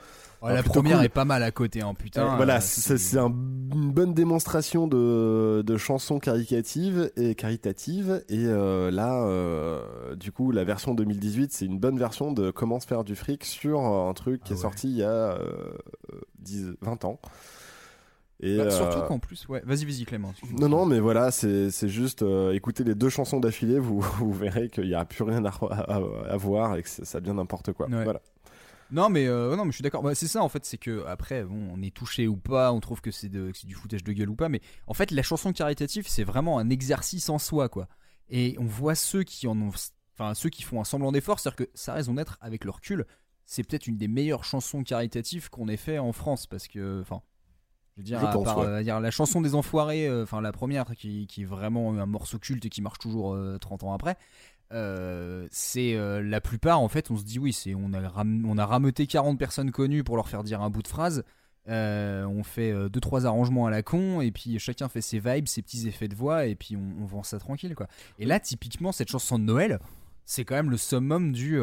[0.44, 1.06] Ah, la plutôt première cool.
[1.06, 2.34] est pas mal à côté, hein, putain.
[2.34, 3.28] Euh, voilà, euh, c'est c'est un-
[3.74, 8.24] une bonne démonstration de, de chansons caricatives et caritatives.
[8.30, 9.26] Et euh, là,
[10.16, 13.46] du coup, la version 2018, c'est une bonne version de comment se faire du fric
[13.46, 15.74] sur un truc qui Ah est sorti il y a euh,
[16.40, 17.20] 10, 20 ans.
[18.44, 19.62] Et, bah, euh, Surtout qu'en plus, ouais.
[19.66, 20.34] Vas-y, vas-y, Clément.
[20.60, 24.68] non, non, mais voilà, c'est juste euh, écoutez les deux chansons d'affilée, vous, vous verrez
[24.70, 27.72] qu'il n'y a plus rien à, à- à voir et que ça ça devient n'importe
[27.74, 27.88] quoi.
[27.88, 28.04] Ouais.
[28.04, 28.20] Voilà.
[28.92, 30.04] Non mais euh, non mais je suis d'accord.
[30.04, 32.80] Bah, c'est ça en fait, c'est que après bon, on est touché ou pas, on
[32.80, 35.12] trouve que c'est de, que c'est du foutage de gueule ou pas, mais en fait
[35.12, 37.88] la chanson caritative c'est vraiment un exercice en soi quoi.
[38.30, 39.72] Et on voit ceux qui en ont,
[40.14, 43.06] enfin ceux qui font un semblant d'effort, c'est-à-dire que ça raison d'être avec le recul,
[43.46, 47.22] c'est peut-être une des meilleures chansons caritatives qu'on ait fait en France parce que enfin.
[47.98, 48.66] Je veux dire, Je à pense, part, ouais.
[48.68, 52.06] euh, dire la chanson des enfoirés, euh, enfin la première qui, qui est vraiment un
[52.06, 54.16] morceau culte et qui marche toujours euh, 30 ans après,
[54.74, 58.58] euh, c'est euh, la plupart en fait on se dit oui c'est on a on
[58.58, 61.24] a rameuté 40 personnes connues pour leur faire dire un bout de phrase.
[61.70, 65.48] Euh, on fait deux trois arrangements à la con et puis chacun fait ses vibes
[65.48, 67.88] ses petits effets de voix et puis on, on vend ça tranquille quoi.
[68.18, 69.80] Et là typiquement cette chanson de Noël
[70.26, 71.62] c'est quand même le summum du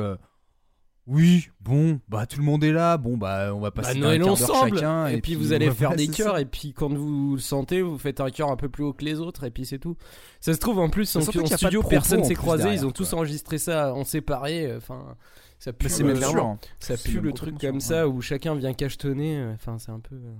[1.10, 4.20] oui bon bah tout le monde est là bon bah on va Bah, passer Noël
[4.20, 6.40] un quart ensemble chacun et, puis, vous allez faire des ça.
[6.40, 9.04] et puis quand vous le sentez vous faites un chœur un peu plus haut que
[9.04, 9.96] les autres et puis c'est tout
[10.38, 13.10] ça se trouve en plus en, en studio personne s'est croisé derrière, ils ont tous
[13.14, 15.16] enregistré ça en séparé enfin
[15.58, 18.54] ça pue le- même sûr, ça C'est pue même le truc comme ça où chacun
[18.54, 20.34] vient cachetonner euh, enfin c'est un peu euh,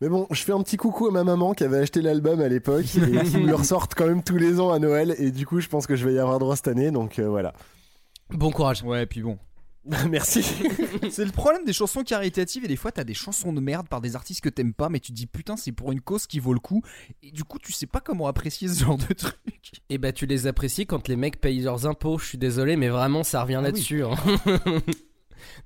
[0.00, 2.48] Mais bon, je fais un petit coucou à ma maman qui avait acheté l'album à
[2.48, 5.14] l'époque et qui me le ressortent quand même tous les ans à Noël.
[5.18, 6.90] Et du coup, je pense que je vais y avoir droit cette année.
[6.92, 7.52] Donc euh, voilà.
[8.30, 9.38] bon courage ouais puis bon
[10.10, 10.42] Merci.
[11.10, 14.00] C'est le problème des chansons caritatives et des fois t'as des chansons de merde par
[14.00, 16.40] des artistes que t'aimes pas mais tu te dis putain c'est pour une cause qui
[16.40, 16.82] vaut le coup
[17.22, 19.36] et du coup tu sais pas comment apprécier ce genre de truc.
[19.88, 22.88] et bah tu les apprécies quand les mecs payent leurs impôts je suis désolé mais
[22.88, 24.14] vraiment ça revient Ah là-dessus hein.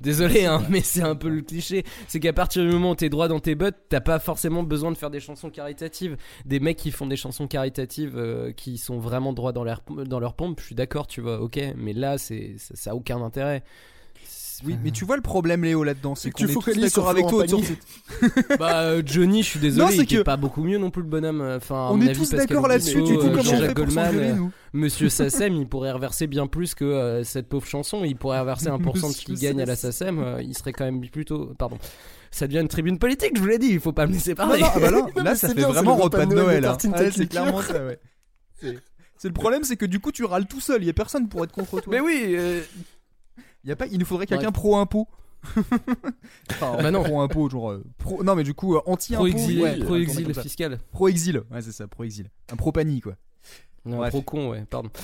[0.00, 1.84] Désolé, hein, mais c'est un peu le cliché.
[2.08, 4.90] C'est qu'à partir du moment où t'es droit dans tes bottes, t'as pas forcément besoin
[4.90, 6.16] de faire des chansons caritatives.
[6.44, 10.20] Des mecs qui font des chansons caritatives euh, qui sont vraiment droits dans leur, dans
[10.20, 11.58] leur pompe, je suis d'accord, tu vois, ok.
[11.76, 13.62] Mais là, c'est, ça, ça a aucun intérêt.
[14.64, 17.26] Oui mais tu vois le problème Léo là-dedans c'est qu'on tu est tous d'accord avec
[17.26, 17.76] toi Florent autour Pagny.
[18.22, 20.78] de cette- Bah, euh, Johnny, je suis désolé, Non, c'est il que- pas beaucoup mieux
[20.78, 21.40] non plus le bonhomme.
[21.56, 24.34] Enfin, On est avis, tous d'accord là-dessus du coup euh, comment on fait Goldman, euh,
[24.72, 28.04] Monsieur Sassem, il pourrait reverser bien plus que euh, cette pauvre chanson.
[28.04, 30.18] Il pourrait reverser 1% de ce qu'il gagne à la Sassem.
[30.18, 31.52] Euh, il serait quand même plutôt.
[31.58, 31.78] Pardon.
[32.30, 33.68] Ça devient une tribune politique, je vous l'ai dit.
[33.72, 34.60] Il faut pas me laisser Ah bah parler.
[34.62, 36.64] non, ah bah non, là ça c'est fait bien, vraiment le repas de Noël.
[36.64, 36.76] hein.
[36.76, 37.98] tête c'est clairement ça ouais.
[39.18, 41.28] C'est le problème c'est que du coup tu râles tout seul, il y a personne
[41.28, 41.90] pour être contre toi.
[41.92, 42.34] Mais oui.
[42.36, 42.60] euh,
[43.64, 45.08] y a pas il nous faudrait quelqu'un pro impôt.
[46.52, 47.02] Enfin, Bah non.
[47.02, 47.72] pro-impôt, genre.
[47.72, 48.22] euh, pro...
[48.22, 49.24] Non, mais du coup, euh, anti-impôt.
[49.24, 50.42] Pro-exil ouais, pro-exil tourne comme ça.
[50.42, 50.78] fiscal.
[50.92, 52.30] Pro-exil, ouais, c'est ça, pro-exil.
[52.52, 53.14] Un pro-panie, quoi.
[53.84, 54.10] Non, Bref.
[54.10, 54.90] pro-con, ouais, pardon.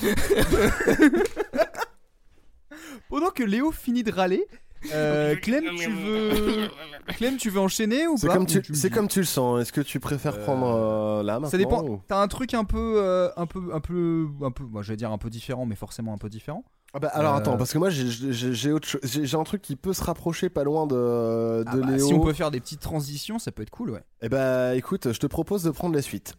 [3.09, 4.47] Pendant que Léo finit de râler,
[4.93, 6.69] euh, Clem, tu veux.
[7.17, 9.19] Clem, tu veux enchaîner ou C'est pas comme, Ou tu, me c'est dis comme tu
[9.21, 9.61] le sens.
[9.63, 11.83] Est-ce que tu préfères prendre euh, là maintenant Ça dépend.
[11.85, 14.65] ou- T'as un truc un peu, euh, un peu, un peu, un peu.
[14.65, 16.65] Moi, je vais dire un peu différent, mais forcément un peu différent.
[16.95, 20.49] Ah bah, alors Euh, attends, parce que moi j'ai- un truc qui peut se rapprocher
[20.49, 22.07] pas loin de, Ah bah, Léo.
[22.07, 24.03] si on peut faire des petites transitions, ça peut être cool, ouais.
[24.23, 26.35] Eh bah écoute, je te propose de prendre la suite.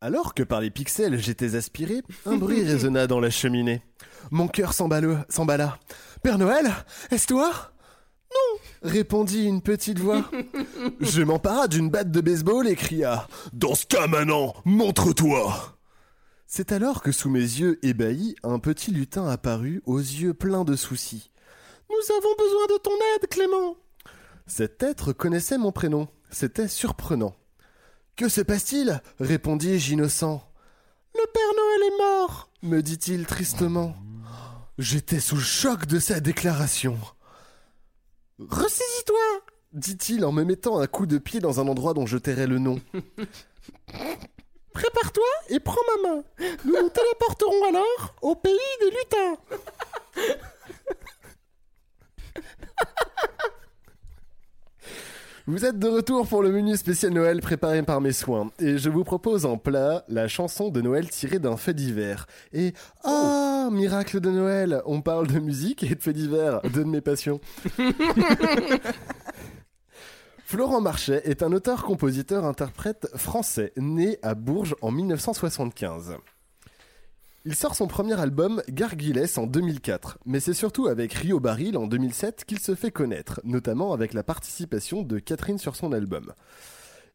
[0.00, 3.82] Alors que par les pixels j'étais aspiré, un bruit résonna dans la cheminée.
[4.30, 5.24] Mon cœur s'emballa.
[5.30, 5.78] s'emballa.
[6.22, 6.66] Père Noël,
[7.10, 7.50] est-ce toi?
[8.30, 8.58] Non,
[8.90, 10.22] répondit une petite voix.
[11.00, 15.77] Je m'empara d'une batte de baseball et cria Dans ce cas maintenant, montre-toi
[16.50, 20.76] C'est alors que sous mes yeux ébahis, un petit lutin apparut aux yeux pleins de
[20.76, 21.30] soucis.
[21.90, 23.76] Nous avons besoin de ton aide, Clément
[24.46, 26.08] Cet être connaissait mon prénom.
[26.30, 27.36] C'était surprenant.
[28.16, 29.02] Que se passe-t-il?
[29.20, 30.42] répondis-je innocent.
[31.14, 33.94] Le Père Noël est mort, me dit-il tristement.
[34.78, 36.98] J'étais sous choc de sa déclaration.
[38.38, 39.42] Ressaisis-toi
[39.74, 42.58] dit-il en me mettant un coup de pied dans un endroit dont je tairais le
[42.58, 42.80] nom.
[44.78, 46.22] Prépare-toi et prends ma main.
[46.64, 49.36] Nous nous téléporterons alors au pays des lutins.
[55.48, 58.52] Vous êtes de retour pour le menu spécial Noël préparé par mes soins.
[58.60, 62.28] Et je vous propose en plat la chanson de Noël tirée d'un fait divers.
[62.52, 62.72] Et
[63.02, 67.00] ah, miracle de Noël, on parle de musique et de faits divers, deux de mes
[67.00, 67.40] passions.
[70.50, 76.16] Florent Marchais est un auteur-compositeur-interprète français né à Bourges en 1975.
[77.44, 81.86] Il sort son premier album Gargilès en 2004, mais c'est surtout avec Rio Baril en
[81.86, 86.32] 2007 qu'il se fait connaître, notamment avec la participation de Catherine sur son album.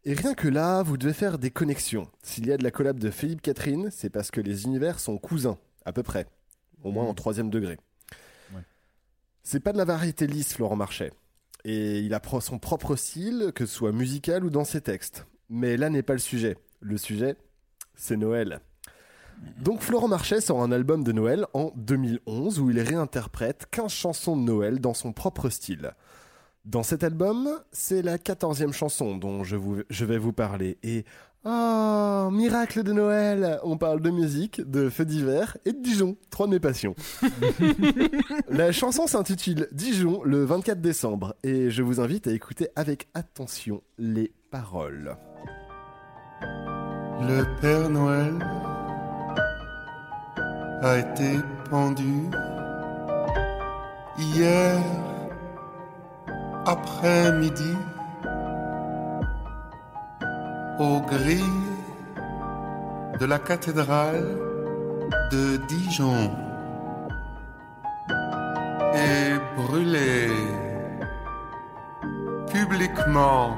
[0.06, 2.08] Et rien que là, vous devez faire des connexions.
[2.22, 5.18] S'il y a de la collab de Philippe Catherine, c'est parce que les univers sont
[5.18, 6.28] cousins, à peu près,
[6.84, 7.80] au moins en troisième degré.
[8.54, 8.62] Ouais.
[9.42, 11.12] C'est pas de la variété lisse, Florent Marchais.
[11.66, 15.26] Et il a pro- son propre style, que ce soit musical ou dans ses textes.
[15.50, 16.58] Mais là n'est pas le sujet.
[16.82, 17.36] Le sujet,
[17.96, 18.60] c'est Noël.
[19.60, 24.38] Donc Florent Marchais sort un album de Noël en 2011 où il réinterprète 15 chansons
[24.38, 25.92] de Noël dans son propre style.
[26.66, 29.58] Dans cet album, c'est la quatorzième chanson dont je,
[29.90, 30.78] je vais vous parler.
[30.84, 31.04] Et
[31.46, 36.48] oh, miracle de Noël On parle de musique, de feux d'hiver et de Dijon, trois
[36.48, 36.96] de mes passions.
[38.50, 43.82] la chanson s'intitule Dijon le 24 décembre et je vous invite à écouter avec attention
[43.98, 45.18] les paroles.
[46.42, 48.34] Le Père Noël
[50.82, 51.40] a été
[51.70, 52.30] pendu
[54.18, 54.82] hier
[56.66, 57.76] après-midi
[60.80, 61.44] aux grilles
[63.20, 64.26] de la cathédrale
[65.32, 66.32] de Dijon
[68.96, 70.30] et brûlé
[72.52, 73.56] publiquement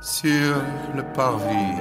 [0.00, 0.54] sur
[0.94, 1.80] le parvis.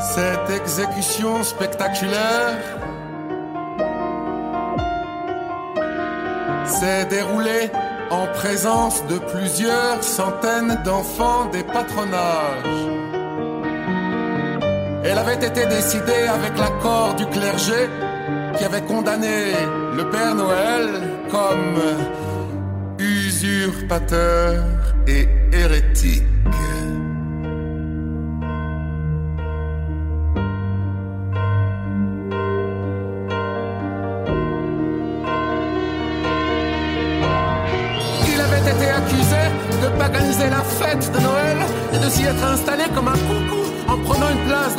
[0.00, 2.81] Cette exécution spectaculaire
[6.72, 7.70] s'est déroulée
[8.10, 12.82] en présence de plusieurs centaines d'enfants des patronages.
[15.04, 17.88] Elle avait été décidée avec l'accord du clergé
[18.56, 19.52] qui avait condamné
[19.96, 20.88] le Père Noël
[21.30, 21.78] comme
[22.98, 24.64] usurpateur
[25.06, 26.22] et hérétique.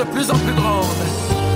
[0.03, 1.01] De plus en plus grande.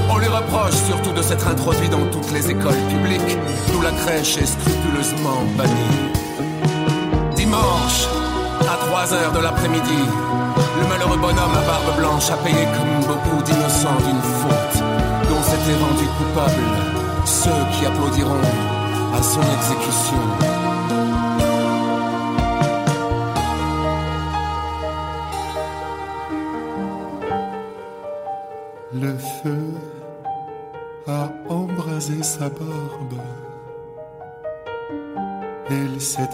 [0.09, 3.37] On lui reproche surtout de s'être introduit dans toutes les écoles publiques,
[3.71, 5.97] d'où la crèche est scrupuleusement bannie.
[7.35, 8.07] Dimanche,
[8.61, 10.01] à 3 heures de l'après-midi,
[10.79, 14.83] le malheureux bonhomme à barbe blanche a payé comme beaucoup d'innocents d'une faute
[15.29, 16.67] dont s'étaient rendus coupables
[17.25, 18.47] ceux qui applaudiront
[19.13, 20.56] à son exécution.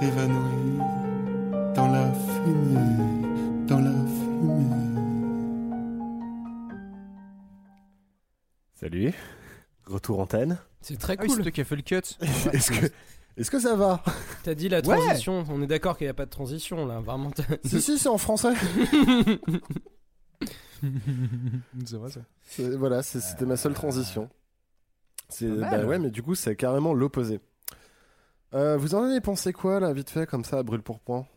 [0.04, 0.80] Elle s'est évanouie
[1.76, 4.76] dans la fumée, dans la fumée.
[8.74, 9.14] Salut.
[9.86, 10.58] Retour antenne.
[10.82, 11.52] C'est très Ah oui, c'est cool.
[11.54, 11.96] qui as fait le cut.
[12.54, 12.86] Est-ce que,
[13.38, 14.04] est-ce que ça va?
[14.44, 14.98] T'as dit la Ouais.
[14.98, 15.44] transition.
[15.50, 17.00] On est d'accord qu'il n'y a pas de transition là.
[17.00, 17.32] Vraiment.
[17.66, 18.54] Si, si, c'est en français.
[21.86, 22.22] c'est vrai ça.
[22.44, 24.30] C'est- Voilà, c'était ma seule transition.
[25.30, 27.40] C'est bah ouais, mais du coup, c'est carrément l'opposé.
[28.54, 31.28] Euh, vous en avez pensé quoi là, vite fait, comme ça, à brûle pour point?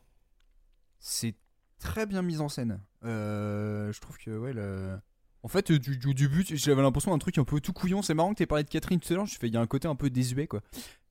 [0.99, 1.35] C'est
[1.79, 2.81] très bien mis en scène.
[3.05, 4.99] Euh, je trouve que ouais le...
[5.43, 8.03] En fait, du, du début, j'avais l'impression d'un truc un peu tout couillon.
[8.03, 9.27] C'est marrant que t'aies parlé de Catherine tout à l'heure.
[9.27, 10.61] Je fais, il y a un côté un peu désuet, quoi.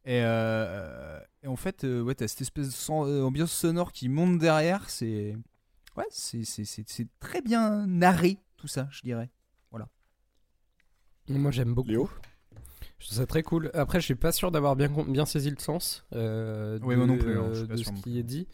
[0.03, 4.89] Et, euh, et en fait, euh, ouais, t'as cette espèce d'ambiance sonore qui monte derrière.
[4.89, 5.37] C'est,
[5.95, 9.29] ouais, c'est, c'est, c'est, c'est très bien narré tout ça, je dirais.
[9.71, 9.87] Voilà.
[11.29, 11.89] Moi j'aime beaucoup.
[11.89, 12.09] Léo?
[12.99, 13.71] Je trouve ça très cool.
[13.73, 17.07] Après, je suis pas sûr d'avoir bien, bien saisi le sens euh, Ouais, de, moi
[17.07, 18.47] non plus, hein, je suis euh, pas de sûr ce non qui est dit.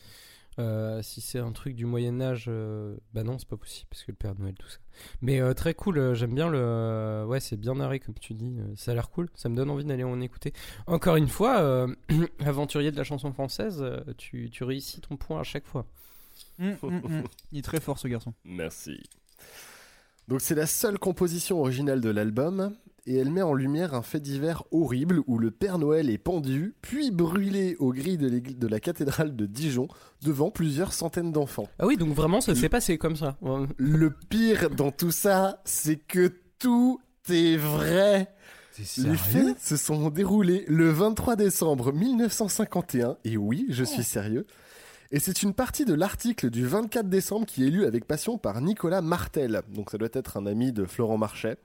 [0.59, 4.11] Euh, si c'est un truc du Moyen-Âge, euh, bah non, c'est pas possible parce que
[4.11, 4.79] le Père Noël, tout ça.
[5.21, 7.23] Mais euh, très cool, euh, j'aime bien le.
[7.25, 9.69] Ouais, c'est bien narré comme tu dis, euh, ça a l'air cool, ça me donne
[9.69, 10.51] envie d'aller en écouter.
[10.87, 11.87] Encore une fois, euh,
[12.39, 13.83] aventurier de la chanson française,
[14.17, 15.85] tu, tu réussis ton point à chaque fois.
[16.59, 17.23] Hum, hum, hum.
[17.53, 18.33] Il est très fort ce garçon.
[18.43, 19.01] Merci.
[20.27, 22.75] Donc c'est la seule composition originale de l'album
[23.05, 26.75] et elle met en lumière un fait divers horrible où le Père Noël est pendu
[26.81, 29.87] puis brûlé aux grilles de, la cathédrale de Dijon
[30.21, 31.67] devant plusieurs centaines d'enfants.
[31.79, 33.37] Ah oui, donc vraiment, ça s'est passé comme ça.
[33.77, 36.99] Le pire dans tout ça, c'est que tout
[37.29, 38.33] est vrai.
[38.97, 44.45] Les faits se sont déroulés le 23 décembre 1951, et oui, je suis sérieux.
[45.11, 48.61] Et c'est une partie de l'article du 24 décembre qui est lu avec passion par
[48.61, 49.61] Nicolas Martel.
[49.67, 51.57] Donc ça doit être un ami de Florent Marchais,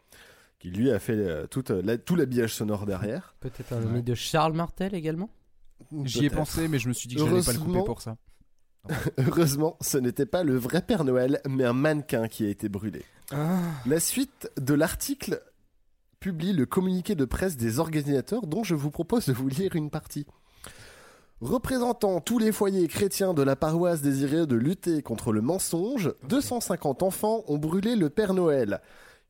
[0.72, 3.34] qui lui a fait euh, toute, euh, la- tout l'habillage sonore derrière.
[3.40, 5.30] Peut-être un ami de Charles Martel également?
[6.04, 6.34] J'y ai Peut-être.
[6.36, 8.16] pensé, mais je me suis dit que j'allais pas le couper Heureusement- pour ça.
[9.18, 13.04] Heureusement, ce n'était pas le vrai Père Noël, mais un mannequin qui a été brûlé.
[13.84, 15.40] La suite de l'article
[16.20, 19.90] publie le communiqué de presse des organisateurs dont je vous propose de vous lire une
[19.90, 20.26] partie.
[21.40, 27.02] Représentant tous les foyers chrétiens de la paroisse désireux de lutter contre le mensonge, 250
[27.02, 28.80] enfants ont brûlé le Père Noël.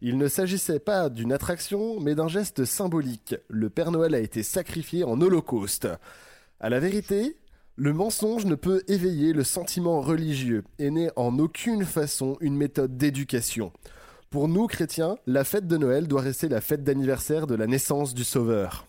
[0.03, 3.35] Il ne s'agissait pas d'une attraction, mais d'un geste symbolique.
[3.49, 5.89] Le Père Noël a été sacrifié en holocauste.
[6.61, 7.37] À la vérité,
[7.77, 12.97] le mensonge ne peut éveiller le sentiment religieux et n'est en aucune façon une méthode
[12.99, 13.73] d'éducation.
[14.29, 18.13] Pour nous, chrétiens, la fête de Noël doit rester la fête d'anniversaire de la naissance
[18.13, 18.87] du Sauveur.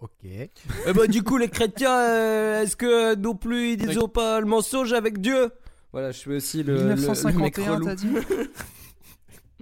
[0.00, 0.24] Ok.
[0.24, 4.46] Eh ben, du coup, les chrétiens, euh, est-ce que non plus ils disent pas le
[4.46, 5.50] mensonge avec Dieu?
[5.92, 7.84] Voilà, je suis aussi le, le- le, mec 1951, relou.
[7.86, 8.08] t'as dit?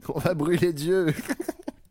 [0.09, 1.07] On va brûler Dieu.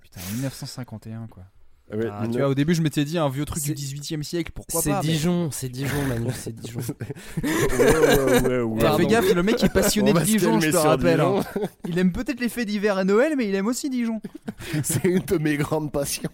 [0.01, 1.43] Putain, 1951 quoi.
[1.91, 3.73] Ah ouais, Ah, tu vois, au début, je m'étais dit un vieux truc du C'est-
[3.75, 6.79] 18 e siècle, pourquoi C'est pas mais- Dijon, c'est Dijon, Manu, c'est Dijon.
[7.43, 7.49] Ouais,
[7.79, 11.19] ouais, ouais, fait gaffe, le mec est passionné On de Dijon, je te rappelle.
[11.19, 11.41] Hein.
[11.87, 14.21] Il aime peut-être les faits d'hiver et Noël, mais il aime aussi Dijon.
[14.83, 16.31] C'est une de mes grandes passions.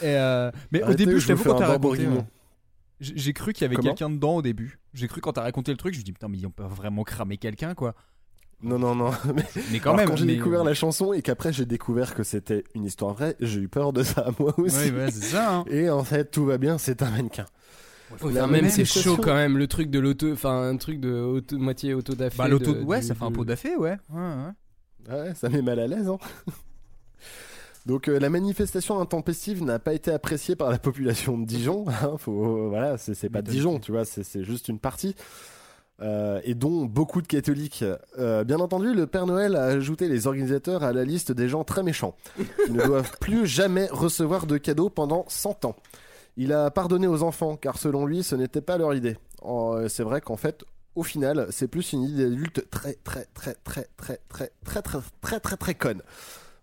[0.00, 2.06] Et euh, Mais au début, je t'avoue, fais quand t'as raconté.
[2.06, 2.20] Euh,
[3.00, 4.78] J'ai j'ai cru qu'il y avait Comment quelqu'un dedans au début.
[4.92, 6.68] J'ai cru quand t'as raconté le truc, je me dis putain, mais ils ont pas
[6.68, 7.94] vraiment cramé quelqu'un quoi.
[8.64, 9.10] Non, non, non.
[9.34, 10.08] Mais, Mais quand Alors, même.
[10.08, 13.36] quand j'ai mais- découvert la chanson et qu'après j'ai découvert que c'était une histoire vraie,
[13.40, 14.90] j'ai eu peur de ça moi aussi.
[14.90, 15.56] Ouais, ouais, c'est ça.
[15.56, 15.64] hein.
[15.68, 17.44] Et en fait, tout va bien, c'est un mannequin.
[18.32, 21.58] La même c'est chaud quand même le truc de l'auto, enfin un truc de auto-
[21.58, 22.36] moitié auto dafé.
[22.38, 22.72] Bah, l'auto.
[22.72, 23.96] Ouais, du- ça fait un pot d'affaire, ouais.
[24.12, 25.14] ouais, ouais.
[25.14, 26.08] Ouais, ça met mal à l'aise.
[26.08, 26.18] Hein.
[27.86, 31.84] Donc euh, la manifestation intempestive n'a pas été appréciée par la population de Dijon.
[31.88, 33.42] hein, faut, voilà, c'est pas.
[33.42, 35.14] Dijon, tu vois, c'est c'est juste une partie.
[36.02, 37.84] Euh, et dont beaucoup de catholiques.
[38.18, 41.62] Euh, bien entendu, le Père Noël a ajouté les organisateurs à la liste des gens
[41.62, 42.16] très méchants,
[42.66, 45.76] qui ne doivent plus jamais recevoir de cadeaux pendant 100 ans.
[46.36, 49.16] Il a pardonné aux enfants, car selon lui, ce n'était pas leur idée.
[49.44, 50.64] Euh, c'est vrai qu'en fait,
[50.96, 55.00] au final, c'est plus une idée d'adulte très, très, très, très, très, très, très, très,
[55.22, 56.02] très, très, très conne.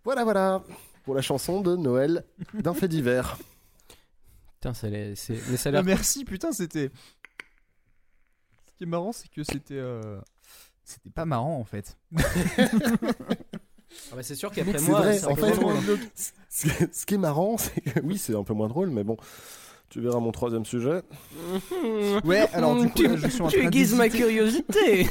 [0.03, 0.61] Voilà, voilà,
[1.05, 3.37] pour la chanson de Noël d'un fait divers.
[4.59, 5.83] Putain, ça c'est- mais ça a Ah, l'air.
[5.85, 6.91] merci, putain, c'était.
[8.81, 9.75] Ce qui est marrant, c'est que c'était.
[9.77, 10.19] euh,
[10.83, 11.97] C'était pas marrant en fait.
[14.11, 15.53] Ah bah, c'est sûr qu'après moi, vrai, en fait
[16.49, 19.17] ce qui- est marrant, c'est que oui, c'est un peu moins drôle, mais bon,
[19.89, 21.01] tu verras mon troisième sujet.
[22.23, 25.07] Ouais, alors du coup, tu, là, je suis en tu train aiguises ma curiosité.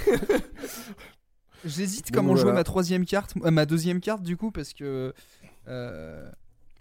[1.64, 5.12] J'hésite Bon, comment jouer ma troisième carte, euh, ma deuxième carte du coup, parce que.
[5.68, 6.31] euh,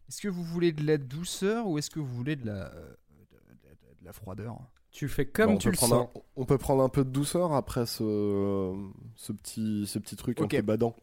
[0.08, 2.96] Est-ce que vous voulez de la douceur ou est-ce que vous voulez de la, euh,
[3.12, 4.58] de, de- de la froideur?
[4.92, 6.10] Tu fais Bon, comme on, tu peut le prendre sens.
[6.16, 8.74] un, on peut prendre un peu de douceur après ce,
[9.16, 10.96] ce, petit, ce petit truc un peu badant.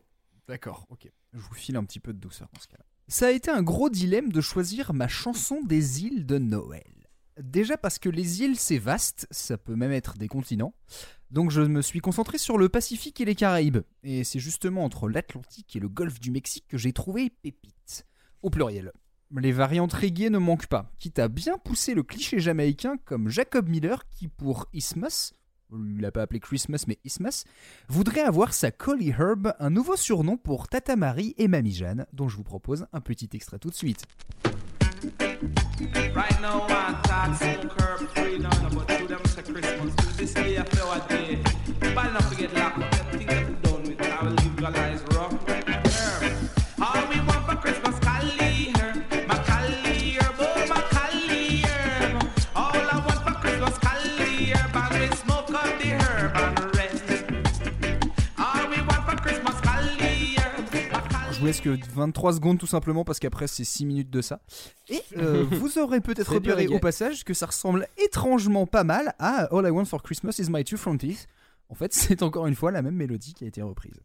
[0.48, 1.10] D'accord, ok.
[1.32, 2.84] Je vous file un petit peu de douceur dans ce cas-là.
[3.08, 6.82] Ça a été un gros dilemme de choisir ma chanson des îles de Noël.
[7.40, 10.74] Déjà parce que les îles, c'est vaste, ça peut même être des continents.
[11.30, 13.78] Donc je me suis concentré sur le Pacifique et les Caraïbes.
[14.02, 18.06] Et c'est justement entre l'Atlantique et le golfe du Mexique que j'ai trouvé pépites.
[18.42, 18.92] Au pluriel.
[19.34, 23.68] Les variantes reggae ne manquent pas, quitte à bien pousser le cliché jamaïcain comme Jacob
[23.68, 25.34] Miller qui pour Isthmus,
[25.72, 27.44] il l'a pas appelé Christmas mais Isthmus,
[27.88, 32.28] voudrait avoir sa Collie Herb, un nouveau surnom pour Tata Marie et Mamie Jeanne, dont
[32.28, 34.04] je vous propose un petit extrait tout de suite.
[61.46, 61.56] Herb.
[61.64, 64.40] Je vous laisse que 23 secondes tout simplement parce qu'après c'est 6 minutes de ça.
[64.88, 69.44] Et euh, vous aurez peut-être repéré au passage que ça ressemble étrangement pas mal à
[69.56, 71.26] All I Want for Christmas is My Two Front Teeth.
[71.68, 74.00] En fait, c'est encore une fois la même mélodie qui a été reprise.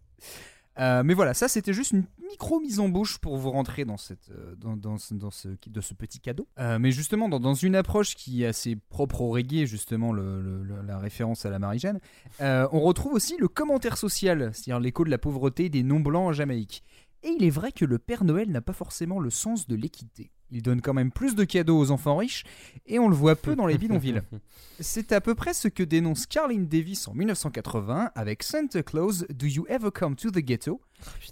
[0.80, 3.98] Euh, mais voilà, ça c'était juste une micro mise en bouche pour vous rentrer dans,
[3.98, 6.48] cette, euh, dans, dans ce, dans ce- de ce petit cadeau.
[6.60, 10.42] Euh, mais justement, dans, dans une approche qui est assez propre au reggae, justement le-
[10.42, 12.00] le- le- la référence à la Marie-Jeanne,
[12.39, 16.32] euh, on retrouve aussi le commentaire social, c'est-à-dire l'écho de la pauvreté des non-blancs en
[16.34, 16.84] Jamaïque.
[17.24, 20.32] Et il est vrai que le Père Noël n'a pas forcément le sens de l'équité.
[20.50, 22.44] Il donne quand même plus de cadeaux aux enfants riches
[22.86, 24.22] et on le voit peu dans les bidonvilles.
[24.80, 29.46] C'est à peu près ce que dénonce Carlin Davis en 1980 avec Santa Claus Do
[29.46, 30.82] You Ever Come to the Ghetto?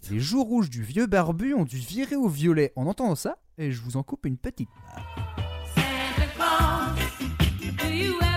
[0.10, 3.72] Les joues rouges du vieux barbu ont dû virer au violet en entendant ça et
[3.72, 4.70] je vous en coupe une petite.
[5.76, 6.96] Santa Claus,
[7.78, 8.29] do you ever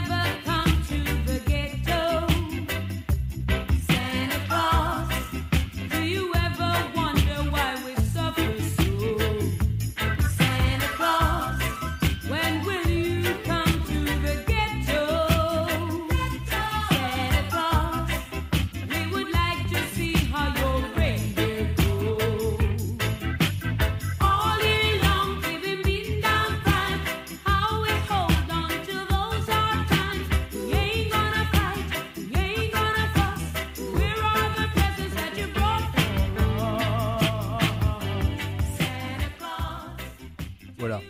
[40.83, 41.01] Voilà.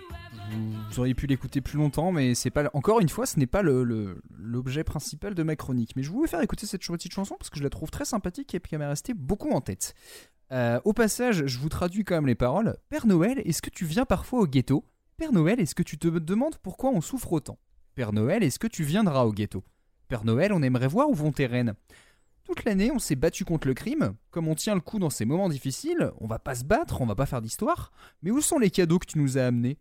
[0.51, 2.69] Vous, auriez pu l'écouter plus longtemps, mais c'est pas.
[2.75, 5.97] Encore une fois, ce n'est pas l'objet principal de ma chronique.
[5.97, 8.55] Mais je voulais faire écouter cette petite chanson parce que je la trouve très sympathique
[8.55, 9.95] et puis elle m'est restée beaucoup en tête.
[10.53, 12.77] Euh, au passage, je vous traduis quand même les paroles.
[12.91, 14.85] Père Noël, est-ce que tu viens parfois au ghetto?
[15.17, 17.59] Père Noël, est-ce que tu te demandes pourquoi on souffre autant?
[17.95, 19.65] Père Noël, est-ce que tu viendras au ghetto?
[20.09, 21.73] Père Noël, on aimerait voir où vont tes reines?
[22.45, 24.15] Toute l'année, on s'est battu contre le crime.
[24.31, 27.07] Comme on tient le coup dans ces moments difficiles, on va pas se battre, on
[27.07, 27.93] va pas faire d'histoire.
[28.23, 29.79] Mais où sont les cadeaux que tu nous as amenés?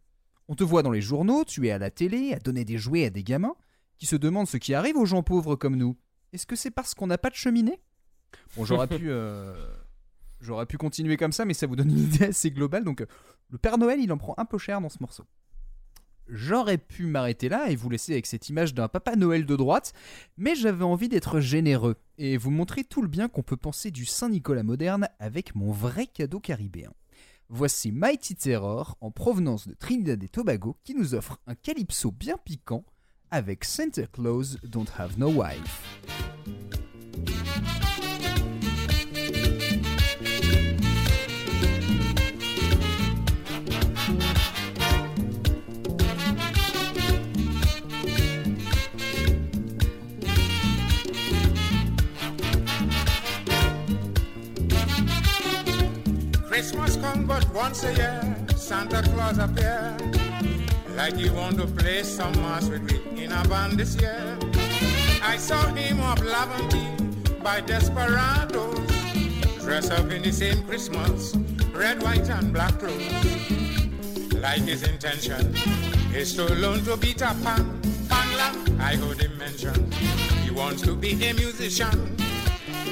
[0.48, 3.06] On te voit dans les journaux, tu es à la télé, à donner des jouets
[3.06, 3.56] à des gamins
[3.98, 5.96] qui se demandent ce qui arrive aux gens pauvres comme nous.
[6.34, 7.80] Est-ce que c'est parce qu'on n'a pas de cheminée?
[8.56, 9.54] Bon, j'aurais pu, euh,
[10.40, 12.84] j'aurais pu continuer comme ça, mais ça vous donne une idée assez globale.
[12.84, 13.06] Donc, euh,
[13.50, 15.24] le Père Noël, il en prend un peu cher dans ce morceau.
[16.34, 19.92] J'aurais pu m'arrêter là et vous laisser avec cette image d'un Papa Noël de droite,
[20.38, 24.06] mais j'avais envie d'être généreux et vous montrer tout le bien qu'on peut penser du
[24.06, 26.94] Saint-Nicolas moderne avec mon vrai cadeau caribéen.
[27.50, 32.38] Voici Mighty Terror en provenance de Trinidad et Tobago qui nous offre un calypso bien
[32.38, 32.86] piquant
[33.30, 36.41] avec Santa Claus Don't Have No Wife.
[56.52, 59.96] Christmas come but once a year, Santa Claus appear.
[60.98, 64.38] Like he want to play some mass with me in a band this year.
[65.24, 68.78] I saw him up Laventine by Desperados,
[69.62, 71.38] dressed up in the same Christmas,
[71.74, 74.34] red, white, and black clothes.
[74.34, 75.56] Like his intention
[76.14, 77.80] is to learn to beat a pan,
[78.10, 79.90] pan I heard him mention
[80.44, 82.21] he wants to be a musician.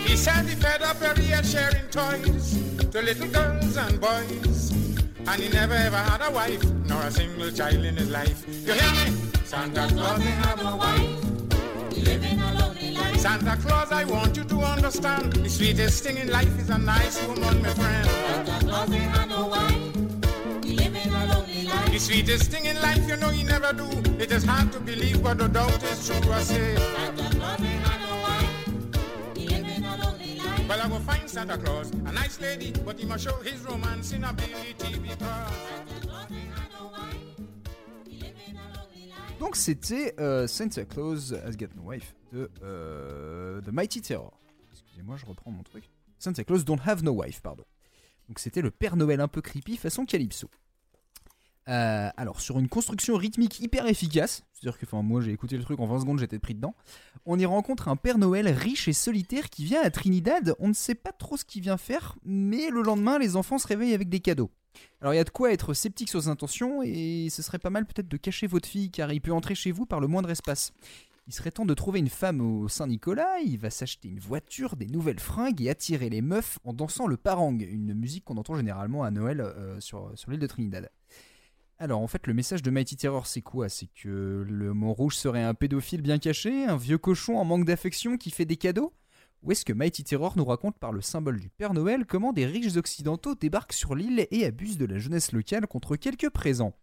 [0.10, 2.57] He said he fed up every year sharing toys
[2.91, 4.72] to little girls and boys.
[5.28, 8.43] And he never ever had a wife, nor a single child in his life.
[8.66, 9.12] You hear me?
[9.43, 11.95] Santa Claus ain't have no wife.
[11.95, 13.20] Living a lonely life.
[13.20, 15.34] Santa Claus, I want you to understand.
[15.34, 18.10] The sweetest thing in life is a nice woman, my friend.
[18.10, 19.95] Santa Claus ain't had no wife.
[20.66, 21.91] Living a lonely life.
[21.91, 23.88] The sweetest thing in life, you know he never do.
[24.18, 26.32] It is hard to believe, but the doubt is true.
[26.32, 26.76] I say.
[26.76, 27.79] Santa Claus
[30.70, 34.24] Well, I will find Santa Claus, a nice lady, but he must show his romancing
[34.24, 35.50] ability because.
[39.40, 44.38] Donc c'était euh, Santa Claus Has Got No Wife de euh, The Mighty Terror.
[44.72, 45.90] Excusez-moi, je reprends mon truc.
[46.20, 47.66] Santa Claus Don't Have No Wife, pardon.
[48.28, 50.52] Donc c'était le Père Noël un peu creepy façon Calypso.
[51.70, 55.64] Euh, alors sur une construction rythmique hyper efficace, c'est-à-dire que enfin, moi j'ai écouté le
[55.64, 56.74] truc en 20 secondes, j'étais pris dedans,
[57.28, 60.74] on y rencontre un Père Noël riche et solitaire qui vient à Trinidad, on ne
[60.74, 64.10] sait pas trop ce qu'il vient faire, mais le lendemain les enfants se réveillent avec
[64.10, 64.50] des cadeaux.
[65.00, 67.70] Alors il y a de quoi être sceptique sur ses intentions et ce serait pas
[67.70, 70.32] mal peut-être de cacher votre fille car il peut entrer chez vous par le moindre
[70.32, 70.74] espace.
[71.28, 74.88] Il serait temps de trouver une femme au Saint-Nicolas, il va s'acheter une voiture, des
[74.88, 79.04] nouvelles fringues et attirer les meufs en dansant le parang, une musique qu'on entend généralement
[79.04, 80.90] à Noël euh, sur, sur l'île de Trinidad.
[81.82, 83.70] Alors en fait le message de Mighty Terror c'est quoi?
[83.70, 88.18] C'est que le Montrouge serait un pédophile bien caché, un vieux cochon en manque d'affection
[88.18, 88.94] qui fait des cadeaux?
[89.44, 92.46] Ou est-ce que Mighty Terror nous raconte par le symbole du Père Noël comment des
[92.46, 96.76] riches occidentaux débarquent sur l'île et abusent de la jeunesse locale contre quelques présents?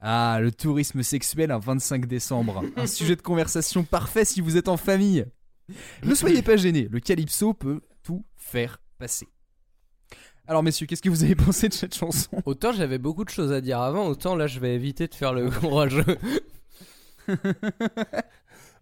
[0.00, 4.66] Ah, le tourisme sexuel un 25 décembre, un sujet de conversation parfait si vous êtes
[4.66, 5.24] en famille.
[6.02, 9.28] Ne soyez pas gênés, le Calypso peut tout faire passer.
[10.52, 12.28] Alors messieurs, qu'est-ce que vous avez pensé de cette chanson?
[12.44, 15.32] Autant j'avais beaucoup de choses à dire avant, autant là je vais éviter de faire
[15.32, 16.04] le courageux.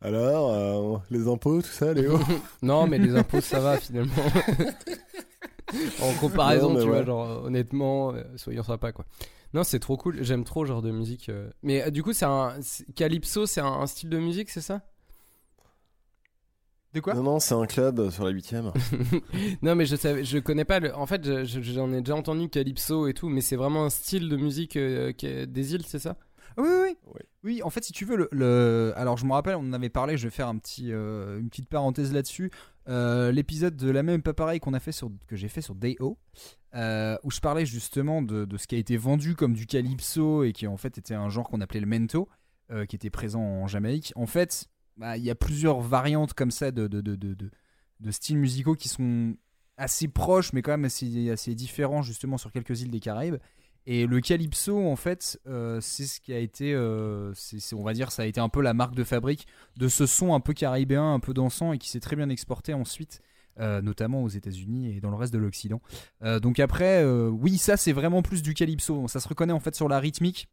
[0.03, 2.19] Alors, euh, les impôts, tout ça, Léo?
[2.63, 4.11] Non, mais les impôts ça va finalement.
[6.03, 9.05] en comparaison, Non, tu vois, genre euh, honnêtement, euh, soyons sympas quoi.
[9.55, 11.29] Non, c'est trop cool, j'aime trop ce genre de musique.
[11.29, 11.51] euh.
[11.63, 12.57] Mais du coup, c'est un.
[12.97, 14.81] Calypso, c'est un, un style de musique, c'est ça?
[16.93, 18.73] De quoi Non, non, c'est un club sur la 8ème.
[19.63, 20.95] Non, mais je savais, je connais pas le.
[20.97, 23.91] En fait, je- je- j'en ai déjà entendu Calypso et tout, mais c'est vraiment un
[23.91, 26.17] style de musique euh, qui est- des îles, c'est ça?
[26.59, 27.21] Oui, oui, oui.
[27.45, 29.89] Oui, en fait, si tu veux, le, le- alors je me rappelle, on en avait
[29.89, 32.51] parlé, je vais faire un petit, euh, une petite parenthèse là-dessus.
[32.89, 35.75] Euh, L'épisode de la même pas pareil qu'on a fait sur, que j'ai fait sur
[35.77, 36.19] Day O,
[36.75, 40.43] euh, où je parlais justement de, de ce qui a été vendu comme du calypso
[40.43, 42.29] et qui en fait était un genre qu'on appelait le mento,
[42.73, 44.13] euh, qui était présent en Jamaïque.
[44.17, 44.67] En fait,
[45.01, 48.91] bah, il y a plusieurs variantes comme ça de, de, de, de, styles musicaux qui
[48.91, 49.35] sont
[49.79, 53.39] assez proches, mais quand même assez, assez différents justement sur quelques îles des Caraïbes.
[53.87, 57.95] Et le calypso, en fait, euh, c'est ce qui a été, euh, c'est, on va
[57.95, 59.47] dire, ça a été un peu la marque de fabrique
[59.79, 62.75] de ce son un peu caribéen, un peu dansant et qui s'est très bien exporté
[62.75, 63.23] ensuite,
[63.59, 65.81] euh, notamment aux États-Unis et dans le reste de l'Occident.
[66.43, 69.09] Donc après, oui, ça c'est vraiment plus du calypso.
[69.09, 70.51] Ça se reconnaît en fait sur la rythmique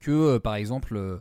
[0.00, 1.20] que, par exemple,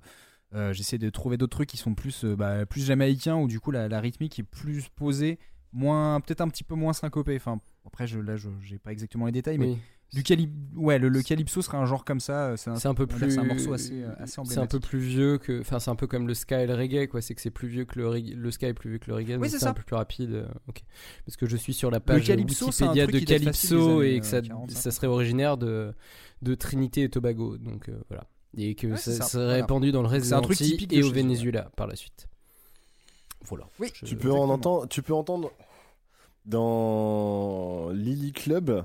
[0.53, 3.47] euh, euh, j'essaie de trouver d'autres trucs qui sont plus, euh, bah, plus jamaïcains où
[3.47, 5.39] du coup la, la rythmique est plus posée,
[5.73, 7.35] moins, peut-être un petit peu moins syncopée.
[7.35, 9.77] Enfin, après, je, là, je, j'ai pas exactement les détails, mais Oui.
[10.13, 12.55] du cali ouais, le, le calypso serait un genre comme ça.
[12.55, 13.37] C'est un, un peu plus.
[13.37, 15.59] Un morceau assez, euh, assez C'est un peu plus vieux que.
[15.59, 17.21] Enfin, c'est un peu comme le ska et le reggae, quoi.
[17.21, 18.33] C'est que c'est plus vieux que le reggae.
[18.35, 19.37] Le ska est plus vieux que le reggae.
[19.37, 20.31] Oui, c'est un peu plus rapide.
[20.31, 20.81] euh, Ok.
[21.25, 24.41] Parce que je suis sur la page calypso, Wikipédia de Calypso et que ça, euh,
[24.41, 25.93] 40, ça serait originaire de,
[26.41, 27.57] de Trinité et Tobago.
[27.57, 28.23] Donc euh, voilà.
[28.57, 29.61] Et que Ouais, ça, ça, serait voilà.
[29.61, 30.35] répandu dans le reste de
[30.91, 32.27] et chez au Venezuela par la suite.
[33.45, 33.65] Voilà.
[33.79, 35.51] Oui, Je- Tu peux, en entendre, tu peux entendre
[36.45, 38.83] dans Lily Club.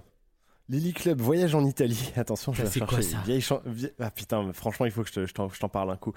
[0.68, 2.12] Lily Club Voyage en Italie.
[2.16, 2.86] Attention, je vais chercher.
[2.86, 3.44] quoi, ça Vieille
[3.98, 5.96] Ah putain, mais franchement, il faut que je te- je t'en je t'en parle un
[5.96, 6.12] coup.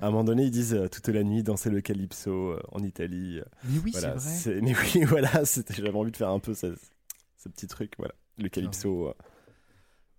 [0.00, 2.82] À un moment donné, ils disent euh, toute la nuit danser le calypso euh, en
[2.82, 3.38] Italie.
[3.40, 4.60] euh, Mais oui, voilà, c'est vrai.
[4.62, 5.30] Mais oui, voilà,
[5.70, 6.74] j'avais envie de faire un peu ce,
[7.36, 7.92] ce petit truc.
[7.98, 9.14] Voilà, le calypso euh,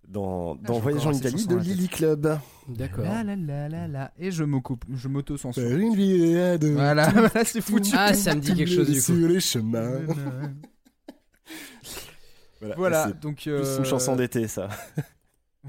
[0.08, 1.56] dans, dans j'ai Voyage en Italie de.
[1.56, 2.38] Lily Club.
[2.68, 3.04] D'accord.
[3.04, 4.12] La la la la la.
[4.18, 5.70] Et je m'auto- je m'auto-censure.
[5.76, 5.94] Une
[6.58, 6.72] deux.
[6.74, 7.90] Voilà, voilà, c'est foutu.
[7.96, 9.18] Ah, ça me dit quelque chose du coup.
[9.18, 10.00] Sur les chemins.
[12.60, 13.36] Voilà, Voilà, c'est donc.
[13.38, 14.68] plus euh, une chanson d'été, ça.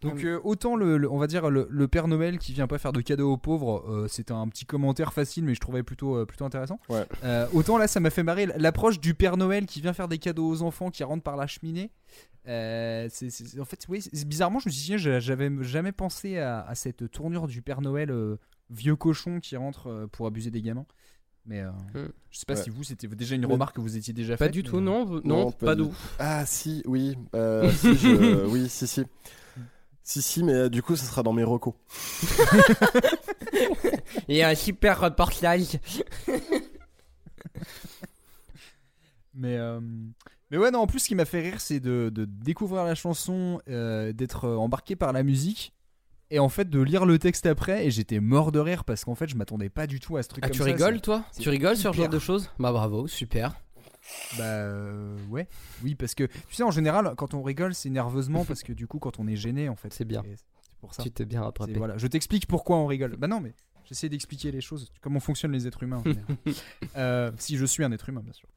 [0.00, 2.78] Donc euh, autant le, le- on va dire le, le Père Noël qui vient pas
[2.78, 6.16] faire de cadeaux aux pauvres, euh, c'était un petit commentaire facile mais je trouvais plutôt
[6.16, 6.78] euh, plutôt intéressant.
[6.88, 7.04] Ouais.
[7.24, 10.18] Euh, autant là ça m'a fait marrer l'approche du Père Noël qui vient faire des
[10.18, 11.90] cadeaux aux enfants qui rentrent par la cheminée.
[12.48, 13.08] Euh,
[13.60, 17.46] en fait oui bizarrement je me suis dit j'avais jamais pensé à, à cette tournure
[17.46, 18.36] du Père Noël euh,
[18.70, 20.86] vieux cochon qui rentre euh, pour abuser des gamins.
[21.46, 22.08] Mais euh, Hmm.
[22.30, 22.62] je sais pas Ouais.
[22.62, 24.80] si vous c'était déjà une remarque que vous étiez déjà Pas faite, du mais, tout,
[24.80, 25.94] non, non, pas, du- d'où.
[26.18, 29.04] Ah si, oui, euh, si, je- oui, si, si.
[30.02, 31.74] Si, si, mais euh, du coup, ça sera dans mes recos.
[34.28, 35.78] Il y a un super reportage.
[39.34, 39.80] Mais, euh,
[40.50, 42.94] mais ouais, non, en plus, ce qui m'a fait rire, c'est de, de découvrir la
[42.94, 45.72] chanson, euh, d'être euh, embarqué par la musique,
[46.30, 49.14] et en fait de lire le texte après, et j'étais mort de rire parce qu'en
[49.14, 50.64] fait, je m'attendais pas du tout à ce truc Ah, comme tu ça.
[50.66, 51.24] rigoles, toi?
[51.40, 52.50] Tu rigoles sur ce genre de choses?
[52.58, 53.54] Bah bravo, super.
[54.38, 55.48] Bah euh, ouais,
[55.82, 58.86] oui, parce que tu sais, en général, quand on rigole, c'est nerveusement parce que du
[58.86, 60.22] coup, quand on est gêné, en fait, C'est bien.
[60.24, 61.02] C'est pour ça.
[61.02, 61.74] Tu t'es bien rattrapé.
[61.74, 63.16] Voilà, je t'explique pourquoi on rigole.
[63.16, 63.54] Bah non, mais
[63.84, 65.98] j'essaie d'expliquer les choses, comment fonctionnent les êtres humains.
[65.98, 66.36] en général.
[66.96, 68.48] Euh, si je suis un être humain, bien sûr.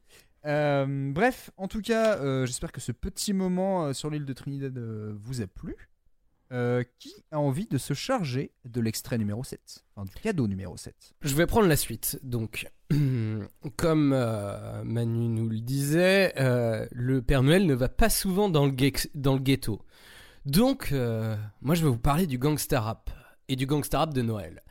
[0.44, 4.32] Euh, bref, en tout cas, euh, j'espère que ce petit moment euh, sur l'île de
[4.32, 5.76] Trinidad vous a plu.
[6.98, 11.14] Qui a envie de se charger de l'extrait numéro 7 Enfin, du cadeau numéro 7
[11.22, 12.20] Je vais prendre la suite.
[12.22, 12.68] Donc,
[13.76, 14.10] comme
[14.84, 18.72] Manu nous le disait, le Père Noël ne va pas souvent dans le,
[19.14, 19.80] dans le ghetto.
[20.44, 23.08] Donc, moi, je vais vous parler du gangsta rap
[23.48, 24.62] et du gangsta rap de Noël.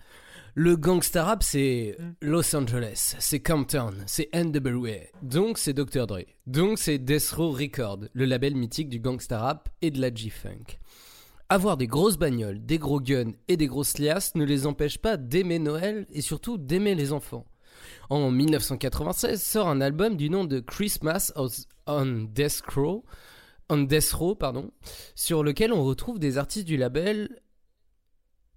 [0.54, 6.06] Le gangsta rap, c'est Los Angeles, c'est Compton, c'est NWA, donc c'est Dr.
[6.08, 10.14] Dre, donc c'est Death Row Record, le label mythique du gangsta rap et de la
[10.14, 10.78] G-Funk.
[11.48, 15.16] Avoir des grosses bagnoles, des gros guns et des grosses liasses ne les empêche pas
[15.16, 17.46] d'aimer Noël et surtout d'aimer les enfants.
[18.10, 21.32] En 1996 sort un album du nom de Christmas
[21.88, 23.06] on Death Row,
[23.70, 24.72] on Death Row, pardon,
[25.16, 27.40] sur lequel on retrouve des artistes du label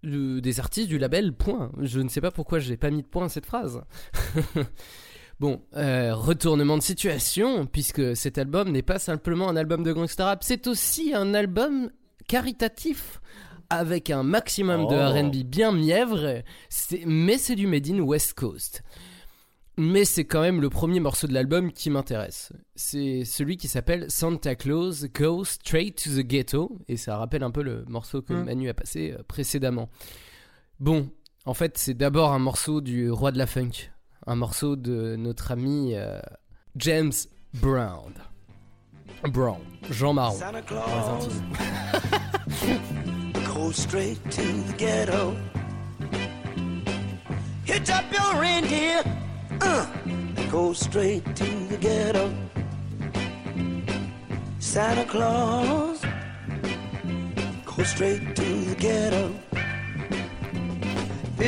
[0.04, 1.70] des artistes du label point.
[1.80, 3.82] Je ne sais pas pourquoi j'ai pas mis de point à cette phrase.
[5.40, 10.26] bon, euh, retournement de situation, puisque cet album n'est pas simplement un album de gangsta
[10.26, 11.90] rap, c'est aussi un album
[12.28, 13.20] caritatif
[13.70, 15.28] avec un maximum de Oh.
[15.28, 16.42] R&B bien mièvre,
[17.06, 18.82] mais c'est du made in West Coast.
[19.76, 22.52] Mais c'est quand même le premier morceau de l'album qui m'intéresse.
[22.76, 26.78] C'est celui qui s'appelle Santa Claus Go Straight to the Ghetto.
[26.86, 28.44] Et ça rappelle un peu le morceau que Mm.
[28.44, 29.88] Manu a passé euh, précédemment.
[30.78, 31.10] Bon,
[31.44, 33.90] en fait, c'est d'abord un morceau du roi de la funk.
[34.26, 36.20] Un morceau de notre ami euh,
[36.76, 37.12] James
[37.54, 38.14] Brown.
[39.24, 39.58] Brown.
[39.90, 40.38] Jean Marron.
[40.38, 41.42] Santa Antilles.
[43.54, 45.34] Go straight to the ghetto.
[47.66, 49.02] Hitch up your reindeer.
[49.60, 49.86] Uh,
[50.50, 52.32] go straight to the ghetto.
[54.58, 56.02] Santa Claus.
[57.64, 59.30] Go straight to the ghetto.
[61.36, 61.44] Bon,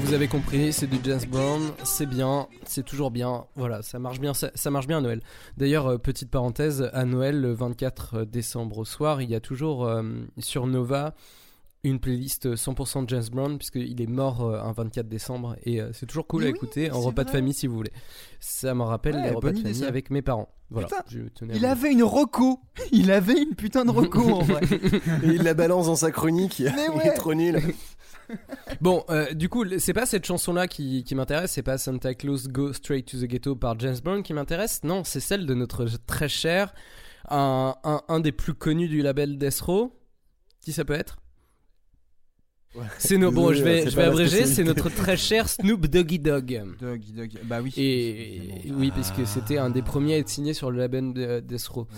[0.00, 4.18] vous avez compris, c'est du James Brown, c'est bien, c'est toujours bien, voilà, ça marche
[4.18, 5.20] bien, ça, ça marche bien à Noël.
[5.56, 9.86] D'ailleurs, euh, petite parenthèse, à Noël, le 24 décembre au soir, il y a toujours
[9.86, 10.02] euh,
[10.38, 11.14] sur Nova
[11.88, 16.06] une playlist 100% James Brown, puisqu'il est mort euh, un 24 décembre, et euh, c'est
[16.06, 17.92] toujours cool Mais à oui, écouter en repas de famille si vous voulez.
[18.40, 19.86] Ça me rappelle Ouais, les repas de famille ça.
[19.88, 20.48] avec mes parents.
[20.70, 22.60] Voilà, Putain, je tenais à Il avait une reco
[22.92, 24.60] Il avait une putain de reco en vrai
[25.22, 26.60] Et il la balance dans sa chronique.
[26.64, 27.06] Mais Il ouais.
[27.08, 27.60] est trop nul.
[28.80, 32.48] Bon, euh, du coup, c'est pas cette chanson-là qui, qui m'intéresse, c'est pas Santa Claus
[32.48, 35.86] Go Straight to the Ghetto par James Brown qui m'intéresse, non, c'est celle de notre
[36.08, 36.74] très cher,
[37.28, 39.92] un, un, un des plus connus du label Death Row.
[40.60, 41.18] Qui ça peut être?
[42.98, 46.62] C'est nos, bon, je vais, je ma abréger, c'est notre très cher Snoop Doggy Dogg.
[46.80, 47.72] Doggy Dogg, bah oui.
[47.76, 51.42] Et oui, parce que c'était un des premiers à être signé sur le label de.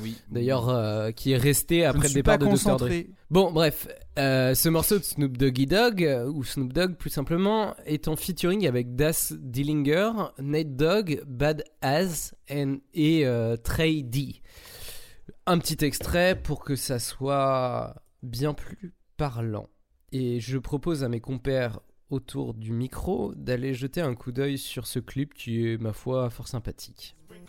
[0.03, 0.17] Oui.
[0.31, 2.77] D'ailleurs, euh, qui est resté après le départ de Dr.
[2.77, 2.89] Dre.
[3.31, 3.89] Bon, bref,
[4.19, 8.17] euh, ce morceau de Snoop Doggy Dogg, euh, ou Snoop Dogg plus simplement, est en
[8.17, 14.37] featuring avec Das Dillinger, Nate Dogg, Bad Az and- et euh, Trey D.
[15.47, 19.69] Un petit extrait pour que ça soit bien plus parlant.
[20.13, 21.81] Et je propose à mes compères
[22.11, 26.31] autour du micro d'aller jeter un coup d'œil sur ce clip qui est, ma foi,
[26.31, 27.15] fort sympathique.
[27.31, 27.45] Now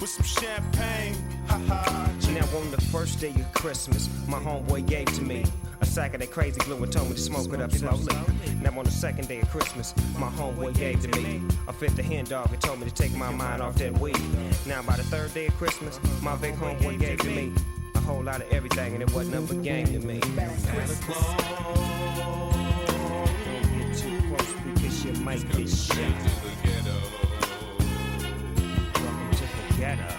[0.00, 1.14] with some champagne.
[2.52, 5.44] On the first day of Christmas, my homeboy gave to me
[5.80, 8.12] a sack of that crazy glue and told me to smoke it up slowly.
[8.60, 12.04] Now on the second day of Christmas, my homeboy gave to me a fifth of
[12.06, 14.16] hen dog and told me to take my mind off that weed.
[14.66, 17.79] Now by the third day of Christmas, my big homeboy gave to me a
[18.10, 20.18] whole lot of everything and it wasn't up a game to me.
[20.18, 20.36] Don't
[23.76, 25.96] get too close because you might get shot.
[28.94, 30.10] Welcome to the ghetto.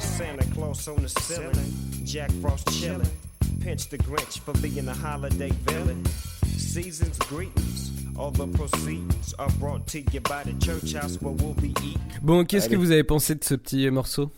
[0.00, 1.72] Santa Claus on the ceiling,
[2.04, 3.08] Jack Frost chillin',
[3.60, 6.04] pinch the Grinch for being a holiday villain.
[6.46, 11.54] Season's greetings, all the proceeds are brought to you by the church house where we'll
[11.54, 12.00] be eating.
[12.20, 14.30] Bon, qu'est-ce que vous avez pensé de ce petit morceau?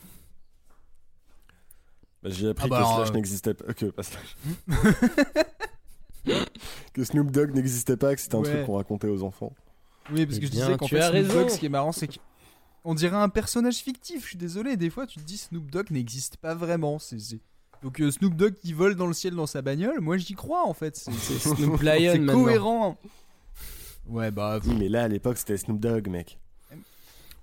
[2.24, 3.72] J'ai appris Ah bah que alors, Slash euh, n'existait pas.
[3.72, 4.36] Que, pas Slash.
[6.92, 8.52] que Snoop Dogg n'existait pas, que c'était un Ouais.
[8.52, 9.52] truc qu'on racontait aux enfants.
[10.12, 11.34] Oui, parce Eh que je bien, disais qu'en tu fait, as Snoop raison.
[11.40, 12.09] Dogg, ce qui est marrant, c'est
[12.82, 14.22] qu'on dirait un personnage fictif.
[14.22, 16.98] Je suis désolé, des fois, tu te dis Snoop Dogg n'existe pas vraiment.
[16.98, 17.16] C'est,
[17.82, 20.66] Donc euh, Snoop Dogg qui vole dans le ciel dans sa bagnole, moi j'y crois
[20.66, 20.97] en fait.
[20.97, 22.98] C'est, Snoop Lion c'est cohérent.
[24.06, 24.59] Ouais, bah.
[24.64, 26.38] Oui, mais là, à l'époque, c'était Snoop Dogg, mec.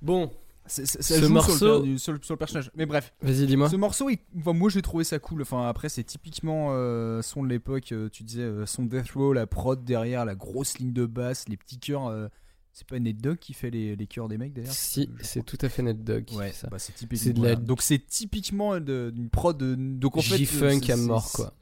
[0.02, 0.32] Bon,
[0.68, 2.72] c'est- c'est- Ce ça joue morceau- sur, le, sur le- sur le personnage.
[2.76, 3.14] Mais bref.
[3.22, 3.70] vas-y, dis-moi.
[3.70, 5.42] Ce morceau, il- enfin, moi j'ai trouvé ça cool.
[5.42, 7.92] Enfin, après, c'est typiquement euh, son de l'époque.
[7.92, 11.48] euh, tu disais euh, son Death Row, la prod derrière, la grosse ligne de basse,
[11.50, 12.30] les petits chœurs.
[12.74, 14.72] c'est pas Nate Dogg qui fait les, les chœurs des mecs d'ailleurs?
[14.72, 16.26] Si, c'est tout à fait Dogg.
[16.26, 16.68] qui Ouais, ça.
[16.70, 17.34] bah, c'est typiquement.
[17.34, 17.56] De la-.
[17.56, 19.58] Donc c'est typiquement de- d'une prod.
[19.58, 21.54] de- Donc en fait, c'est- à mort, quoi.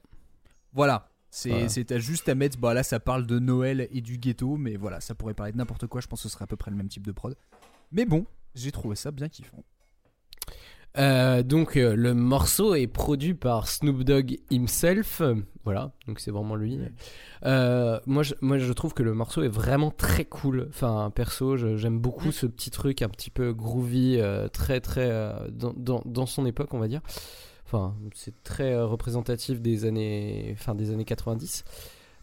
[0.73, 1.07] Voilà.
[1.29, 1.99] C'est Voilà.
[1.99, 2.57] juste à mettre.
[2.57, 5.57] Bah là, ça parle de Noël et du ghetto, mais voilà, ça pourrait parler de
[5.57, 5.99] n'importe quoi.
[5.99, 7.35] Je pense que ce serait à peu près le même type de prod.
[7.91, 8.25] Mais bon,
[8.55, 9.63] J'ai trouvé ça bien kiffant.
[10.97, 16.31] Euh, donc euh, le morceau est produit par Snoop Dogg himself, Euh, voilà, donc c'est
[16.31, 16.79] vraiment lui.
[17.43, 20.67] Euh, moi, je, moi je trouve que le morceau est vraiment très cool.
[20.69, 25.33] Enfin, perso, j'aime beaucoup ce petit truc un petit peu groovy, euh, très très euh,
[25.49, 27.01] dans, dans, dans son époque, on va dire.
[27.65, 31.65] Enfin, c'est très euh, représentatif des années, enfin des années 90.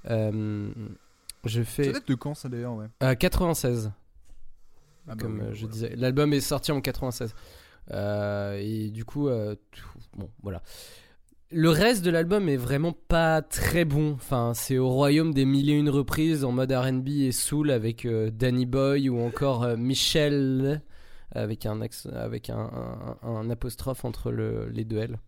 [0.08, 0.70] Euh,
[1.44, 1.84] je fais.
[1.84, 2.86] Ça date de quand ça d'ailleurs ouais?
[3.02, 3.90] Euh, 96.
[5.08, 5.72] Ah bah comme oui, euh, je voilà.
[5.72, 5.94] disais.
[5.96, 7.34] L'album est sorti en 96.
[7.90, 10.62] Euh, et du coup, euh, tout- bon, voilà.
[11.50, 14.12] Le reste de l'album est vraiment pas très bon.
[14.12, 18.06] Enfin, c'est au royaume des mille et une reprises en mode R&B et soul avec
[18.06, 20.80] euh, Danny Boy ou encore Michel
[21.34, 21.80] avec un
[22.12, 22.70] avec un,
[23.22, 25.18] un- un apostrophe entre le- les deux L.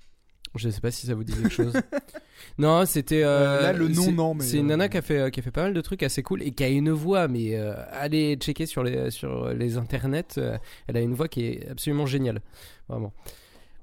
[0.56, 1.72] Je sais pas si ça vous dit quelque chose.
[2.58, 3.22] non, c'était.
[3.24, 5.40] euh, Euh, là, le nom, non, mais, C'est une euh, nana qui a fait qui
[5.40, 7.26] a fait pas mal de trucs assez cool et qui a une voix.
[7.28, 10.38] Mais euh, allez checker sur les sur les internets.
[10.38, 10.56] euh,
[10.86, 12.40] elle a une voix qui est absolument géniale,
[12.88, 13.12] vraiment.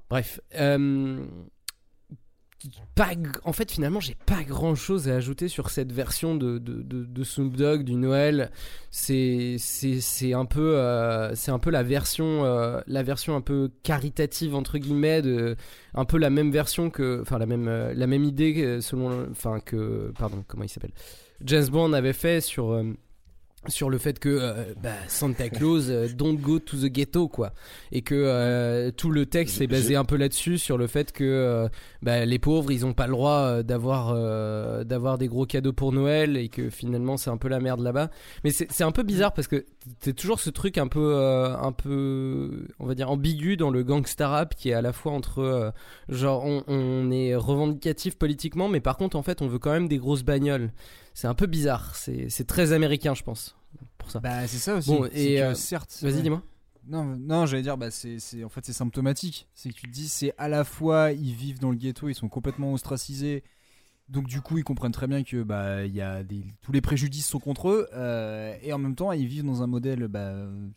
[0.08, 0.40] Bref.
[2.94, 3.10] Pas,
[3.44, 7.24] en fait, finalement, j'ai pas grand chose à ajouter sur cette version de, de, de,
[7.24, 8.50] Snoop Dogg du Noël.
[8.90, 9.56] C'est,
[10.34, 15.22] un peu, euh, un peu la version, euh, la version un peu caritative entre guillemets,
[15.22, 15.56] de,
[15.94, 19.60] un peu la même version que, enfin la même, euh, la même idée selon, enfin
[19.60, 20.92] que, pardon, comment il s'appelle,
[21.44, 22.82] James Bond avait fait sur.
[23.68, 27.52] Sur le fait que euh, bah, Santa Claus euh, don't go to the ghetto quoi.
[27.92, 31.22] Et que euh, tout le texte est basé un peu là-dessus sur le fait que
[31.22, 31.68] euh,
[32.02, 35.92] bah, les pauvres ils ont pas le droit d'avoir euh, d'avoir des gros cadeaux pour
[35.92, 38.10] Noël et que finalement c'est un peu la merde là-bas.
[38.42, 39.64] Mais c'est c'est un peu bizarre parce que
[40.00, 43.82] c'est toujours ce truc un peu euh, un peu on va dire ambigu dans le
[43.82, 45.70] gangsta rap qui est à la fois entre euh,
[46.08, 49.88] genre on, on est revendicatif politiquement mais par contre en fait on veut quand même
[49.88, 50.72] des grosses bagnoles
[51.14, 53.56] c'est un peu bizarre c'est c'est très américain je pense
[53.98, 54.90] pour ça Bah c'est ça aussi.
[54.90, 55.98] Bon, c'est et, que, euh, certes.
[56.02, 56.22] vas-y, ouais.
[56.22, 56.42] dis-moi.
[56.88, 59.46] Non, non, j'allais dire, bah c'est, c'est- en fait c'est symptomatique.
[59.54, 62.14] C'est que tu te dis, c'est à la fois ils vivent dans le ghetto, ils
[62.14, 63.44] sont complètement ostracisés,
[64.08, 67.70] donc du coup ils comprennent très bien que bah il tous les préjudices sont contre
[67.70, 70.34] eux, euh, et en même temps ils vivent dans un modèle, bah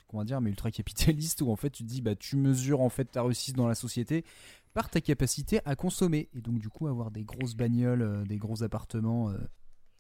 [0.08, 2.90] comment dire, mais ultra capitaliste où en fait tu te dis, bah tu mesures en
[2.90, 4.24] fait ta réussite dans la société
[4.74, 8.38] par ta capacité à consommer, et donc du coup avoir des grosses bagnoles, euh, des
[8.38, 9.38] gros appartements euh,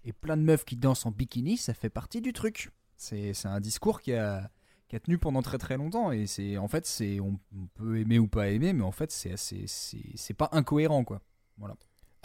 [0.03, 2.71] et plein de meufs qui dansent en bikini, ça fait partie du truc.
[2.97, 4.49] C'est, un discours qui a
[4.87, 6.11] qui a tenu pendant très très longtemps.
[6.11, 7.39] Et c'est en fait c'est on,
[7.73, 11.21] peut aimer ou pas aimer mais en fait c'est, c'est pas incohérent quoi.
[11.57, 11.75] Voilà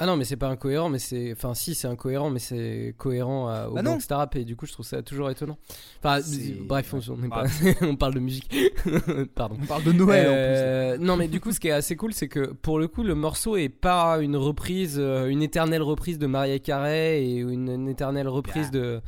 [0.01, 1.31] Ah non, mais c'est pas incohérent, mais c'est.
[1.32, 3.93] Enfin, si, c'est incohérent, mais c'est cohérent à- au Bah non.
[3.93, 5.59] gangsta rap, et du coup, je trouve ça toujours étonnant.
[6.02, 6.20] Enfin,
[6.66, 7.44] bref, on, on est pas-
[7.82, 8.51] on parle de musique.
[9.35, 9.56] Pardon.
[9.62, 12.12] On parle de Noël, en Euh, Non, mais du coup, ce qui est assez cool,
[12.14, 16.18] c'est que pour le coup, le morceau est pas une reprise, euh, une éternelle reprise
[16.18, 19.01] de Maria Carey et une, une éternelle reprise de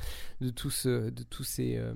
[0.42, 1.94] de tous euh, de tous ces euh,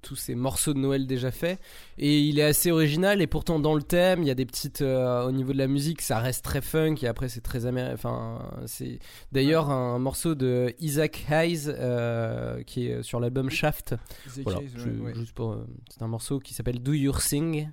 [0.00, 1.60] tous ces morceaux de Noël déjà faits
[1.98, 4.80] et il est assez original et pourtant dans le thème il y a des petites
[4.80, 7.92] euh, au niveau de la musique ça reste très funk et après c'est très américain
[7.94, 8.98] enfin c'est
[9.32, 13.94] d'ailleurs un morceau de Isaac Hayes euh, qui est sur l'album Shaft
[14.26, 15.14] Isaac voilà Hayes, je- ouais, ouais.
[15.14, 15.58] juste pour
[15.90, 17.68] c'est un morceau qui s'appelle Do Your Thing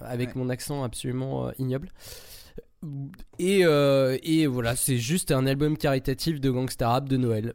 [0.00, 0.34] avec Ouais.
[0.36, 1.88] mon accent absolument ignoble
[3.38, 7.52] et, euh, et voilà, c'est juste un album caritatif de gangsta rap de Noël.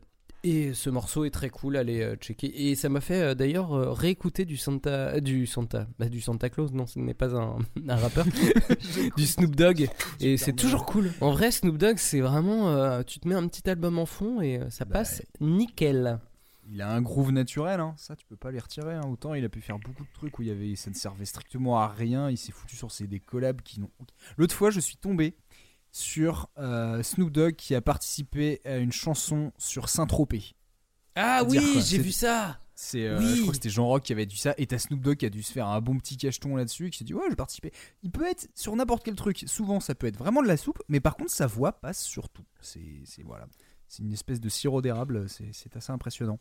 [0.48, 2.70] Et ce morceau est très cool, allez euh, checker.
[2.70, 6.52] Et ça m'a fait euh, d'ailleurs euh, réécouter du Santa, du Santa, bah, du Santa
[6.52, 6.72] Claus.
[6.72, 7.58] Non, ce n'est pas un,
[7.90, 8.28] un rappeur,
[9.18, 9.90] du Snoop Dogg.
[10.20, 11.12] Et c'est toujours cool.
[11.20, 14.40] En vrai, Snoop Dogg, c'est vraiment, euh, tu te mets un petit album en fond
[14.40, 16.20] et ça passe nickel.
[16.70, 17.96] il a un groove naturel hein.
[17.98, 19.06] ça tu peux pas les retirer hein.
[19.08, 21.26] autant il a pu faire beaucoup de trucs où il y avait ça ne servait
[21.26, 23.92] strictement à rien il s'est foutu sur ses des collabs qui n'ont
[24.38, 25.36] l'autre fois je suis tombé
[25.96, 30.54] sur euh, Snoop Dogg qui a participé à une chanson sur Saint-Tropez
[31.16, 32.60] Ah oui, j'ai vu ça.
[32.78, 33.36] C'est, euh, Oui.
[33.38, 34.54] Je crois que c'était Jean Rock qui avait dit ça.
[34.58, 36.90] Et t'as Snoop Dogg qui a dû se faire un bon petit cacheton là-dessus.
[36.90, 37.72] Qui s'est dit Ouais, je vais participer.
[38.04, 39.46] Il peut être sur n'importe quel truc.
[39.48, 40.84] Souvent, ça peut être vraiment de la soupe.
[40.90, 42.44] Mais par contre, sa voix passe sur tout.
[42.60, 43.48] C'est, c'est- voilà.
[43.88, 45.30] C'est une espèce de sirop d'érable.
[45.30, 46.40] C'est, c'est assez impressionnant.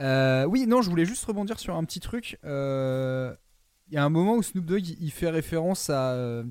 [0.00, 2.38] Euh, oui, non, je voulais juste rebondir sur un petit truc.
[2.44, 6.42] Il y a un moment où Snoop Dogg il fait référence à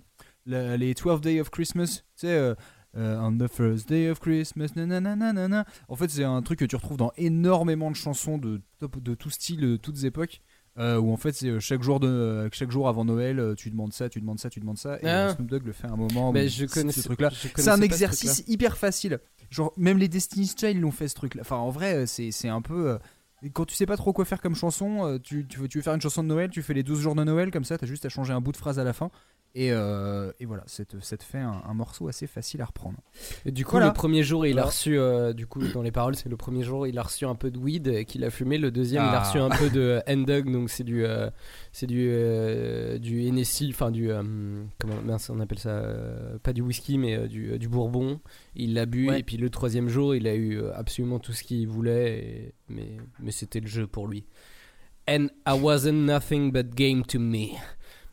[0.77, 2.01] les 12 Days of Christmas.
[2.15, 2.27] Tu sais.
[2.27, 2.55] euh,
[2.97, 5.65] euh, on the first day of Christmas, nanana.
[5.89, 9.13] En fait, c'est un truc que tu retrouves dans énormément de chansons de, top- de
[9.13, 10.41] tout style, de toutes époques.
[10.79, 13.91] euh, où en fait, c'est euh, chaque jour, de, chaque jour avant Noël, tu demandes
[13.93, 14.97] ça, tu demandes ça, tu demandes ça.
[15.01, 15.33] Et Ah.
[15.35, 16.31] Snoop Dogg le fait à un moment.
[16.31, 17.29] Mais je connaissais- ce truc-là.
[17.31, 19.19] je C'est un ce exercice hyper facile.
[19.51, 21.41] Genre, même les Destiny's Child l'ont fait ce truc-là.
[21.41, 22.97] Enfin, en vrai, c'est un peu.
[23.53, 25.93] quand tu sais pas trop quoi faire comme chanson, tu, tu, veux, tu veux faire
[25.95, 28.05] une chanson de Noël, tu fais les 12 jours de Noël comme ça, t'as juste
[28.05, 29.11] à changer un bout de phrase à la fin.
[29.55, 32.65] Et, euh, et voilà, ça te, ça te fait un, un morceau assez facile à
[32.65, 32.99] reprendre.
[33.45, 33.87] Et du coup, Voilà.
[33.87, 36.61] le premier jour, il a reçu, euh, du coup, dans les paroles, c'est le premier
[36.63, 38.59] jour, il a reçu un peu de weed qu'il a fumé.
[38.59, 39.23] Le deuxième, il a Ah.
[39.23, 41.29] reçu un peu de N-Dog, donc c'est du, euh,
[41.71, 42.07] c'est du,
[42.99, 44.09] du Hennessy, enfin du,
[44.79, 45.83] comment mince, on appelle ça,
[46.43, 48.19] pas du whisky, mais du, du bourbon.
[48.55, 49.19] Il l'a bu, Ouais.
[49.21, 52.97] et puis le troisième jour, il a eu absolument tout ce qu'il voulait, et- mais,
[53.19, 54.25] mais c'était le jeu pour lui.
[55.09, 57.47] And I wasn't nothing but game to me.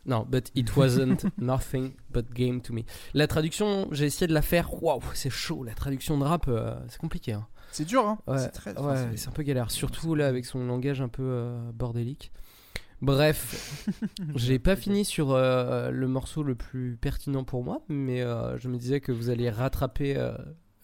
[0.07, 2.85] Non, but it wasn't nothing but game to me.
[3.13, 4.83] La traduction, j'ai essayé de la faire.
[4.83, 5.65] Waouh, c'est chaud.
[5.65, 7.33] La traduction de rap, euh, c'est compliqué.
[7.33, 7.47] hein.
[7.73, 9.71] C'est dur, hein Ouais, C'est très- ouais, c'est- un peu galère.
[9.71, 12.31] Surtout là avec son langage un peu euh, bordélique.
[13.03, 13.87] Bref,
[14.37, 18.79] j'ai pas fini sur euh, le morceau le plus pertinent pour moi, mais je me
[18.79, 20.15] disais que vous alliez rattraper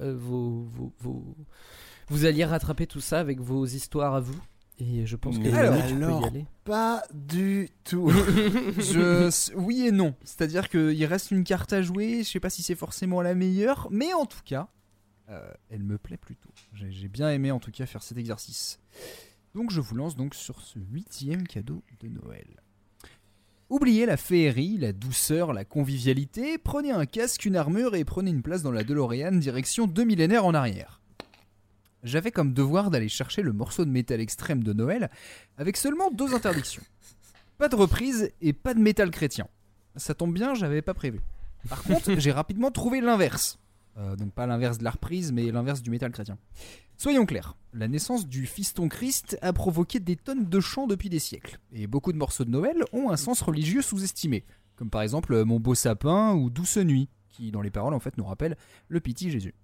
[0.00, 1.36] vos, vos, vos-
[2.08, 4.38] vous alliez rattraper tout ça avec vos histoires à vous.
[4.84, 6.46] Et je pense que Mais Mélanie, tu peux y alors, aller.
[6.64, 8.10] pas du tout.
[8.78, 10.14] Je, oui et non.
[10.24, 12.24] C'est-à-dire qu'il reste une carte à jouer.
[12.24, 14.68] Je sais pas si c'est forcément la meilleure, mais en tout cas,
[15.28, 16.50] euh, elle me plaît plutôt.
[16.74, 18.80] J'ai j'ai bien aimé en tout cas faire cet exercice.
[19.54, 22.60] Donc je vous lance donc sur ce huitième cadeau de Noël.
[23.70, 28.42] Oubliez la féerie, la douceur, la convivialité, prenez un casque, une armure et prenez une
[28.42, 31.01] place dans la DeLorean direction deux millénaires en arrière.
[32.02, 35.10] J'avais comme devoir d'aller chercher le morceau de métal extrême de Noël
[35.56, 36.82] avec seulement deux interdictions.
[37.58, 39.46] Pas de reprise et pas de métal chrétien.
[39.96, 41.20] Ça tombe bien, j'avais pas prévu.
[41.68, 43.58] Par contre, j'ai rapidement trouvé l'inverse.
[43.98, 46.38] Euh, donc pas l'inverse de la reprise, mais l'inverse du métal chrétien.
[46.96, 51.18] Soyons clairs, la naissance du fiston Christ a provoqué des tonnes de chants depuis des
[51.18, 54.44] siècles, et beaucoup de morceaux de Noël ont un sens religieux sous-estimé,
[54.76, 58.00] comme par exemple euh, Mon beau sapin ou Douce nuit, qui dans les paroles en
[58.00, 58.56] fait nous rappellent
[58.88, 59.54] le pitié Jésus.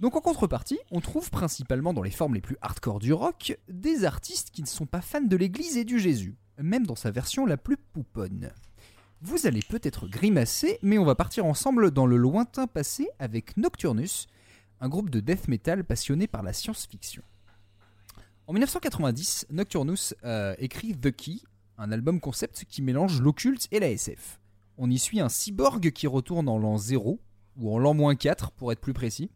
[0.00, 4.04] Donc en contrepartie, on trouve principalement dans les formes les plus hardcore du rock des
[4.04, 7.46] artistes qui ne sont pas fans de l'église et du Jésus, même dans sa version
[7.46, 8.52] la plus pouponne.
[9.22, 14.26] Vous allez peut-être grimacer, mais on va partir ensemble dans le lointain passé avec Nocturnus,
[14.80, 17.22] un groupe de death metal passionné par la science-fiction.
[18.46, 21.38] En 1990, Nocturnus euh, écrit The Key,
[21.78, 24.38] un album concept qui mélange l'occulte et la SF.
[24.76, 27.18] On y suit un cyborg qui retourne en l'an 0,
[27.56, 29.30] ou en l'an moins 4 pour être plus précis,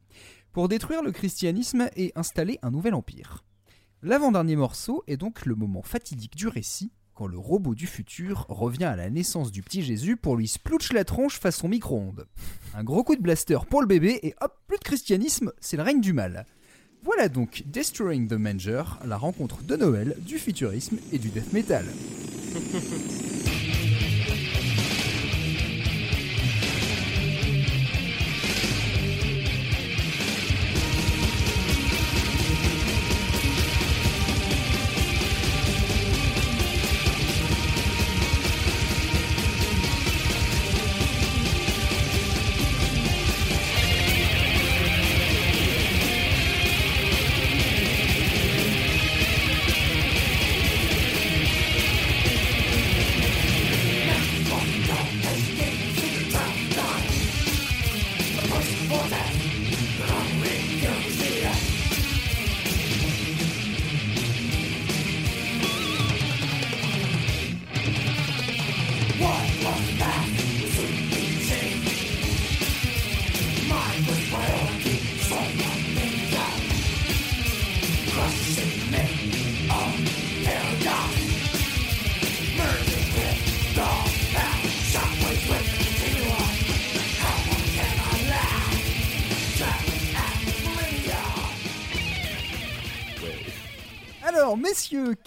[0.53, 3.45] pour détruire le christianisme et installer un nouvel empire.
[4.03, 8.85] L'avant-dernier morceau est donc le moment fatidique du récit, quand le robot du futur revient
[8.85, 12.27] à la naissance du petit Jésus pour lui splouch la tronche façon micro-ondes.
[12.75, 15.83] Un gros coup de blaster pour le bébé et hop, plus de christianisme, c'est le
[15.83, 16.47] règne du mal.
[17.03, 21.85] Voilà donc Destroying the Manger, la rencontre de Noël, du futurisme et du death metal.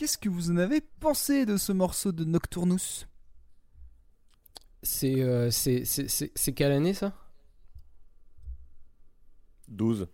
[0.03, 3.07] qu'est-ce que vous en avez pensé de ce morceau de Nocturnus?
[4.81, 7.13] C'est euh, c'est- c'est- c'est- c'est quelle année ça?
[9.69, 10.07] 12.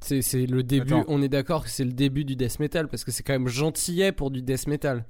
[0.00, 1.04] C'est c'est le début, Attends.
[1.06, 3.46] on est d'accord que c'est le début du death metal parce que c'est quand même
[3.46, 5.04] gentillet pour du death metal.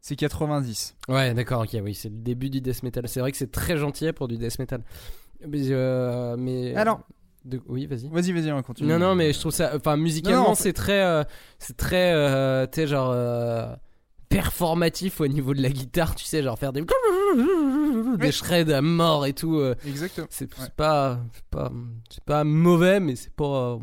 [0.00, 0.96] C'est 90.
[1.08, 3.06] Ouais, d'accord, ok, oui, c'est le début du death metal.
[3.08, 4.82] C'est vrai que c'est très gentillet pour du death metal.
[5.46, 5.66] Mais.
[5.70, 7.02] euh, mais Alors-
[7.44, 8.08] de- oui, vas-y.
[8.08, 8.88] Vas-y, vas-y, on continue.
[8.88, 9.72] Non, non, mais je trouve ça.
[9.74, 11.02] Enfin, musicalement, Non, c'est très.
[11.04, 11.24] euh,
[11.58, 12.12] c'est très.
[12.14, 13.10] euh, tu sais, genre.
[13.12, 13.74] euh,
[14.28, 16.82] performatif au niveau de la guitare, tu sais, genre faire des.
[18.18, 19.56] des shreds à mort et tout.
[19.58, 20.26] euh, Exactement.
[20.30, 21.70] C'est c'est pas, c'est pas,
[22.08, 23.78] c'est pas mauvais, mais c'est pas,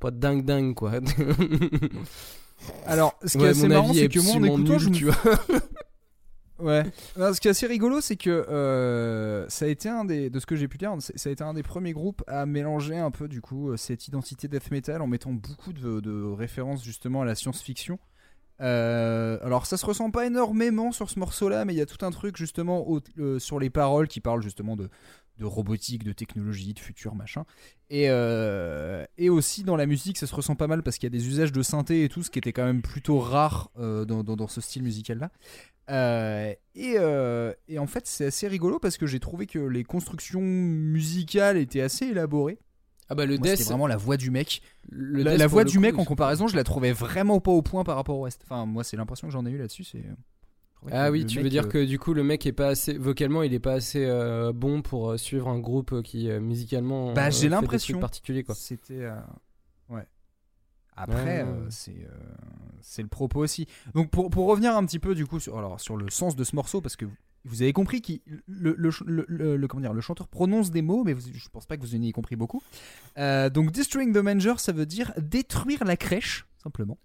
[0.00, 0.92] pas dingue dingue quoi.
[2.86, 4.88] Alors, ce qui Ouais, est assez marrant, c'est est que moi, en écoutant, nul, je
[4.90, 5.16] me- tu vois.
[6.58, 6.84] Ouais.
[7.16, 10.46] Ce qui est assez rigolo, c'est que euh, ça a été un des, de ce
[10.46, 13.26] que j'ai pu lire, ça a été un des premiers groupes à mélanger un peu
[13.26, 17.34] du coup euh, cette identité death metal en mettant beaucoup de, références justement à la
[17.34, 17.98] science-fiction.
[18.60, 22.06] Euh, alors ça se ressent pas énormément sur ce morceau-là, mais il y a tout
[22.06, 22.86] un truc justement
[23.38, 24.88] sur les paroles qui parlent justement de,
[25.38, 27.44] de robotique, de technologie, de futur, machin.
[27.90, 31.14] Et, euh, et aussi dans la musique, ça se ressent pas mal parce qu'il y
[31.14, 34.04] a des usages de synthé et tout, ce qui était quand même plutôt rare euh,
[34.04, 35.30] dans, dans- dans ce style musical-là.
[35.90, 36.96] Euh, et,
[37.68, 41.82] et en fait, c'est assez rigolo parce que j'ai trouvé que les constructions musicales étaient
[41.82, 42.58] assez élaborées.
[43.10, 44.62] Ah bah le Moi, death, c'était vraiment la voix du mec.
[44.88, 47.84] le la voix du coup, mec en comparaison, je la trouvais vraiment pas au point
[47.84, 48.40] par rapport au reste.
[48.44, 49.84] Enfin, moi, c'est l'impression que j'en ai eu là-dessus.
[49.84, 50.02] C'est.
[50.92, 53.42] Ah oui, tu veux dire euh, que du coup le mec est pas assez vocalement,
[53.42, 57.12] il est pas assez euh, bon pour euh, suivre un groupe qui musicalement.
[57.14, 57.94] Bah, j'ai l'impression.
[57.94, 58.54] trucs particuliers quoi.
[58.54, 59.08] C'était.
[59.88, 60.06] Ouais.
[60.96, 61.48] Après, Ouais.
[61.70, 62.06] c'est
[62.80, 63.66] c'est le propos aussi.
[63.94, 66.44] Donc pour, pour revenir un petit peu du coup sur, alors, sur le sens de
[66.44, 67.06] ce morceau, parce que
[67.46, 68.12] vous avez compris que
[68.46, 71.48] le, le, le- le- le- comment dire, le chanteur prononce des mots, mais vous- je
[71.48, 72.62] pense pas que vous en ayez compris beaucoup.
[73.18, 76.98] Euh, donc Destroying the Manger, ça veut dire détruire la crèche, simplement.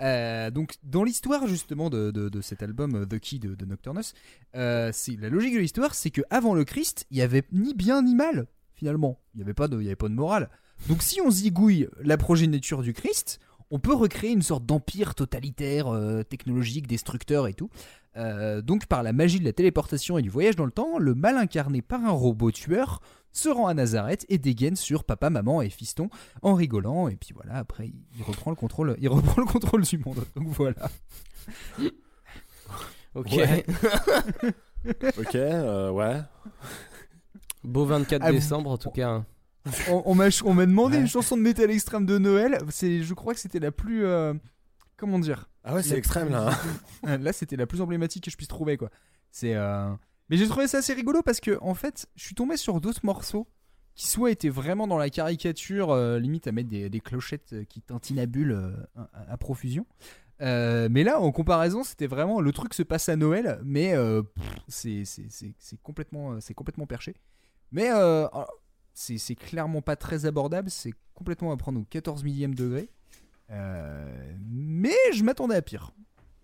[0.00, 3.64] Euh, donc dans l'histoire justement de, de- de cet album euh, The Key de, de
[3.64, 4.12] Nocturnus,
[4.54, 8.02] euh, la logique de l'histoire, c'est que avant le Christ, il y avait ni bien
[8.02, 9.18] ni mal finalement.
[9.34, 10.50] Il y avait pas de, il y avait pas de morale.
[10.88, 13.40] Donc si on zigouille la progéniture du Christ,
[13.70, 17.70] on peut recréer une sorte d'empire totalitaire, euh, technologique, destructeur et tout.
[18.64, 21.36] Donc par la magie de la téléportation et du voyage dans le temps, le mal
[21.36, 23.00] incarné par un robot tueur
[23.32, 26.08] se rend à Nazareth et dégaine sur papa, maman et fiston
[26.42, 27.08] en rigolant.
[27.08, 30.24] Et puis voilà, après il reprend le contrôle, il reprend le contrôle du monde.
[30.36, 30.88] Donc voilà.
[33.14, 33.32] Ok.
[33.32, 33.64] Ouais.
[35.18, 36.20] ok, euh, ouais.
[37.64, 39.08] Beau 24 Ah, décembre en tout cas.
[39.08, 39.26] hein.
[39.90, 42.58] on, on m'a on m'a demandé une chanson de métal extrême de Noël.
[42.70, 44.34] C'est, je crois que c'était la plus, euh,
[44.96, 45.48] comment dire?
[45.64, 46.50] Ah ouais, c'est La extrême, plus- là,
[47.04, 47.16] hein.
[47.18, 48.90] là, c'était la plus emblématique que je puisse trouver, quoi.
[49.30, 49.90] C'est, euh,
[50.28, 53.04] mais j'ai trouvé ça assez rigolo parce que, en fait, je suis tombé sur d'autres
[53.04, 53.48] morceaux
[53.98, 57.82] qui soit étaient vraiment dans la caricature, euh, limite à mettre des, clochettes euh, qui
[57.82, 59.86] tintinabulent euh, à, à profusion.
[60.40, 63.94] Mais là, en comparaison, c'était vraiment le truc se passe à Noël, mais
[64.68, 65.02] c'est,
[65.82, 67.16] complètement, c'est complètement perché.
[67.72, 68.48] Mais alors,
[68.94, 72.88] c'est, clairement pas très abordable, c'est complètement à prendre au 14 millième degré.
[73.50, 75.92] Mais je m'attendais à pire.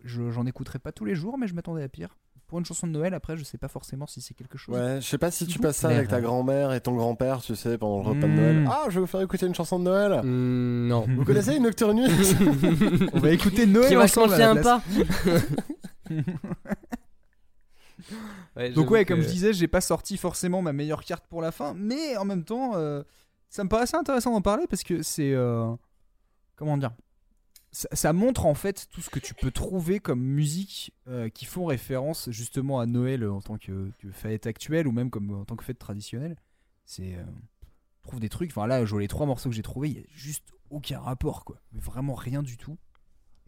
[0.03, 2.19] Je, j'en écouterai pas tous les jours, mais je m'attendais à pire.
[2.47, 4.77] Pour une chanson de Noël, après, je sais pas forcément si c'est quelque chose.
[4.77, 7.41] Ouais, je sais pas si tu passes ça vous avec ta grand-mère et ton grand-père,
[7.41, 8.33] tu sais, pendant le repas de.
[8.33, 8.69] Noël.
[8.71, 10.21] Ah, je vais vous faire écouter une chanson de Noël.
[10.23, 11.07] Hmm, non.
[11.09, 12.11] Vous connaissez Nocturnus
[13.13, 14.55] On va écouter Noël Qui va ensemble un.
[18.57, 21.51] Ouais, Donc ouais, comme je disais, j'ai pas sorti forcément ma meilleure carte pour la
[21.51, 23.03] fin, mais en même temps, euh,
[23.49, 25.73] ça me paraissait intéressant d'en parler parce que c'est euh,
[26.57, 26.93] comment dire,
[27.75, 31.45] ça, ça montre en fait tout ce que tu peux trouver comme musique euh, qui
[31.45, 35.45] font référence justement à Noël en tant que, que fête actuelle ou même comme en
[35.45, 36.37] tant que fête traditionnelle.
[36.87, 37.25] C'est, euh,
[38.03, 38.51] je trouve des trucs.
[38.53, 41.01] Enfin là, je vois les trois morceaux que j'ai trouvés, il y a juste aucun
[41.01, 42.79] rapport quoi, mais vraiment rien du tout.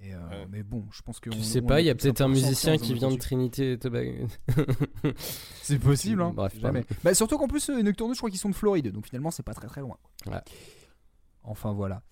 [0.02, 0.18] Et, euh,
[0.50, 2.26] Mais bon, je pense que Tu on- sais on pas, il y a peut-être un
[2.26, 3.16] 100% musicien qui en vient de.
[3.16, 4.26] Trinité et Tobago.
[5.62, 6.32] C'est possible, hein.
[6.34, 6.84] Bref, Jamais.
[7.02, 9.54] Bah, surtout qu'en plus, Nocturnus, je crois qu'ils sont de Floride, donc finalement, c'est pas
[9.54, 9.96] très très loin.
[10.26, 10.40] Ouais.
[11.42, 12.02] Enfin voilà.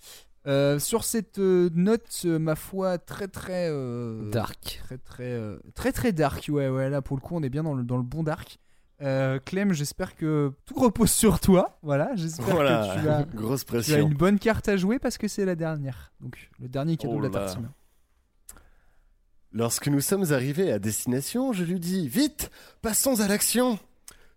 [0.47, 4.81] Euh, sur cette euh, note, euh, ma foi, très très euh, Dark.
[4.85, 6.47] très très euh, très très dark.
[6.51, 6.91] Ouais, ouais.
[6.91, 8.59] Là, pour le coup, on est bien dans le dans le bon dark.
[9.03, 11.79] Euh, Clem, j'espère que tout repose sur toi.
[11.83, 14.07] Voilà, j'espère Voilà, que tu as, grosse tu as pression.
[14.09, 16.13] une bonne carte à jouer parce que c'est la dernière.
[16.21, 17.47] Donc le dernier cadeau Oh de la là.
[17.47, 17.71] tartine.
[19.53, 22.51] Lorsque nous sommes arrivés à destination, je lui dis Vite,
[22.83, 23.79] passons à l'action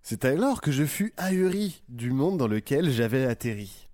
[0.04, 3.87] C'est alors que je fus ahuri du monde dans lequel j'avais atterri.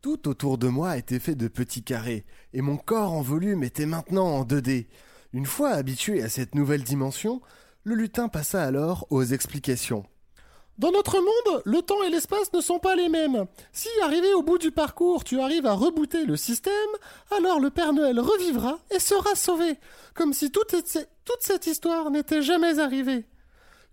[0.00, 3.86] Tout autour de moi était fait de petits carrés, et mon corps en volume était
[3.86, 4.86] maintenant en 2D.
[5.32, 7.40] Une fois habitué à cette nouvelle dimension,
[7.84, 10.04] le lutin passa alors aux explications.
[10.78, 13.46] Dans notre monde, le temps et l'espace ne sont pas les mêmes.
[13.72, 16.72] Si arrivé au bout du parcours, tu arrives à rebooter le système,
[17.36, 19.74] alors le Père Noël revivra et sera sauvé,
[20.14, 23.24] comme si toute, cette- toute cette histoire n'était jamais arrivée.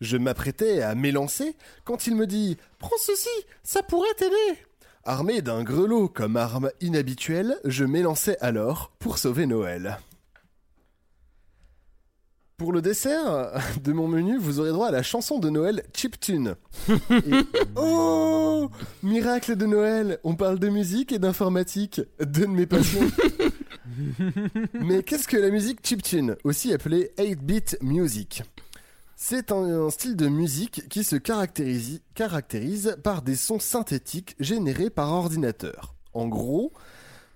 [0.02, 1.56] Je m'apprêtais à m'élancer
[1.86, 3.30] quand il me dit Prends ceci,
[3.64, 4.60] ça pourrait t'aider.
[5.08, 10.00] Armé d'un grelot comme arme inhabituelle, je m'élançai alors pour sauver Noël.
[12.58, 13.52] Pour le dessert
[13.84, 16.56] de mon menu, vous aurez droit à la chanson de Noël Chiptune.
[16.90, 17.46] Et-
[17.76, 18.72] Oh
[19.04, 23.02] Miracle de Noël On parle de musique et d'informatique, deux de mes passions.
[24.74, 28.42] Mais qu'est-ce que la musique chiptune, aussi appelée 8-bit music?
[29.18, 35.12] C'est un, style de musique qui se caractérise, caractérise par des sons synthétiques générés par
[35.14, 35.96] ordinateur.
[36.14, 36.74] En gros,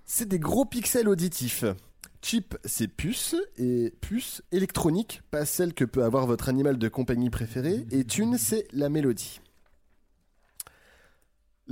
[0.04, 1.64] c'est des gros pixels auditifs.
[2.20, 7.30] Chip, c'est puce, et puce électronique, pas celle que peut avoir votre animal de compagnie
[7.30, 9.40] préféré, et tune, c'est la mélodie.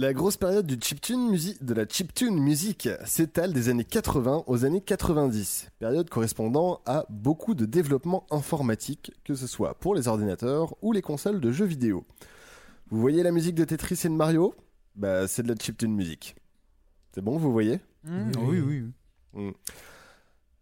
[0.01, 4.65] La grosse période du chiptune musi- de la chiptune musique s'étale des années 80 aux
[4.65, 10.77] années 90, période correspondant à beaucoup de développement informatique, que ce soit pour les ordinateurs
[10.83, 12.05] ou les consoles de jeux vidéo.
[12.91, 14.55] Vous voyez la musique de Tetris et de Mario?
[14.95, 16.37] Bah, c'est de la chiptune musique.
[17.13, 17.81] C'est bon, vous voyez?
[18.05, 18.85] Mmh, oui, oui.
[19.33, 19.51] Mm.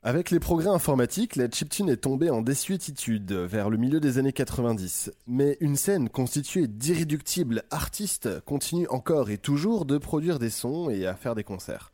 [0.06, 4.32] Avec les progrès informatiques, la chiptune est tombée en désuétitude vers le milieu des années
[4.32, 5.10] 90.
[5.26, 11.08] Mais une scène constituée d'irréductibles artistes continue encore et toujours de produire des sons et
[11.08, 11.90] à faire des concerts.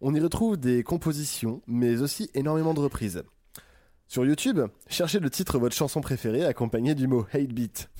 [0.00, 3.24] On y retrouve des compositions, mais aussi énormément de reprises.
[4.08, 7.90] Sur YouTube, cherchez le titre de votre chanson préférée accompagné du mot hate beat.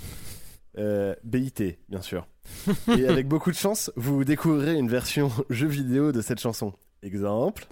[0.79, 2.27] Euh, BIT, bien sûr.
[2.99, 6.73] Et avec beaucoup de chance, vous découvrirez une version jeu vidéo de cette chanson.
[7.03, 7.69] Exemple.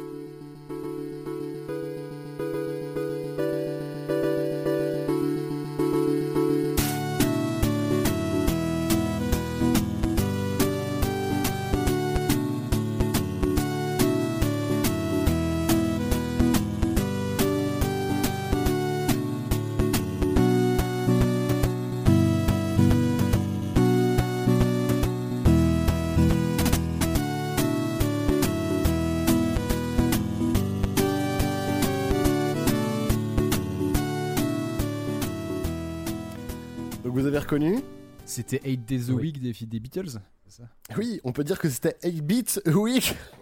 [38.25, 40.19] C'était 8 Days a Week des, des Beatles
[40.49, 40.63] ça
[40.97, 43.15] Oui, on peut dire que c'était 8 beats a week.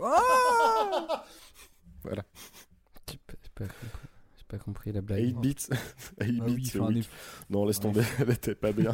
[2.02, 2.24] voilà.
[3.08, 3.20] J'ai
[3.54, 3.66] pas,
[4.48, 4.90] pas compris.
[4.90, 5.22] La blague.
[5.22, 5.68] 8 beats.
[5.70, 5.78] 8
[6.20, 7.08] Ah oui, beats a week.
[7.50, 8.90] Non, laisse tomber, elle était pas bien.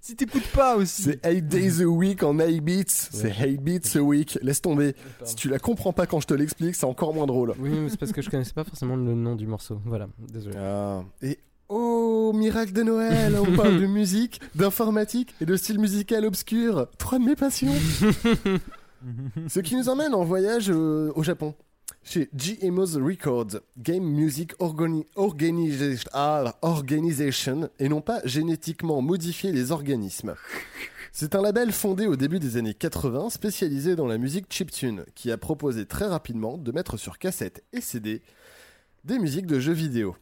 [0.00, 1.02] Si t'écoutes pas aussi.
[1.02, 2.84] C'est 8 days a week en 8 beats.
[2.86, 4.38] C'est 8 beats a week.
[4.40, 4.94] Laisse tomber.
[5.24, 7.52] Si tu la comprends pas quand je te l'explique, c'est encore moins drôle.
[7.58, 9.78] Oui, c'est parce que je connaissais pas forcément le nom du morceau.
[9.84, 10.56] Voilà, désolé.
[10.56, 11.04] Ah.
[11.20, 11.38] Et
[11.68, 16.86] oh, miracle de Noël On parle de musique, d'informatique et de style musical obscur.
[16.98, 17.74] Trois de mes passions.
[19.48, 21.54] Ce qui nous emmène en voyage euh, au Japon.
[22.02, 29.72] Chez GMO's Records, Game Music Organi- Organisa- ah, Organization, et non pas génétiquement modifier les
[29.72, 30.34] organismes.
[31.12, 35.32] C'est un label fondé au début des années 80, spécialisé dans la musique chiptune, qui
[35.32, 38.22] a proposé très rapidement de mettre sur cassette et CD
[39.04, 40.14] des musiques de jeux vidéo.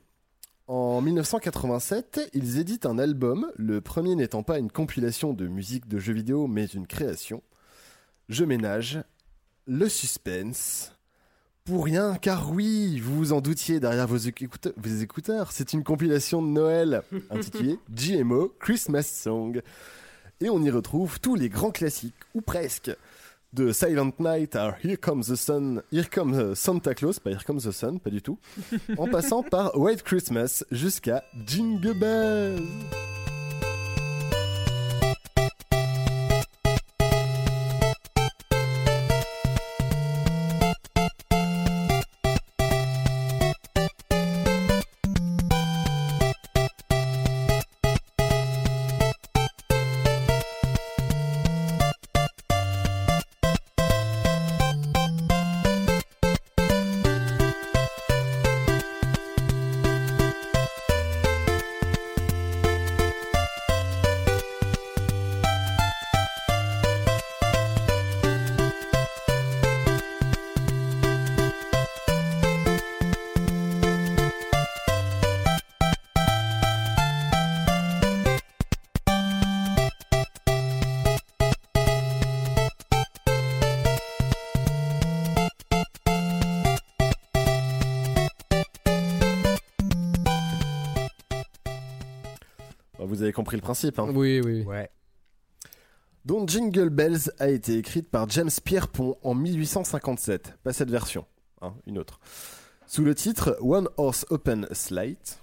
[0.66, 5.98] En 1987, ils éditent un album, le premier n'étant pas une compilation de musique de
[5.98, 7.42] jeux vidéo, mais une création.
[8.30, 9.02] Je ménage
[9.66, 10.92] le suspense.
[11.64, 15.84] Pour rien, car oui, vous vous en doutiez derrière vos, écoute- vos écouteurs, c'est une
[15.84, 19.60] compilation de Noël intitulée GMO Christmas Song.
[20.40, 22.90] Et on y retrouve tous les grands classiques, ou presque,
[23.54, 27.44] de Silent Night à Here Comes the Sun, Here Comes euh, Santa Claus, pas Here
[27.44, 28.38] Comes the Sun, pas du tout,
[28.98, 33.13] en passant par White Christmas jusqu'à Jingle Bells.
[93.34, 94.62] Compris le principe, hein Oui, oui.
[94.62, 94.90] Ouais.
[96.24, 100.54] dont Jingle Bells a été écrite par James Pierpont en 1857.
[100.62, 101.26] Pas cette version,
[101.60, 102.20] hein, une autre.
[102.86, 105.40] Sous le titre One Horse Open Slate,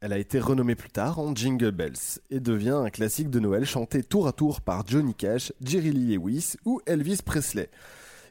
[0.00, 3.64] elle a été renommée plus tard en Jingle Bells et devient un classique de Noël
[3.64, 7.70] chanté tour à tour par Johnny Cash, Jerry Lee Lewis ou Elvis Presley.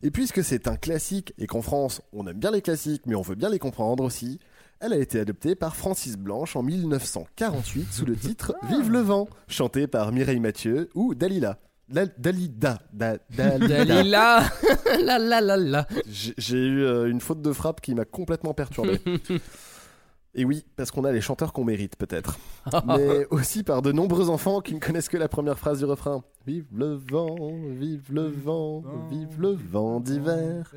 [0.01, 3.21] Et puisque c'est un classique et qu'en France on aime bien les classiques mais on
[3.21, 4.39] veut bien les comprendre aussi,
[4.79, 9.27] elle a été adoptée par Francis Blanche en 1948 sous le titre Vive le vent,
[9.47, 11.59] chanté par Mireille Mathieu ou Dalila.
[11.89, 12.79] La- Dalida.
[12.93, 13.85] Da- Dalida.
[13.85, 14.43] Dalila
[15.03, 18.53] La la la la J'ai j'ai eu euh, une faute de frappe qui m'a complètement
[18.53, 18.99] perturbé.
[20.35, 22.39] Et oui, parce qu'on a les chanteurs qu'on mérite peut-être.
[22.87, 26.23] Mais aussi par de nombreux enfants qui ne connaissent que la première phrase du refrain.
[26.47, 27.35] Vive le vent,
[27.79, 30.73] vive le vent, vive le vent d'hiver.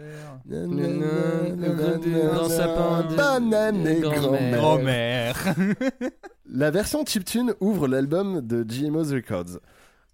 [0.47, 4.57] grand sapin de- Banane et grand-mère.
[4.59, 5.55] grand-mère.
[6.49, 9.59] La version chiptune ouvre l'album de GMO's Records.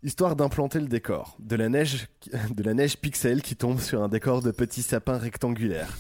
[0.03, 1.37] Histoire d'implanter le décor.
[1.39, 2.09] De la neige,
[2.57, 5.97] de la neige pixel qui tombe sur un décor de petits sapins rectangulaires.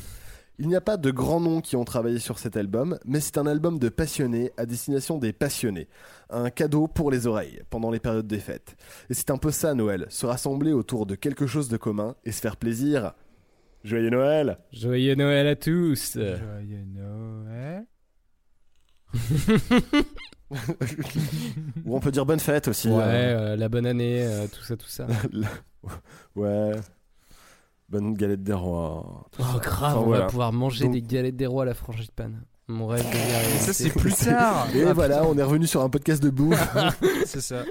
[0.58, 3.38] Il n'y a pas de grands noms qui ont travaillé sur cet album, mais c'est
[3.38, 5.88] un album de passionnés à destination des passionnés.
[6.30, 8.76] Un cadeau pour les oreilles pendant les périodes des fêtes.
[9.10, 12.32] Et c'est un peu ça Noël, se rassembler autour de quelque chose de commun et
[12.32, 13.14] se faire plaisir.
[13.82, 16.16] Joyeux Noël Joyeux Noël à tous.
[16.16, 17.86] Joyeux Noël.
[21.84, 22.88] Ou on peut dire bonne fête aussi.
[22.88, 23.52] Ouais, euh.
[23.52, 25.06] euh, la bonne année, euh, tout ça, tout ça.
[26.36, 26.72] ouais.
[27.92, 29.26] Bonne galette des rois.
[29.38, 29.58] Oh ça.
[29.60, 30.22] grave, Enfin, on voilà.
[30.24, 32.42] va pouvoir manger Donc- des galettes des rois à la frangipane.
[32.68, 33.58] Mon rêve réalité.
[33.58, 34.66] ça, c'est plus tard.
[34.74, 36.74] Et Ah, voilà, on est revenu sur un podcast de bouffe.
[37.26, 37.64] c'est ça.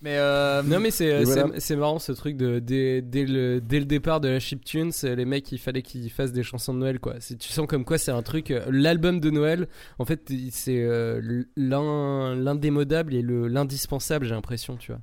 [0.00, 1.46] Mais euh, Non mais c'est voilà.
[1.76, 5.50] marrant ce truc de dès, dès le dès le départ de la chiptune, les mecs
[5.52, 7.14] il fallait qu'ils fassent des chansons de Noël quoi.
[7.20, 9.68] Tu sens comme quoi c'est un truc euh, l'album de Noël
[10.00, 15.00] en fait c'est euh, l'indémodable et le l'indispensable j'ai l'impression tu vois.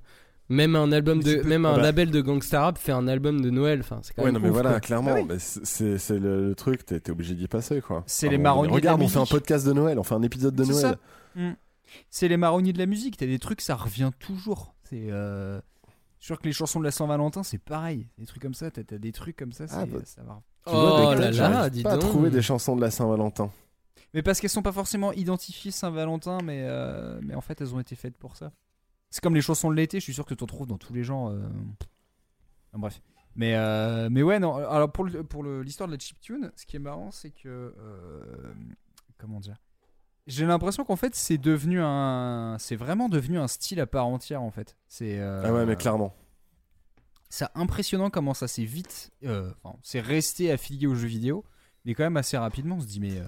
[0.49, 1.81] Même un album de même un Ah bah.
[1.83, 4.39] label de gangsta rap fait un album de Noël enfin c'est quand Ouais, même non,
[4.41, 4.79] mais ouf, voilà, quoi.
[4.79, 5.25] clairement, Ah oui.
[5.29, 8.03] mais c'est- le, le truc, t'es t'es obligé d'y passer, quoi.
[8.07, 10.03] C'est Enfin, les on- marronniers de la Regarde, on fait un podcast de Noël, on
[10.03, 10.81] fait un épisode de C'est Noël.
[11.35, 11.39] ça.
[11.41, 11.53] Mm.
[12.09, 13.17] C'est les marronniers de la musique.
[13.17, 14.73] T'as des trucs, ça revient toujours.
[14.83, 15.59] C'est euh...
[15.87, 18.07] je suis sûr que les chansons de la Saint-Valentin, c'est pareil.
[18.17, 19.99] Des trucs comme ça, t'as t'as des trucs comme ça, Ah, bah.
[20.03, 20.41] ça va.
[20.65, 22.09] Tu vois, Oh là là, dis pas donc.
[22.09, 23.51] trouver des chansons de la Saint-Valentin.
[24.15, 27.79] Mais parce qu'elles sont pas forcément identifiées Saint-Valentin, mais, euh, mais en fait, elles ont
[27.79, 28.51] été faites pour ça.
[29.09, 30.93] C'est comme les chansons de l'été, je suis sûr que tu en trouves dans tous
[30.93, 31.29] les genres.
[31.29, 31.41] euh.
[32.71, 33.01] Enfin, bref.
[33.35, 34.55] Mais, euh, mais ouais, non.
[34.55, 37.47] Alors, pour le- pour l'histoire de la chiptune, ce qui est marrant, c'est que.
[37.77, 38.53] euh,
[39.17, 39.57] comment dire?
[40.27, 42.57] J'ai l'impression qu'en fait, c'est devenu un.
[42.59, 44.77] C'est vraiment devenu un style à part entière, en fait.
[44.87, 45.19] C'est.
[45.19, 46.13] Ah ouais, mais clairement.
[47.29, 49.11] c'est impressionnant comment ça s'est vite.
[49.25, 51.45] Enfin, c'est resté affilié aux jeux vidéo,
[51.85, 53.21] mais quand même assez rapidement, on se dit, mais.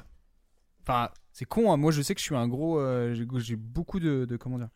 [0.84, 2.80] Enfin, c'est con, hein, moi je sais que je suis un gros.
[3.14, 4.70] j'ai- j'ai beaucoup de, de- Comment dire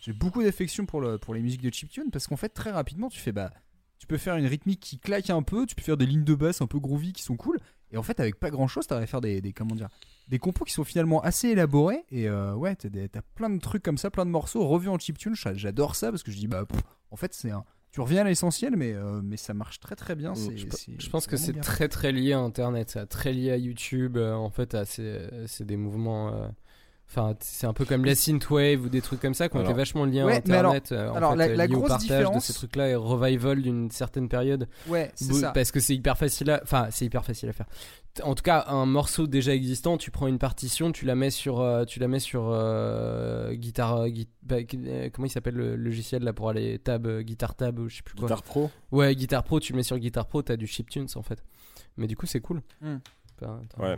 [0.00, 3.08] J'ai beaucoup d'affection pour, le, pour les musiques de chiptune parce qu'en fait, très rapidement,
[3.08, 3.50] tu fais bah.
[3.98, 6.34] Tu peux faire une rythmique qui claque un peu, tu peux faire des lignes de
[6.34, 7.58] basse un peu groovy qui sont cool,
[7.92, 9.52] et en fait, avec pas grand chose, t'arrives à faire des, des.
[9.52, 9.88] Comment dire
[10.28, 12.88] Des compos qui sont finalement assez élaborés, et euh, ouais, t'as
[13.34, 16.22] plein de trucs comme ça, plein de morceaux revus en chiptune, j'a- j'adore ça parce
[16.22, 16.64] que je dis, bah.
[16.64, 17.62] pff, en fait, c'est un.
[17.92, 20.34] Tu reviens à l'essentiel, mais, euh, mais ça marche très très bien.
[20.34, 24.16] c'est- Je, pense que c'est très très lié à Internet, ça, très lié à YouTube.
[24.16, 26.50] euh, en fait, c'est des mouvements.
[27.18, 29.60] Euh, Enfin, c'est un peu comme la synthwave ou des trucs comme ça qui ont
[29.60, 30.92] Alors- été vachement liés Ouais, à mais alors- Internet.
[30.92, 33.62] euh, en alors, fait, la- euh, la au grosse partage de ces trucs-là et revival
[33.62, 34.68] d'une certaine période.
[34.88, 35.50] Ouais, c'est ça.
[35.50, 36.60] Parce que c'est hyper facile à.
[36.62, 37.66] Enfin, c'est hyper facile à faire.
[38.24, 41.60] En tout cas, un morceau déjà existant, tu prends une partition, tu la mets sur,
[41.60, 44.08] euh, tu la mets sur euh, guitare.
[44.08, 47.78] gui- bah, euh, comment il s'appelle le logiciel là pour aller tab, euh, guitare tab
[47.78, 48.26] ou je sais plus quoi.
[48.26, 51.22] Guitar Pro Ouais, Guitar Pro, tu le mets sur Guitar Pro, t'as du chiptunes en
[51.22, 51.42] fait.
[51.96, 52.62] Mais du coup, c'est cool.
[52.80, 52.96] Hmm.
[53.40, 53.96] Pas- Ouais.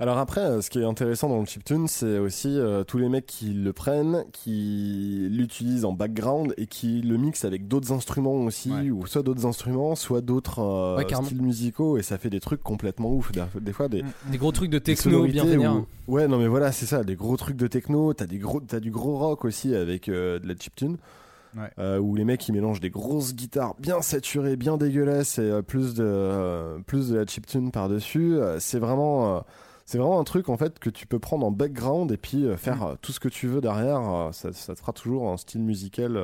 [0.00, 3.08] Alors après, euh, ce qui est intéressant dans le chiptune, c'est aussi euh, tous les
[3.08, 8.36] mecs qui le prennent, qui l'utilisent en background et qui le mixent avec d'autres instruments
[8.44, 8.90] aussi, Ouais.
[8.90, 12.62] ou soit d'autres instruments, soit d'autres euh, Ouais, styles musicaux, et ça fait des trucs
[12.62, 13.30] complètement ouf.
[13.32, 16.72] Des, des fois, des, Des gros trucs de techno bien où- Ouais, non mais voilà,
[16.72, 18.14] c'est ça, des gros trucs de techno.
[18.14, 20.96] T'as des gros, t'as du gros rock aussi avec euh, de la chiptune.
[21.56, 21.70] Ouais.
[21.78, 25.62] euh, où les mecs ils mélangent des grosses guitares bien saturées, bien dégueulasses et euh,
[25.62, 28.36] plus de euh, plus de la chiptune par dessus.
[28.58, 29.44] c'est vraiment
[29.86, 32.88] c'est vraiment un truc en fait que tu peux prendre en background et puis faire
[32.92, 32.96] Mm.
[33.00, 34.28] tout ce que tu veux derrière.
[34.32, 36.18] ça, ça te fera toujours un style musical.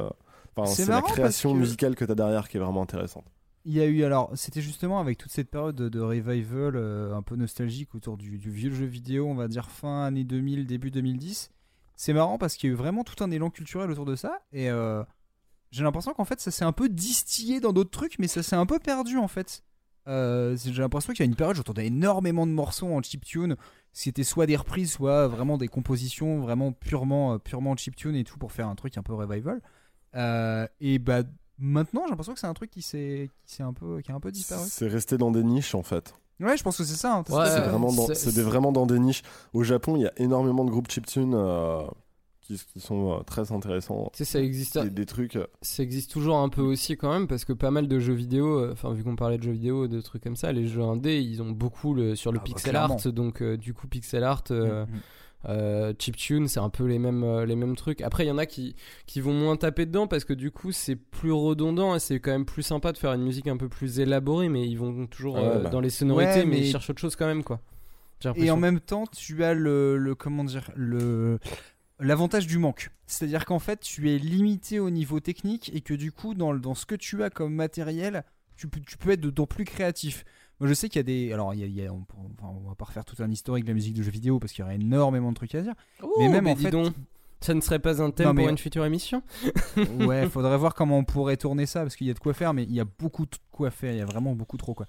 [0.56, 3.24] Enfin, C'est la création que- musicale que t'as derrière qui est vraiment intéressante.
[3.66, 7.14] Il y a eu alors, c'était justement avec toute cette période de, de revival euh,
[7.16, 10.66] un peu nostalgique autour du, du vieux jeu vidéo, on va dire fin année 2000,
[10.66, 11.50] début 2010.
[11.96, 14.40] C'est marrant parce qu'il y a eu vraiment tout un élan culturel autour de ça
[14.52, 15.02] et euh,
[15.74, 18.56] j'ai l'impression qu'en fait ça s'est un peu distillé dans d'autres trucs, mais ça s'est
[18.56, 19.62] un peu perdu en fait.
[20.06, 23.56] Euh, j'ai l'impression qu'il y a une période, j'entendais énormément de morceaux en chiptune.
[23.92, 28.38] C'était soit des reprises, soit vraiment des compositions vraiment purement, euh, purement chiptune et tout
[28.38, 29.62] pour faire un truc un peu revival.
[30.14, 31.22] Euh, et bah
[31.58, 33.30] maintenant, j'ai l'impression que c'est un truc qui s'est,
[33.60, 34.64] un peu, qui a un peu disparu.
[34.68, 36.12] C'est resté dans des niches en fait.
[36.40, 37.14] Ouais, je pense que c'est ça.
[37.14, 37.24] hein.
[37.30, 39.22] Ouais, c'est vraiment, dans- c'est- c'est des- vraiment dans des niches.
[39.52, 41.82] Au Japon, il y a énormément de groupes chiptune euh,
[42.46, 44.10] qui, qui sont euh, très intéressants.
[44.12, 44.78] Tu sais, ça existe.
[44.78, 45.36] Des, des trucs.
[45.36, 48.12] euh, Ça existe toujours un peu aussi quand même parce que pas mal de jeux
[48.14, 50.82] vidéo, euh, enfin vu qu'on parlait de jeux vidéo, de trucs comme ça, les jeux
[50.82, 53.88] indés ils ont beaucoup le, sur le Ah bah, pixel art, donc euh, du coup
[53.88, 55.00] pixel art, euh, Mhm.
[55.46, 58.00] euh, chiptune, c'est un peu les mêmes, euh, les mêmes trucs.
[58.00, 58.74] Après il y en a qui,
[59.06, 62.30] qui vont moins taper dedans parce que du coup c'est plus redondant et c'est quand
[62.30, 65.36] même plus sympa de faire une musique un peu plus élaborée, mais ils vont toujours
[65.38, 65.70] euh, bah.
[65.70, 66.56] dans les sonorités, Ouais, mais...
[66.56, 67.60] mais- ils cherchent autre chose quand même quoi.
[68.20, 71.38] J'ai et en même temps, tu as le, le comment dire le
[72.04, 72.90] l'avantage du manque.
[73.06, 76.74] C'est-à-dire qu'en fait, tu es limité au niveau technique et que du coup, dans, dans
[76.74, 78.24] ce que tu as comme matériel,
[78.56, 80.24] tu peux, tu peux être d'autant plus créatif.
[80.60, 81.32] Moi, je sais qu'il y a des.
[81.32, 82.04] Alors, il y a, il y a- on,
[82.38, 84.52] enfin, on va pas refaire tout un historique de la musique de jeux vidéo parce
[84.52, 85.74] qu'il y aurait énormément de trucs à dire.
[86.18, 86.70] mais même en dis fait.
[86.70, 86.94] donc,
[87.40, 89.22] ça ne serait pas un thème Non, mais- pour une future émission
[90.00, 92.54] ouais, faudrait voir comment on pourrait tourner ça parce qu'il y a de quoi faire,
[92.54, 93.92] mais il y a beaucoup de quoi faire.
[93.92, 94.86] Il y a vraiment beaucoup trop quoi.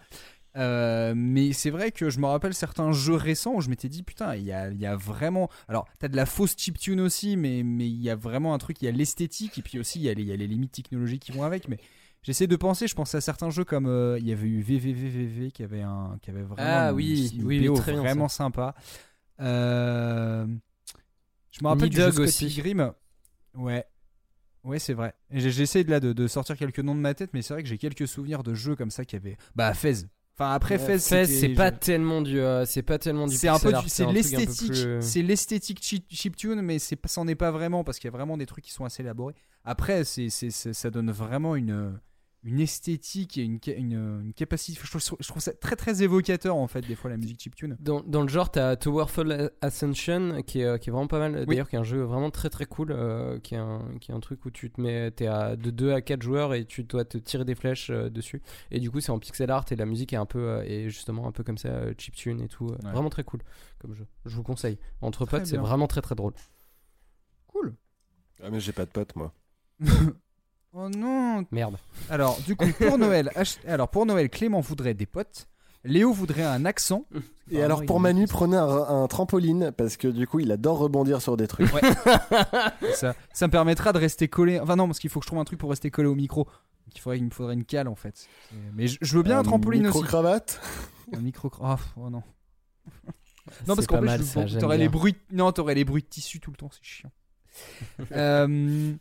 [0.57, 4.03] Euh, mais c'est vrai que je me rappelle certains jeux récents où je m'étais dit
[4.03, 5.49] putain, il y a, il y a vraiment.
[5.67, 8.81] Alors, t'as de la fausse chiptune aussi, mais mais il y a vraiment un truc.
[8.81, 10.47] Il y a l'esthétique et puis aussi il y, a les, il y a les
[10.47, 11.67] limites technologiques qui vont avec.
[11.67, 11.77] Mais
[12.23, 12.87] j'essaie de penser.
[12.87, 16.17] Je pense à certains jeux comme euh, il y avait eu VVVVV qui avait un
[16.21, 18.37] qui avait vraiment Ah une- oui, une oui, BO vraiment ça.
[18.37, 18.75] sympa.
[19.41, 20.47] Euh,
[21.51, 22.47] je me rappelle du jeu aussi.
[22.47, 22.93] Pilgrim.
[23.55, 23.85] Ouais.
[24.63, 25.13] Ouais, c'est vrai.
[25.31, 27.69] J'essaie de là de, de sortir quelques noms de ma tête, mais c'est vrai que
[27.69, 29.37] j'ai quelques souvenirs de jeux comme ça qui avaient.
[29.55, 30.05] Bah, Fez.
[30.37, 33.35] Enfin, après Fez, Fez, c'était- c'est pas je- tellement du, euh, c'est pas tellement du.
[33.37, 37.35] c'est un peu c'est l'esthétique plus, euh, c'est l'esthétique chip- chiptune mais c'est c'en est
[37.35, 39.33] pas vraiment parce qu'il y a vraiment des trucs qui sont assez élaborés
[39.63, 40.03] après
[40.51, 41.97] c'est- ça donne vraiment une
[42.45, 46.03] une esthétique et une, ca- une, une capacité je trouve, je trouve ça très très
[46.03, 50.41] évocateur en fait des fois la musique chiptune Dans, dans le genre, t'as Towerfall Ascension
[50.43, 51.35] qui est, euh, qui est vraiment pas mal.
[51.39, 51.45] Oui.
[51.47, 52.91] D'ailleurs, qui est un jeu vraiment très très cool.
[52.91, 55.09] euh, qui, est un, qui est un truc où tu te mets.
[55.11, 58.09] T'es à de 2 à 4 joueurs et tu dois te tirer des flèches euh,
[58.09, 58.41] dessus.
[58.69, 60.39] Et du coup, c'est en pixel art et la musique est un peu.
[60.39, 62.67] euh, et justement un peu comme ça, euh, chiptune et tout.
[62.69, 62.91] euh, Ouais.
[62.91, 63.41] Vraiment très cool
[63.79, 64.05] comme jeu.
[64.25, 64.77] Je vous conseille.
[65.01, 66.33] Entre Très potes, c'est vraiment très très drôle.
[67.47, 67.75] cool
[68.43, 69.33] Ah, mais j'ai pas de potes, moi.
[70.75, 71.77] oh non Merde.
[72.09, 75.47] alors du coup pour Noël ach- alors pour Noël Clément voudrait des potes
[75.83, 77.05] Léo voudrait un accent
[77.51, 81.21] Et alors pour Manu, prenez un, un trampoline parce que du coup il adore rebondir
[81.21, 81.71] sur des trucs.
[81.71, 81.81] Ouais.
[82.95, 84.59] ça, ça me permettra de rester collé.
[84.59, 86.45] Enfin non, parce qu'il faut que je trouve un truc pour rester collé au micro.
[86.45, 88.17] Donc il faudrait, il me faudrait une cale en fait.
[88.17, 89.95] C'est- Mais je, je veux bien un, Un trampoline aussi.
[89.95, 90.59] micro-cravate
[91.13, 92.23] Un micro oh, oh non.
[93.67, 95.15] Non parce C'est qu'en pas plus je- t'aurais les bruits.
[95.31, 97.11] Non, t'aurais les bruits de tissu tout le temps, c'est chiant.
[98.11, 98.93] Euh,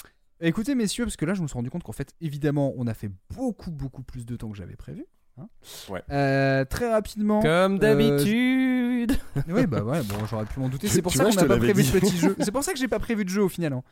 [0.49, 2.95] écoutez messieurs, parce que là je me suis rendu compte qu'en fait évidemment on a
[2.95, 5.07] fait beaucoup beaucoup plus de temps que j'avais prévu.
[5.39, 5.49] hein.
[5.89, 6.03] Ouais.
[6.11, 7.41] Euh, très rapidement.
[7.43, 9.13] Comme euh, d'habitude.
[9.49, 10.89] oui, bah ouais, bon, j'aurais pu m'en douter.
[10.89, 12.37] C'est pour ça qu'on je n'a pas prévu de petit jeu.
[12.41, 13.73] C'est pour ça que j'ai pas prévu de jeu au final.
[13.73, 13.83] hein.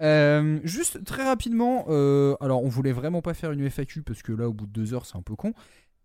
[0.00, 4.30] Euh, juste très rapidement, euh, alors on voulait vraiment pas faire une FAQ parce que
[4.32, 5.52] là, au bout de deux heures, c'est un peu con.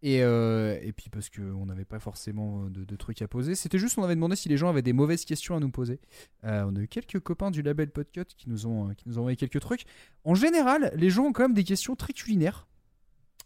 [0.06, 3.56] Et, euh, et puis parce qu'on n'avait pas forcément de, trucs à poser.
[3.56, 6.02] C'était juste, on avait demandé si les gens avaient des mauvaises questions à nous poser.
[6.44, 9.18] Euh, on a eu quelques copains du label Podcut qui nous ont, euh, qui nous
[9.18, 9.86] ont envoyé quelques trucs.
[10.26, 12.68] En général, les gens ont quand même des questions très culinaires.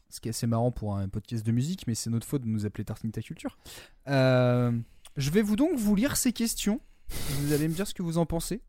[0.09, 2.47] Ce qui est assez marrant pour un podcast de musique, mais c'est notre faute de
[2.47, 3.59] nous appeler Tartine ta culture.
[4.07, 6.81] Je vais vous donc vous lire ces questions.
[7.09, 8.61] Vous allez me dire ce que vous en pensez.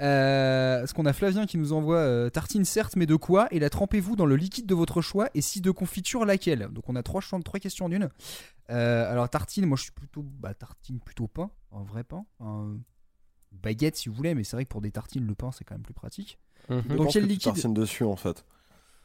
[0.00, 3.58] Euh, parce qu'on a Flavien qui nous envoie euh, tartine certes, mais de quoi Et
[3.58, 6.68] la trempez-vous dans le liquide de votre choix Et si de confiture, laquelle?
[6.72, 8.08] Donc on a trois, champs- trois questions en une.
[8.70, 12.76] Euh, alors tartine, moi je suis plutôt bah, tartine plutôt pain, un vrai pain, un
[13.52, 15.74] baguette si vous voulez, mais c'est vrai que pour des tartines le pain c'est quand
[15.74, 16.38] même plus pratique.
[16.68, 16.82] Mhm.
[16.82, 17.72] Donc pense quel que tu liquide?
[17.72, 18.44] dessus en fait.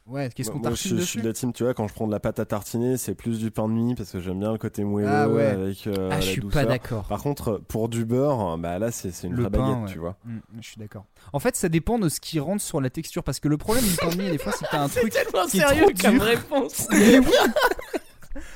[0.06, 1.92] Ouais, qu'est-ce qu'on Moi, tartine je, je suis de la team, tu vois, quand je
[1.94, 4.38] prends de la pâte à tartiner, c'est plus du pain de mie parce que j'aime
[4.38, 5.46] bien le côté moelleux Ah ouais.
[5.46, 6.62] avec euh, Ah, la je suis douceur.
[6.62, 7.04] pas d'accord.
[7.08, 9.92] Par contre, pour du beurre, bah là, c'est c'est une Le vraie pain, baguette, ouais.
[9.92, 10.16] tu vois.
[10.24, 11.06] Mm, je suis d'accord.
[11.32, 13.24] En fait, ça dépend de ce qui rentre sur la texture.
[13.24, 15.10] Parce que le problème du pain de mie, des fois, c'est que t'as un truc
[15.12, 16.22] tellement qui est sérieux trop comme dur.
[16.22, 16.86] réponse.
[16.92, 17.26] Mais oui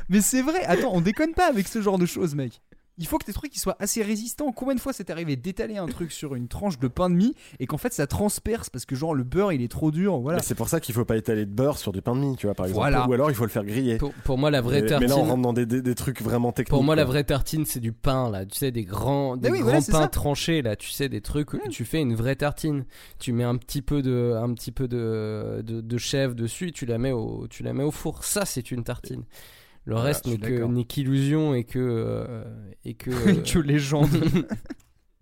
[0.08, 2.60] Mais c'est vrai, attends, on déconne pas avec ce genre de choses, mec.
[3.00, 4.52] Il faut que tes trucs ils soient assez résistants.
[4.52, 7.34] Combien de fois c'est arrivé d'étaler un truc sur une tranche de pain de mie
[7.58, 10.38] et qu'en fait ça transperce parce que genre le beurre il est trop dur, voilà.
[10.38, 12.36] Mais C'est pour ça qu'il faut pas étaler de beurre sur du pain de mie,
[12.36, 12.80] tu vois, par exemple.
[12.82, 13.08] Voilà.
[13.08, 13.96] Ou alors il faut le faire griller.
[13.96, 15.08] Pour, pour moi, la vraie mais, tartine.
[15.08, 16.68] mais là, on rentre dans des, des- des trucs vraiment techniques.
[16.70, 18.44] Pour moi, la vraie tartine, c'est du pain, là.
[18.44, 20.08] Tu sais, des grands, des oui, grands voilà, pains ça.
[20.08, 20.76] tranchés, là.
[20.76, 22.84] Tu sais, des trucs où tu fais une vraie tartine.
[23.18, 26.72] Tu mets un petit peu de, un petit peu de, de, de chèvre dessus et
[26.72, 28.24] tu la mets au, tu la mets au four.
[28.24, 29.22] Ça, c'est une tartine.
[29.84, 32.44] Le Voilà, reste n'est qu'illusion et que, euh,
[32.84, 34.08] et que, euh, que légende.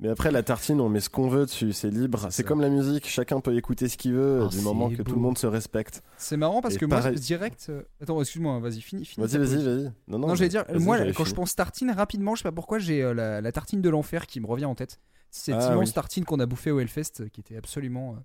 [0.00, 2.28] Mais après, la tartine, on met ce qu'on veut dessus, c'est libre.
[2.30, 5.02] C'est comme la musique, chacun peut écouter ce qu'il veut, Ah, du moment que beau.
[5.02, 6.04] tout le monde se respecte.
[6.18, 7.66] c'est marrant parce Et que moi direct.
[7.68, 9.04] euh, Attends, excuse-moi, vas-y, finis.
[9.06, 9.84] finis Vas-y, vas-y, vas-y.
[10.06, 11.34] Non, non, Non, j'allais dire, vas-y, moi, quand je fini.
[11.34, 14.38] pense tartine, rapidement, je sais pas pourquoi, j'ai euh, la, la tartine de l'enfer qui
[14.38, 15.00] me revient en tête.
[15.32, 15.94] Cette Ah, immense oui.
[15.94, 18.20] tartine qu'on a bouffée au Hellfest, qui était absolument euh,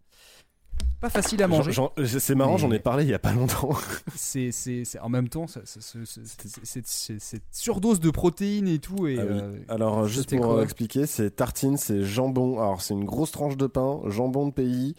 [1.01, 1.71] pas facile à manger.
[1.73, 3.71] J'en- C'est marrant, Mais- j'en ai parlé il y a pas longtemps.
[4.15, 9.07] c'est, c'est, c'est- en même temps, cette surdose de protéines et tout.
[9.07, 9.39] Et, Ah oui.
[9.41, 12.59] euh, Alors, juste pour euh, expliquer, c'est tartine, c'est jambon.
[12.59, 14.95] Alors, c'est une grosse tranche de pain, jambon de pays,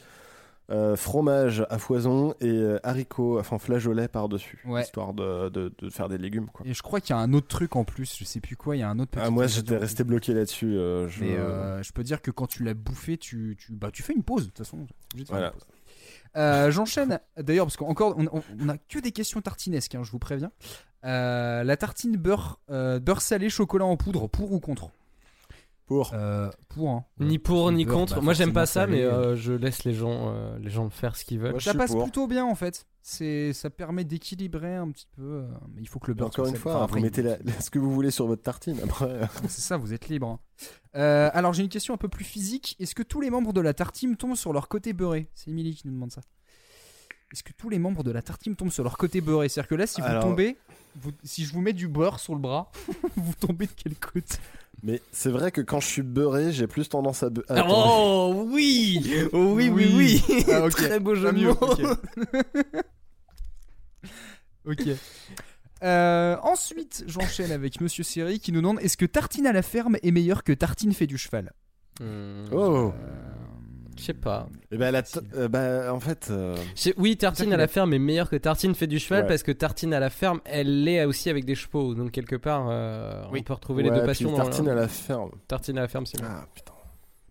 [0.71, 4.83] euh, fromage à foison et euh, haricots, enfin flageolets par-dessus, Ouais.
[4.83, 6.47] histoire de, de- de faire des légumes.
[6.53, 6.67] Quoi.
[6.67, 8.77] Et je crois qu'il y a un autre truc en plus, je sais plus quoi,
[8.77, 10.77] il y a un autre petit Ah, moi, j'étais resté bloqué là-dessus.
[10.77, 11.23] euh, je...
[11.23, 14.15] Mais euh, je peux dire que quand tu l'as bouffé, tu, tu, bah, tu fais
[14.15, 14.79] une pause, de toute façon.
[14.87, 15.47] t'es obligé de faire Voilà.
[15.49, 15.67] une pause.
[16.37, 20.11] Euh, J'enchaîne, d'ailleurs, parce qu'encore, on, on, on a que des questions tartinesques, hein, je
[20.11, 20.51] vous préviens.
[21.05, 24.89] Euh, la tartine beurre, euh, beurre salé, chocolat en poudre, pour ou contre?
[25.87, 26.13] Pour.
[26.15, 27.05] Euh, pour, hein.
[27.21, 28.15] Ni pour ni contre.
[28.17, 31.15] bah, Moi j'aime pas ça, mais euh, je laisse les gens, euh, les gens faire
[31.15, 31.51] ce qu'ils veulent.
[31.53, 32.03] Moi, Ça passe pour.
[32.05, 32.87] plutôt bien en fait.
[33.03, 35.45] C'est, ça permet d'équilibrer un petit peu.
[35.75, 37.69] mais il faut que le beurre encore une fois, Enfin, vous après, mettez la- ce
[37.69, 38.79] que vous voulez sur votre tartine.
[38.83, 40.27] Après, C'est ça, vous êtes libre.
[40.29, 40.39] hein.
[40.97, 42.77] Euh, alors j'ai une question un peu plus physique.
[42.81, 45.29] Est-ce que tous les membres de la tartine tombent sur leur côté beurré?
[45.35, 46.23] C'est Émilie qui nous demande ça.
[47.31, 49.49] Est-ce que tous les membres de la tartine tombent sur leur côté beurré?
[49.51, 50.57] C'est-à-dire que là, si vous tombez,
[50.97, 52.71] vous- si je vous mets du beurre sur le bras,
[53.17, 54.37] vous tombez de quel côté?
[54.87, 57.31] Mais c'est vrai que quand je suis beurré, j'ai plus tendance à.
[57.31, 59.01] be- à Oh oui,
[59.33, 60.45] Oh, oui, oui, oui.
[60.53, 60.69] Ah.
[60.69, 61.57] Très beau jeu de mots.
[64.67, 64.83] ok.
[65.83, 69.97] Euh, ensuite, j'enchaîne avec Monsieur Seri qui nous demande est-ce que tartine à la ferme
[70.03, 71.53] est meilleur que tartine fait du cheval?
[72.53, 72.93] Oh
[74.05, 74.49] Je sais pas.
[74.71, 76.29] Et ben, la t- euh, bah, en fait.
[76.31, 76.55] euh,
[76.99, 79.29] Oui, tartine à la ferme est meilleure que tartine fait du cheval Ouais.
[79.29, 81.95] parce que tartine à la ferme, elle l'est aussi avec des chevaux.
[81.95, 83.41] Donc quelque part, euh, Oui.
[83.41, 84.31] on peut retrouver ouais, les deux puis passions.
[84.33, 85.31] dans tartine la- à la ferme.
[85.49, 86.29] Tartine à la ferme, c'est mieux.
[86.31, 86.73] Ah putain.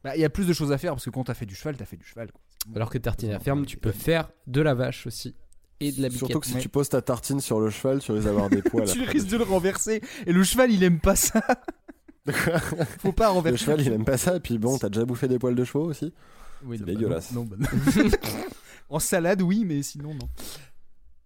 [0.03, 1.53] Bah, il y a plus de choses à faire parce que quand t'as fait du
[1.55, 2.31] cheval, t'as fait du cheval.
[2.31, 2.41] quoi.
[2.75, 5.35] Alors que tartine à la ferme, tu peux faire de la vache aussi
[5.79, 6.17] et de la biquette.
[6.17, 6.59] Surtout que si Ouais.
[6.61, 8.87] tu poses ta tartine sur le cheval, tu risques d'avoir des poils.
[8.89, 9.11] tu après.
[9.13, 11.41] risques de le renverser et le cheval il aime pas ça.
[12.99, 13.51] Faut pas renverser.
[13.51, 14.37] Le cheval, il aime pas ça.
[14.37, 16.13] Et puis bon, t'as déjà bouffé des poils de chevaux aussi
[16.65, 17.31] Oui, C'est non, bah, dégueulasse.
[17.31, 18.09] non, non, bah, non.
[18.89, 20.29] en salade, oui, mais sinon, non.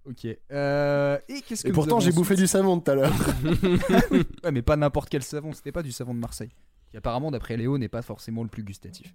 [0.05, 0.25] Ok.
[0.51, 3.13] Euh, et qu'est-ce que Et pourtant, j'ai bouffé du savon tout à l'heure.
[4.43, 5.51] Ouais, mais pas n'importe quel savon.
[5.53, 6.51] C'était pas du savon de Marseille.
[6.89, 9.13] Qui apparemment, d'après Léo, n'est pas forcément le plus gustatif.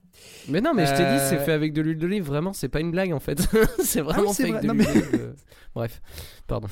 [0.49, 2.25] Mais non, mais je t'ai dit, Euh, c'est fait avec de l'huile d'olive.
[2.25, 3.41] Vraiment, c'est pas une blague en fait.
[3.83, 4.59] c'est vraiment Ah oui, c'est fait vrai.
[4.59, 5.21] avec de Non, l'huile mais- d'olive.
[5.23, 5.33] euh.
[5.75, 6.03] Bref,
[6.47, 6.69] pardon.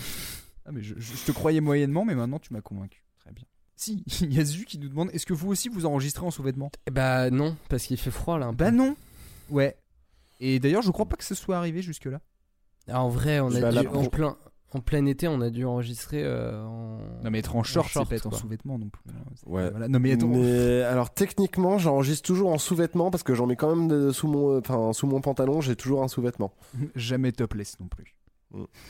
[0.66, 3.02] Ah, mais je, je- je te croyais moyennement, mais maintenant tu m'as convaincu.
[3.20, 3.44] Très bien.
[3.77, 6.31] Si, il y a Zu qui nous demande est-ce que vous aussi vous enregistrez en
[6.31, 6.70] sous-vêtements?
[6.86, 8.44] Eh Bah non, parce qu'il fait froid là.
[8.44, 8.56] un peu.
[8.64, 8.94] Bah non.
[9.51, 9.77] Ouais.
[10.40, 12.20] Et d'ailleurs, je crois pas que ce soit arrivé jusque-là.
[12.89, 14.36] Ah, en vrai, on a dû, en plein,
[14.72, 16.98] en plein été, on a dû enregistrer euh, en.
[17.22, 19.02] Non, mais être en short, c'est pas être en sous-vêtements non plus.
[19.10, 19.20] hein.
[19.47, 19.70] Ouais.
[19.70, 19.86] Voilà.
[19.89, 20.28] Non, mais attends.
[20.28, 24.28] Mais alors techniquement, j'enregistre toujours en sous-vêtements parce que j'en mets quand même de- sous
[24.28, 26.55] mon, enfin sous mon pantalon, j'ai toujours un sous-vêtement.
[26.94, 28.16] Jamais topless non plus.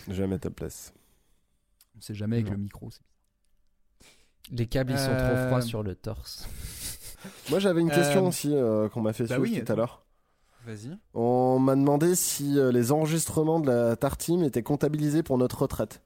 [0.08, 0.94] Jamais topless.
[1.96, 2.52] On sait jamais avec Non.
[2.52, 2.88] le micro.
[4.52, 6.48] Les câbles, ils sont Euh, trop froids sur le torse.
[7.50, 9.76] Moi, j'avais une Euh, question aussi euh, qu'on m'a fait bah suivre oui, tout à
[9.76, 10.06] l'heure.
[10.66, 10.96] Vas-y.
[11.14, 16.02] On m'a demandé si euh, les enregistrements de la tartine étaient comptabilisés pour notre retraite.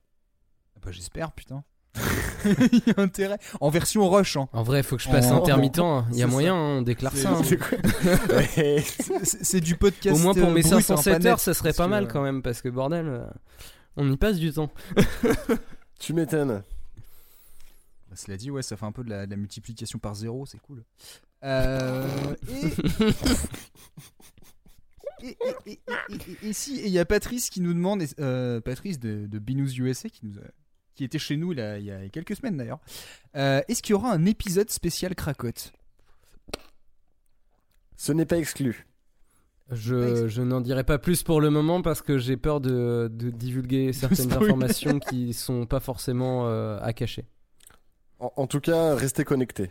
[0.82, 1.64] Bah, j'espère, putain.
[2.44, 3.38] Il y a intérêt.
[3.60, 4.48] En version rush, hein.
[4.52, 5.78] En vrai, faut que je passe En- intermittent.
[5.78, 6.06] hein.
[6.12, 6.58] Il y a C'est moyen, ça.
[6.58, 7.30] hein, on déclare C'est- ça.
[7.30, 7.42] hein.
[9.22, 10.14] c'est du podcast.
[10.16, 12.04] Au moins pour euh, mes brut, hein, 507 pas heures, ça serait pas que, mal
[12.04, 13.26] euh, quand même, parce que bordel,
[13.96, 14.70] on y passe du temps.
[15.98, 16.62] tu m'étonnes.
[18.10, 20.44] Bah, cela dit, ouais, ça fait un peu de la, de la multiplication par zéro,
[20.46, 20.84] c'est cool.
[21.44, 22.06] Euh,
[22.50, 22.72] et...
[25.26, 25.36] Et,
[25.66, 25.80] et-
[26.42, 30.08] et- si, il y a Patrice qui nous demande, euh, Patrice de, de Binous USA,
[30.10, 30.50] qui, nous a-
[30.94, 32.80] qui était chez nous là, il y a quelques semaines d'ailleurs,
[33.36, 35.72] euh, est-ce qu'il y aura un épisode spécial cracotte?
[37.96, 38.86] Ce n'est pas exclu.
[39.70, 43.30] Je, je n'en dirai pas plus pour le moment parce que j'ai peur de, de
[43.30, 47.24] divulguer certaines informations qui sont pas forcément euh, à cacher.
[48.18, 49.70] En, en tout cas, restez connectés.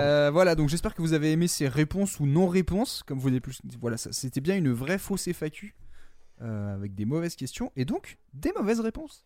[0.00, 3.40] Euh, Voilà, donc j'espère que vous avez aimé ces réponses ou non-réponses, comme vous l'avez
[3.40, 3.58] plus.
[3.80, 5.74] Voilà, ça- c'était bien une vraie fausse FAQ
[6.40, 9.24] euh, avec des mauvaises questions et donc des mauvaises réponses.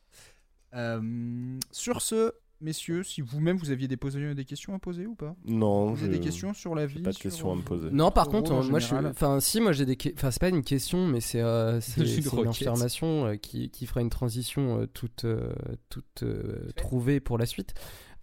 [0.74, 5.14] Euh, sur ce, messieurs, si vous-même vous aviez des, posé- des questions à poser ou
[5.14, 5.34] pas?
[5.47, 7.62] Non, Vous avez je- des questions sur la vie pas de sur- questions à me
[7.62, 7.88] poser.
[7.90, 9.12] Non, par contre, moi, je, suis- général?
[9.12, 11.80] enfin, si, moi, j'ai des, que- enfin, c'est pas une question, mais c'est, euh,
[12.43, 15.52] une affirmation euh, qui, qui fera une transition euh, toute, euh,
[15.88, 17.72] toute euh, trouvée pour la suite.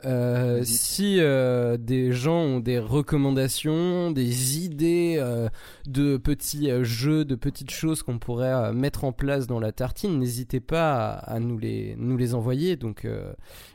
[0.06, 5.50] Euh, si euh, des gens ont des recommandations, des idées euh,
[5.86, 10.60] de petits jeux, de petites choses qu'on pourrait mettre en place dans la tartine, n'hésitez
[10.60, 12.76] pas à, à nous, les, nous les envoyer.
[12.76, 13.08] Donc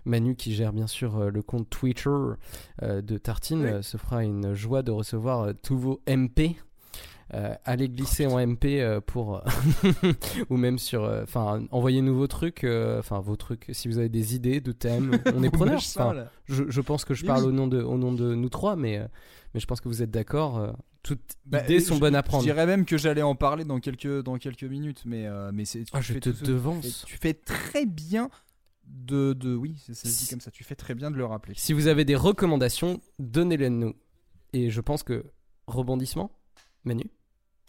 [0.04, 2.10] Manu qui gère bien sûr le compte Twitter
[2.82, 3.82] de Tartine Oui.
[3.82, 6.56] se fera une joie de recevoir tous vos MP.
[7.34, 9.42] Euh, allez glisser en MP euh, pour euh,
[10.48, 12.64] ou même sur euh, enfin envoyez-nous vos trucs
[12.98, 15.78] enfin vos trucs si vous avez des idées de thèmes on est preneurs
[16.46, 17.48] je je, pense que je parle oui.
[17.48, 19.06] au nom de au nom de nous trois mais
[19.52, 22.44] mais je pense que vous êtes d'accord toutes Bah, idées sont je- bonnes à prendre
[22.44, 25.84] Je dirais même que j'allais en parler dans quelques, dans quelques minutes, mais, mais c'est.
[25.92, 27.04] Ah, je te devance.
[27.06, 28.30] Tu fais très bien
[28.84, 29.32] de.
[29.32, 30.50] de oui, se dit comme ça.
[30.50, 31.54] Tu fais très bien de le rappeler.
[31.56, 33.94] si vous avez des recommandations donnez-les nous
[34.52, 35.24] et je pense que
[35.66, 36.32] rebondissement
[36.84, 37.10] Manu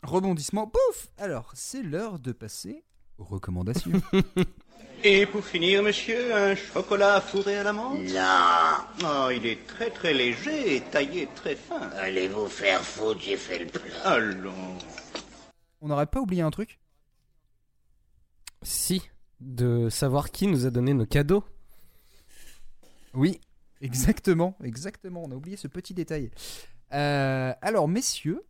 [0.03, 2.83] Rebondissement, pouf Alors, c'est l'heure de passer
[3.17, 3.91] aux recommandations.
[5.03, 7.99] Et pour finir, monsieur, un chocolat fourré à la menthe?
[7.99, 9.05] Non.
[9.05, 11.89] Oh, il est très très léger et taillé très fin.
[11.95, 13.81] Allez vous faire foutre, j'ai fait le plat.
[14.03, 14.77] Allons.
[15.79, 16.79] On n'aurait pas oublié un truc?
[18.61, 19.09] Si,
[19.39, 21.45] de savoir qui nous a donné nos cadeaux.
[23.13, 23.39] Oui,
[23.79, 25.23] exactement, exactement.
[25.23, 26.29] On a oublié ce petit détail.
[26.91, 28.43] Euh, alors, messieurs,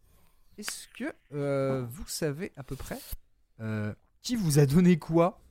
[0.59, 2.99] est-ce que euh, vous savez à peu près
[3.61, 5.41] euh, qui vous a donné quoi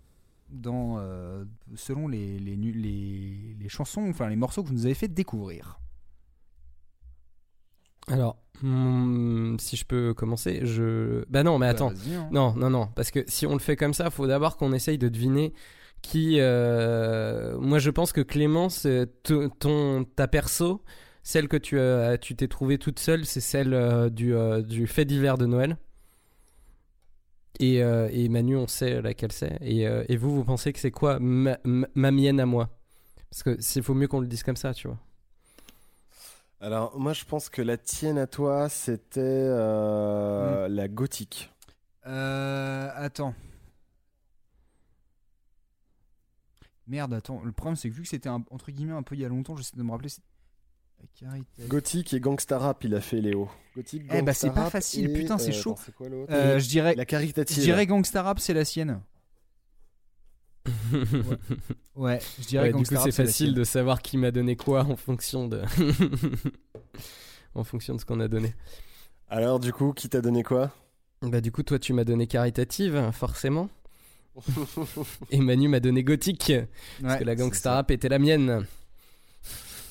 [0.50, 1.44] dans, euh,
[1.76, 5.08] selon les, les, nu- les, les chansons, enfin les morceaux que vous nous avez fait
[5.08, 5.78] découvrir?
[8.10, 11.24] Alors, hmm, si je peux commencer, je.
[11.28, 11.90] Bah non, mais Bah, attends.
[11.90, 12.28] hein.
[12.32, 12.86] Non, non, non.
[12.96, 15.52] Parce que si on le fait comme ça, faut d'abord qu'on essaye de deviner
[16.00, 16.36] qui.
[16.38, 18.86] Moi, je pense que Clémence,
[19.60, 20.82] ton, ta perso,
[21.28, 24.86] celle que tu as, tu t'es trouvée toute seule, c'est celle euh, du, euh, du
[24.86, 25.76] fait divers de Noël.
[27.60, 29.58] Et, euh, et Manu, on sait laquelle c'est.
[29.60, 32.70] Et, euh, et vous, vous pensez que c'est quoi ma, ma- ma mienne à moi?
[33.28, 34.96] Parce que s'il faut mieux qu'on le dise comme ça, tu vois.
[36.62, 41.52] Alors, moi, je pense que la tienne à toi, c'était euh, la gothique.
[42.06, 43.34] Euh, attends.
[46.86, 47.42] Merde, attends.
[47.44, 49.28] Le problème, c'est que vu que c'était un- entre guillemets un peu il y a
[49.28, 50.08] longtemps, j'essaie de me rappeler.
[51.68, 53.48] Gothique et Gangsta Rap, il a fait Léo.
[53.76, 55.76] Gothique, Eh bah, c'est pas facile, et, putain, c'est euh, chaud.
[55.80, 56.94] attends, quoi Euh, je dirais.
[56.94, 57.56] La caritative.
[57.56, 59.00] Je dirais Gangsta Rap, c'est la sienne.
[60.66, 60.72] Ouais,
[61.96, 64.96] Ouais, je dirais Ouais, du coup, c'est facile de savoir qui m'a donné quoi en
[64.96, 65.62] fonction de.
[67.54, 68.54] en fonction de ce qu'on a donné.
[69.28, 70.72] Alors, du coup, qui t'a donné quoi?
[71.22, 73.68] Bah, du coup, toi, tu m'as donné caritative, forcément.
[75.30, 76.52] Et Manu m'a donné gothique.
[77.02, 78.64] parce que la gangsta rap était la mienne.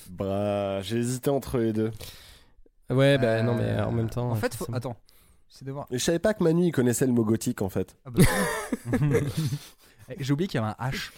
[0.09, 1.91] Bah, j'ai hésité entre les deux.
[2.89, 4.31] Ouais, bah non, mais Euh, en même temps.
[4.31, 4.65] En fait, faut...
[4.73, 4.95] attends.
[5.49, 5.87] C'est de voir.
[5.91, 7.95] Je savais pas que Manu, il connaissait le mot gothique, en fait.
[8.05, 8.23] Ah bah,
[10.09, 11.11] Eh, J'ai oublié qu'il y avait un H.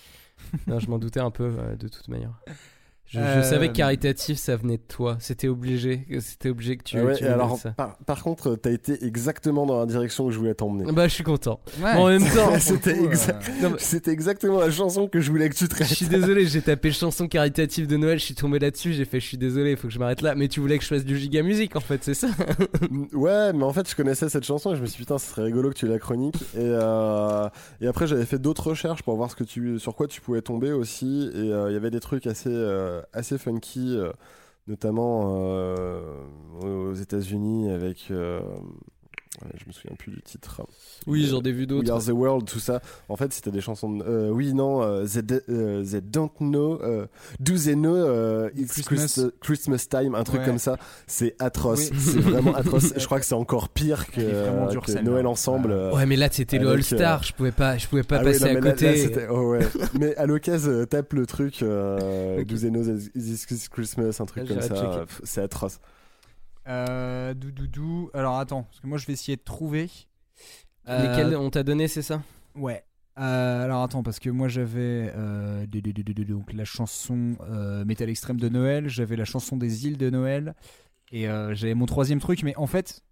[0.67, 2.31] Non, je m'en doutais un peu, euh, de toute manière.
[3.11, 5.18] Je, je Euh, savais que caritatif, ça venait de toi.
[5.19, 6.06] C'était obligé.
[6.10, 6.98] que- C'était obligé que tu.
[6.99, 7.72] Ah ouais, tu alors, ça.
[7.72, 10.91] par, par contre, t'as été exactement dans la direction où je voulais t'emmener.
[10.91, 11.60] Bah, je suis content.
[11.81, 11.91] Ouais.
[11.94, 15.68] En même temps, C'était euh, mais- c'était exactement la chanson que je voulais que tu
[15.68, 15.88] traites.
[15.88, 19.19] Je suis désolé, j'ai tapé chanson caritative de Noël, je suis tombé là-dessus, j'ai fait
[19.19, 20.36] je suis désolé, il faut que je m'arrête là.
[20.36, 22.27] Mais tu voulais que je fasse du giga musique en fait, c'est ça?
[23.14, 25.27] Ouais, mais en fait, je connaissais cette chanson et je me suis dit, putain, ce
[25.31, 26.36] serait rigolo que tu la chronique.
[26.56, 27.48] Et, euh,
[27.81, 30.41] et après, j'avais fait d'autres recherches pour voir ce que tu, sur quoi tu pouvais
[30.41, 31.30] tomber aussi.
[31.34, 34.11] Et euh, il y avait des trucs assez, euh, assez funky, euh,
[34.67, 36.23] notamment euh,
[36.61, 38.11] aux États-Unis avec.
[39.43, 40.61] Euh, ouais, je me souviens plus du titre.
[41.07, 41.91] Oui, j'en ai vu We d'autres.
[41.91, 42.81] Are the World, tout ça.
[43.07, 43.97] En fait, c'était des chansons.
[43.97, 44.03] De...
[44.05, 46.81] euh, oui, non, euh, they, euh, they don't know.
[46.81, 47.05] euh,
[47.39, 48.97] do they know euh, it's Christmas.
[49.07, 50.45] Christ- Christmas time, un truc Ouais.
[50.45, 50.77] comme ça.
[51.07, 51.89] C'est atroce.
[51.91, 51.97] Oui.
[51.99, 52.93] C'est vraiment atroce.
[52.97, 54.99] Je crois que c'est encore pire que, dure, que.
[54.99, 55.71] Noël ensemble.
[55.71, 58.17] euh, Ouais, mais là c'était le avec, All-Star, euh, je pouvais pas, je pouvais pas
[58.17, 59.09] ah oui, passer non, à là- côté.
[59.15, 59.67] là, oh ouais.
[59.99, 61.61] mais à l'occasion, euh, tape le truc.
[61.63, 62.43] Euh.
[62.43, 62.83] Do they know
[63.15, 65.05] it's Christmas, un truc Là, comme ça.
[65.23, 65.79] C'est atroce.
[66.69, 68.11] Euh, doudoudou.
[68.13, 69.89] Alors attends, parce que moi je vais essayer de trouver.
[70.87, 72.21] Euh, Lesquels on t'a donné, c'est ça
[72.55, 72.83] Ouais.
[73.19, 78.47] Euh, alors attends, parce que moi j'avais euh, donc la chanson euh, Metal Extrême de
[78.47, 80.55] Noël, j'avais la chanson des îles de Noël,
[81.11, 83.03] et euh, j'avais mon troisième truc, mais en fait,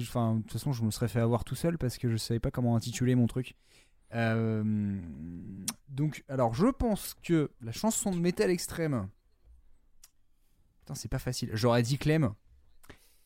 [0.00, 2.40] enfin, de toute façon, je me serais fait avoir tout seul parce que je savais
[2.40, 3.56] pas comment intituler mon truc.
[4.14, 4.96] Euh,
[5.88, 9.08] donc, alors je pense que la chanson de Metal Extrême.
[10.80, 11.50] Putain, c'est pas facile.
[11.52, 12.32] J'aurais dit Clem.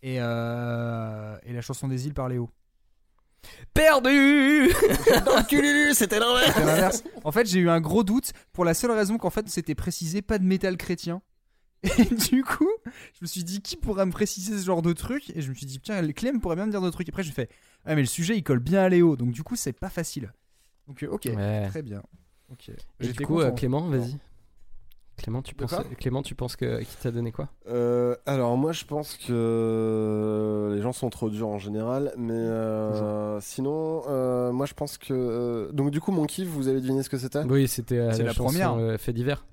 [0.03, 2.51] Et, euh, et la chanson des îles par Léo.
[3.73, 4.71] Perdu
[5.95, 7.05] c'était C'est l'inverse.
[7.25, 10.23] En fait, j'ai eu un gros doute pour la seule raison qu'en fait, c'était précisé
[10.23, 11.23] pas de métal chrétien.
[11.99, 15.31] Et du coup, je me suis dit qui pourrait me préciser ce genre de truc?
[15.35, 17.09] Et je me suis dit tiens, Clem pourrait bien me dire de trucs.
[17.09, 17.49] Après, j'ai fait
[17.87, 20.31] ah mais le sujet il colle bien à Léo, donc du coup c'est pas facile.
[20.87, 21.69] Donc euh, ok, Ouais.
[21.69, 22.03] très bien.
[22.53, 22.71] Ok.
[23.01, 23.55] Et du coup, euh, content.
[23.57, 24.19] Clément, vas-y.
[25.23, 27.49] Clément, tu penses, quoi Clément, tu penses que qui t'a donné quoi?
[27.69, 33.41] Euh, alors moi je pense que les gens sont trop durs en général, mais euh,
[33.41, 37.03] sinon euh, moi je pense que euh, donc du coup mon kiff vous avez deviné
[37.03, 37.43] ce que c'était?
[37.45, 38.75] Oui, c'était euh, C'est la chanson, première.
[38.75, 39.45] euh, fait divers.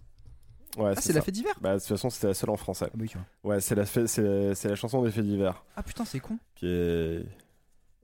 [0.77, 1.55] Ouais, Ah c'est la fête d'hiver.
[1.59, 2.85] Bah de toute façon c'était la seule en français.
[2.87, 3.55] Ah bah oui, tu vois.
[3.55, 4.07] Ouais c'est la la,
[4.55, 6.37] c'est la chanson des faits divers Ah putain c'est con.
[6.55, 7.25] qui est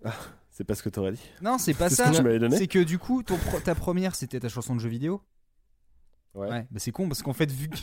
[0.04, 0.12] Ah,
[0.50, 1.30] c'est pas ce que t'aurais dit?
[1.42, 2.10] Non c'est pas C'est ce ça.
[2.12, 2.58] que tu m'avais donné?
[2.58, 5.22] C'est que du coup ton ta première c'était ta chanson de jeu vidéo.
[6.36, 6.50] Ouais.
[6.50, 6.68] Ouais.
[6.72, 7.78] Bah c'est con parce qu'en fait vu que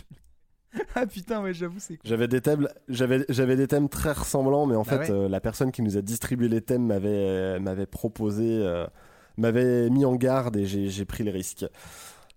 [0.94, 2.02] ah putain ouais j'avoue c'est con.
[2.04, 5.18] J'avais des thèmes, j'avais, j'avais des thèmes très ressemblants, mais en Bah fait, ouais.
[5.18, 8.86] euh, la personne qui nous a distribué les thèmes m'avait, euh, m'avait proposé, euh,
[9.36, 11.64] m'avait mis en garde et j'ai, j'ai pris le risque.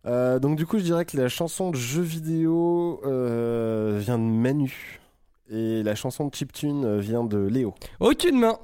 [0.06, 4.24] Euh, donc du coup, je dirais que la chanson de jeu vidéo euh, vient de
[4.24, 5.00] Manu
[5.50, 7.74] Et la chanson de Chiptune vient de Léo.
[8.00, 8.60] Aucune main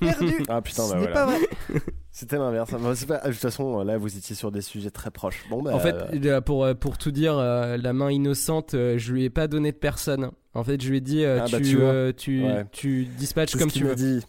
[0.00, 1.14] Perdu Ah putain, Ce bah n'est voilà.
[1.14, 1.38] pas vrai.
[2.14, 2.70] C'était l'inverse.
[2.70, 5.44] De toute façon, là, vous étiez sur des sujets très proches.
[5.48, 8.74] Bon, bah, En fait, euh, euh, pour, euh, pour tout dire, euh, la main innocente,
[8.74, 10.30] euh, je lui ai pas donné de personne.
[10.52, 11.86] En fait, je lui ai dit, euh, Ah, tu, bah, tu vois.
[11.88, 12.66] euh, tu, Ouais.
[12.70, 13.94] tu dispatches comme ce tu veux.
[13.94, 14.20] dit.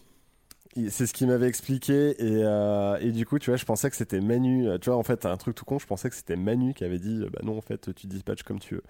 [0.88, 3.94] C'est ce qu'il m'avait expliqué et, euh, et du coup tu vois je pensais que
[3.94, 6.74] c'était Manu tu vois en fait un truc tout con je pensais que c'était Manu
[6.74, 8.82] qui avait dit euh, bah non en fait tu dispatches comme tu veux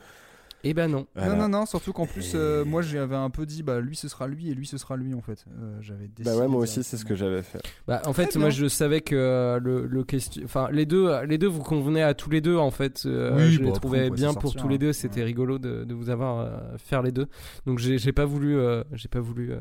[0.65, 1.07] Eh ben non.
[1.15, 1.35] Voilà.
[1.35, 4.09] Non, non, non, surtout qu'en plus, euh, moi j'avais un peu dit, bah lui ce
[4.09, 5.45] sera lui et lui ce sera lui en fait.
[5.61, 6.24] Euh, j'avais décidé.
[6.24, 9.01] bah ouais moi aussi c'est ce que j'avais fait Bah, en fait, moi, je savais
[9.01, 12.41] que euh, le, le question, enfin, les deux, les deux vous convenaient à tous les
[12.41, 13.03] deux, en fait.
[13.07, 14.78] Euh, Oui, je bon, les après, trouvais bien pour sortir, tous les hein.
[14.78, 14.93] deux.
[14.93, 17.27] C'était rigolo de, de vous avoir euh, faire les deux.
[17.66, 19.59] Donc, j'ai pas voulu, euh, j'ai pas voulu, euh,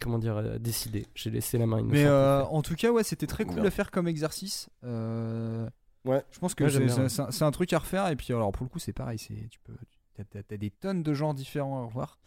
[0.00, 1.06] comment dire, euh, décider.
[1.14, 1.82] J'ai laissé la main.
[1.84, 3.64] Mais euh, en tout cas, ouais, c'était très cool Bien.
[3.66, 4.68] à faire comme exercice.
[4.84, 5.66] Euh,
[6.04, 8.08] ouais Je pense que Ouais, c'est- un truc à refaire.
[8.08, 9.18] Et puis, alors pour le coup, c'est pareil.
[9.18, 9.72] C'est tu peux,
[10.16, 12.18] t'as- t'as t'as des tonnes de genres différents à revoir.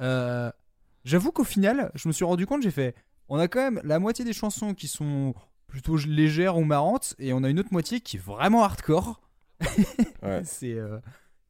[0.00, 0.50] Euh,
[1.04, 2.96] J'avoue qu'au final, je me suis rendu compte, j'ai fait,
[3.28, 5.34] on a quand même la moitié des chansons qui sont
[5.68, 9.20] plutôt légères ou marrantes, et on a une autre moitié qui est vraiment hardcore.
[10.22, 10.42] Ouais.
[10.44, 10.98] c'est, euh,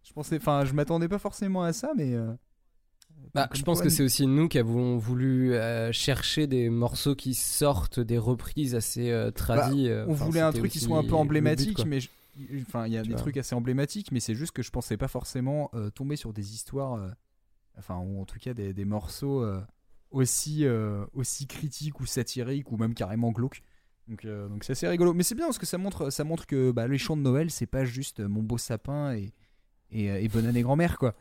[0.02, 2.12] je pensais, enfin, je m'attendais pas forcément à ça, mais.
[2.14, 2.32] euh,
[3.34, 7.14] Bah, je pense quoi, que c'est aussi nous qui avons voulu euh, chercher des morceaux
[7.14, 9.88] qui sortent des reprises assez euh, tradies.
[9.88, 12.08] Bah, on enfin, voulait un truc qui soit un peu but, emblématique, mais je-
[12.62, 13.20] enfin, il y a Tu des vois.
[13.22, 16.54] trucs assez emblématiques, mais c'est juste que je pensais pas forcément euh, tomber sur des
[16.54, 17.10] histoires, euh,
[17.78, 19.60] enfin, ou en tout cas des, des morceaux euh,
[20.10, 20.64] aussi,
[21.12, 23.62] aussi critiques ou satiriques ou même carrément glauques.
[24.08, 25.12] Donc, donc c'est assez rigolo.
[25.14, 27.50] Mais c'est bien parce que ça montre, ça montre que bah, les chants de Noël,
[27.50, 29.32] c'est pas juste mon beau sapin et,
[29.90, 31.14] et, et bonne année grand-mère, quoi.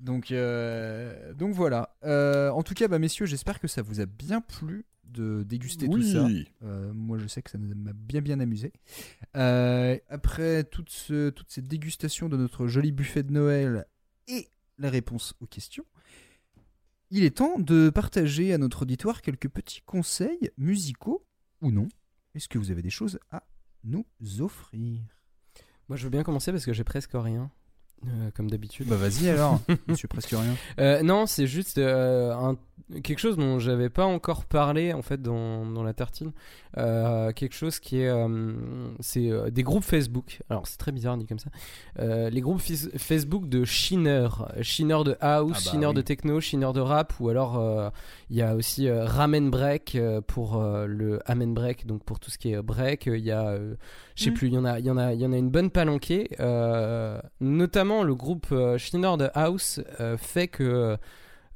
[0.00, 1.94] Donc, euh, donc voilà.
[2.04, 5.86] Euh, en tout cas, bah, messieurs, j'espère que ça vous a bien plu de déguster
[5.88, 6.26] tout ça.
[6.62, 8.72] Euh, moi, je sais que ça m'a bien bien amusé.
[9.36, 13.86] Euh, après toute, ce- toute cette dégustation de notre joli buffet de Noël
[14.28, 14.48] et
[14.78, 15.84] la réponse aux questions,
[17.10, 21.26] il est temps de partager à notre auditoire quelques petits conseils musicaux
[21.60, 21.88] ou non.
[22.34, 23.42] Est-ce que vous avez des choses à
[23.82, 24.06] nous
[24.40, 25.00] offrir?
[25.88, 27.50] Moi, je veux bien commencer parce que j'ai presque rien.
[28.06, 28.88] Euh, comme d'habitude.
[28.88, 30.54] Bah vas-y alors, monsieur presque rien.
[30.78, 32.56] Euh, non, c'est juste euh, un-
[33.02, 36.32] quelque chose dont j'avais pas encore parlé en fait dans, dans la tartine.
[36.76, 38.12] Quelque chose qui est,
[39.00, 40.40] c'est des groupes Facebook.
[40.50, 41.50] Alors c'est très bizarre dit comme ça.
[42.30, 44.28] Les groupes Facebook de Shiner,
[44.62, 45.94] Shiner de house, Ah bah oui.
[45.94, 47.92] de techno, Shiner de rap, ou alors
[48.30, 49.98] il y a aussi Ramen Break
[50.28, 53.06] pour le Amen Break, donc pour tout ce qui est break.
[53.06, 53.56] Il y a,
[54.20, 54.34] je sais Mm.
[54.34, 56.28] plus, il y en a, y en a, il y en a une bonne palanquée.
[56.40, 60.96] Euh, notamment le groupe euh, Shiner de house euh, fait que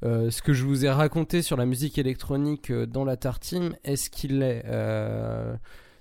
[0.03, 4.43] ce que je vous ai raconté sur la musique électronique dans la tartine, est-ce qu'il
[4.43, 4.63] est,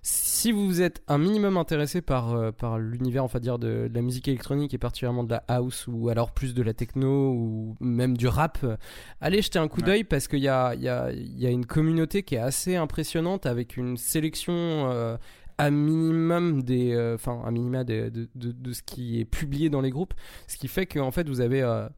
[0.06, 4.02] si vous êtes un minimum intéressé par, euh, par l'univers, enfin dire de, de la
[4.02, 8.14] musique électronique et particulièrement de la house ou alors plus de la techno ou même
[8.14, 8.76] du rap, euh,
[9.22, 9.86] allez jeter un coup Ouais.
[9.86, 13.46] d'œil parce qu'il y a, y, a, y a une communauté qui est assez impressionnante
[13.46, 15.16] avec une sélection euh,
[15.58, 19.80] à minimum des, euh, enfin à minima de, de, de ce qui est publié dans
[19.80, 20.14] les groupes,
[20.46, 21.88] ce qui fait qu'en fait vous avez euh,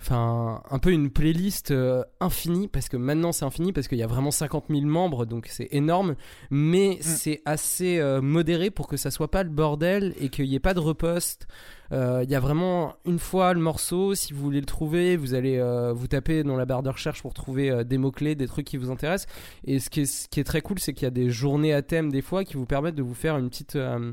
[0.00, 4.02] enfin un peu une playlist euh, infinie parce que maintenant c'est infini parce qu'il y
[4.02, 6.14] a vraiment 50 000 membres donc c'est énorme.
[6.50, 10.54] Mais c'est assez euh, modéré pour que ça soit pas le bordel et qu'il n'y
[10.54, 11.46] ait pas de repost
[11.92, 15.58] il y a vraiment une fois le morceau si vous voulez le trouver vous allez
[15.58, 18.46] euh, vous taper dans la barre de recherche pour trouver euh, des mots clés des
[18.48, 19.32] trucs qui vous intéressent.
[19.64, 21.72] Et ce qui est, ce qui est très cool c'est qu'il y a des journées
[21.72, 24.12] à thème des fois qui vous permettent de vous faire une petite euh,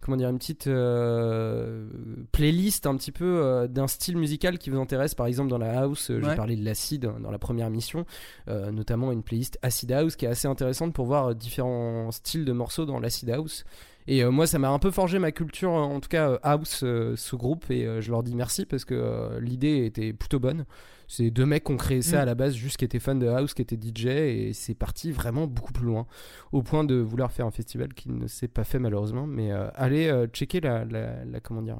[0.00, 1.86] comment dire une petite euh,
[2.32, 5.14] playlist un petit peu euh, d'un style musical qui vous intéresse.
[5.14, 6.34] Par exemple dans la house euh, j'ai Ouais.
[6.36, 8.04] parlé de l'acide dans la première mission
[8.48, 12.44] euh, notamment une playlist acid house qui est assez intéressante pour voir euh, différents styles
[12.44, 13.64] de morceaux dans l'acid house
[14.08, 16.38] et euh, moi ça m'a un peu forgé ma culture euh, en tout cas euh,
[16.42, 20.64] house ce groupe et je leur dis merci parce que l'idée était plutôt bonne
[21.08, 22.20] c'est deux mecs qui ont créé ça Mm.
[22.20, 25.12] à la base juste qui étaient fans de house qui étaient DJ et c'est parti
[25.12, 26.06] vraiment beaucoup plus loin
[26.52, 29.26] au point de vouloir faire un festival qui ne s'est pas fait malheureusement.
[29.26, 31.78] Mais euh, allez euh, checker la, la, la- comment dire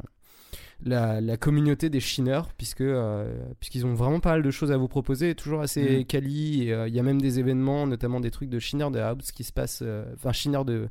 [0.85, 4.77] la, la communauté des chineurs puisque euh, puisqu'ils ont vraiment pas mal de choses à
[4.77, 6.05] vous proposer, toujours assez Mm.
[6.05, 6.71] quali.
[6.71, 9.43] euh, Il y a même des événements, notamment des trucs de chineurs de house qui
[9.45, 10.89] se passent, euh, enfin chineurs de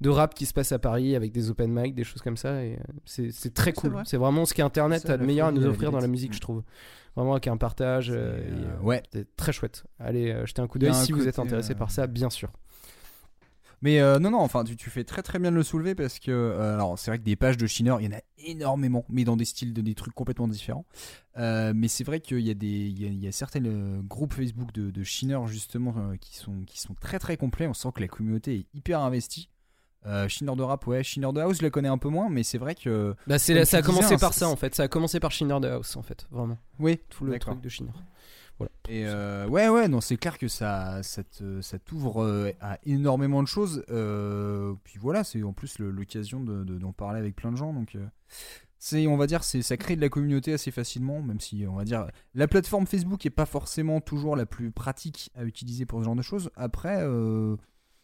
[0.00, 2.64] de rap qui se passent à Paris avec des open mic, des choses comme ça.
[2.64, 3.90] Et euh, c'est très cool.
[3.90, 4.02] vrai.
[4.06, 6.40] C'est vraiment ce qu'Internet Ça, a de meilleur à nous offrir dans la musique, je
[6.40, 6.62] trouve.
[7.16, 8.10] Vraiment avec un partage.
[8.10, 9.02] euh, et, euh, euh, ouais.
[9.12, 9.84] c'est très chouette.
[9.98, 12.48] Allez euh, jeter un coup d'œil si vous êtes intéressé euh, par ça, bien sûr.
[13.82, 16.18] Mais euh, non, non, enfin, tu, tu fais très très bien de le soulever parce
[16.18, 19.04] que, euh, alors, c'est vrai que des pages de Shiner, il y en a énormément,
[19.08, 20.84] mais dans des styles, de, des trucs complètement différents.
[21.36, 23.60] Euh, mais c'est vrai qu'il y a des, il y a, il y a certains
[24.02, 27.66] groupes Facebook de, de Shiner justement qui sont, qui sont très très complets.
[27.66, 29.48] On sent que la communauté est hyper investie.
[30.06, 32.42] Euh, Shiner de rap, ouais, Shiner de house, je la connais un peu moins, mais
[32.42, 33.14] c'est vrai que.
[33.26, 34.74] Bah c'est ça a disais, commencé hein, par ça en fait.
[34.74, 36.56] Ça a commencé par Shiner de House en fait, vraiment.
[36.78, 37.90] Oui, Tout le truc de Shiner.
[38.58, 38.72] Voilà.
[38.88, 42.78] Et euh, ouais, ouais, non, c'est clair que ça, ça te- ça t'ouvre euh, à
[42.84, 43.84] énormément de choses.
[43.90, 47.72] euh, puis voilà, c'est en plus l'occasion de- de- d'en parler avec plein de gens.
[47.72, 48.04] Donc, euh,
[48.80, 51.74] c'est, on va dire, c'est, ça crée de la communauté assez facilement, même si, on
[51.76, 56.00] va dire, la plateforme Facebook est pas forcément toujours la plus pratique à utiliser pour
[56.00, 56.50] ce genre de choses.
[56.56, 57.56] Après, euh,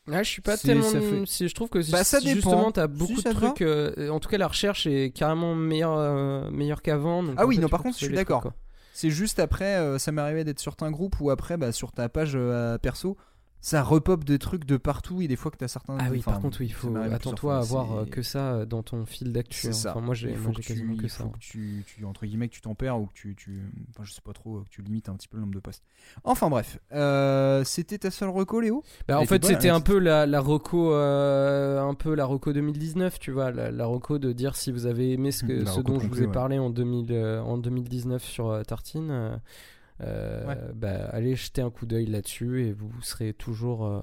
[0.07, 0.85] Ouais, je suis pas c'est- tellement.
[0.85, 2.35] fait- si je trouve que Bah, ça si dépend.
[2.37, 3.63] justement t'as Si, beaucoup ça de trucs.
[3.63, 7.23] euh, en tout cas, la recherche est carrément meilleure, euh, meilleure qu'avant.
[7.23, 8.53] donc Ah oui, fait, non, par contre, je suis d'accord.
[8.97, 11.91] C'est juste après, euh, ça m'est arrivé d'être sur certains groupes ou après, bah, sur
[11.91, 13.17] ta page euh, perso,
[13.65, 15.97] ça repop des trucs de partout et des fois que t'as certains.
[15.99, 18.67] Ah oui, enfin, par contre, oui, il faut attends-toi à avoir euh, que ça euh,
[18.67, 19.59] dans ton fil d'actu.
[19.59, 19.73] C'est hein.
[19.73, 19.91] ça.
[19.93, 21.25] Enfin, moi, j'ai tu, quasiment que il ça.
[21.25, 24.05] faut que tu, tu- entre guillemets, que tu t'en perds ou que tu, tu, enfin,
[24.05, 25.83] je sais pas trop, que tu limites un petit peu le nombre de posts.
[26.25, 28.85] Enfin bref, euh, c'était ta seule reco, Léo?
[29.09, 32.53] Bah, en fait, c'était hein, un peu la, la reco, euh, un peu la reco
[32.53, 36.01] 2019, tu vois, la, la reco de dire si vous avez aimé ce, que, dont
[36.01, 36.33] je vous ai ouais.
[36.33, 39.41] parlé en, 2000, euh, en 2019 sur euh, Tartine.
[40.01, 40.73] Euh, euh, Ouais.
[40.75, 44.01] bah, allez jeter un coup d'œil là-dessus et vous serez toujours, euh,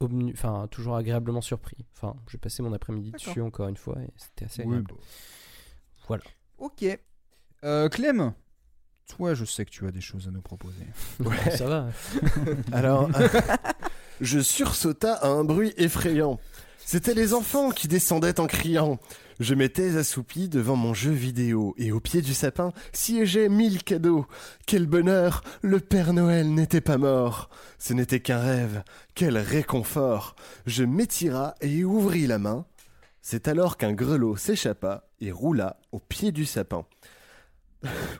[0.00, 1.76] obnu- enfin, toujours agréablement surpris.
[1.96, 4.88] Enfin, j'ai passé mon après-midi dessus encore une fois et c'était assez Oui, agréable.
[4.90, 4.98] bon.
[6.08, 6.22] Voilà.
[6.58, 6.84] Ok.
[7.64, 8.32] Euh, Clem,
[9.08, 10.86] toi, je sais que tu as des choses à nous proposer.
[11.20, 11.50] Ouais.
[11.56, 11.88] Ça va.
[12.72, 13.08] Alors,
[14.20, 16.38] je sursauta à un bruit effrayant.
[16.88, 19.00] C'étaient les enfants qui descendaient en criant.
[19.40, 24.24] Je m'étais assoupi devant mon jeu vidéo et au pied du sapin siégeaient mille cadeaux.
[24.68, 27.50] Quel bonheur Le Père Noël n'était pas mort.
[27.80, 28.84] Ce n'était qu'un rêve.
[29.16, 32.66] Quel réconfort Je m'étira et ouvris la main.
[33.20, 36.86] C'est alors qu'un grelot s'échappa et roula au pied du sapin.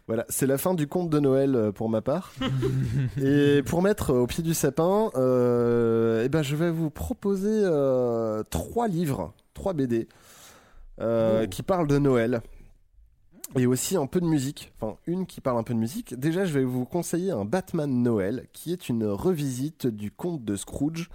[0.07, 2.33] Voilà, c'est la fin du conte de Noël euh, pour ma part.
[3.23, 8.43] Et pour mettre au pied du sapin, euh, eh ben, je vais vous proposer euh,
[8.51, 10.09] trois livres, trois BD,
[11.01, 11.49] euh, Oh.
[11.49, 12.41] qui parlent de Noël.
[13.57, 16.19] Et aussi un peu de musique, enfin une qui parle un peu de musique.
[16.19, 20.57] Déjà, je vais vous conseiller un Batman Noël, qui est une revisite du conte de
[20.57, 21.09] Scrooge,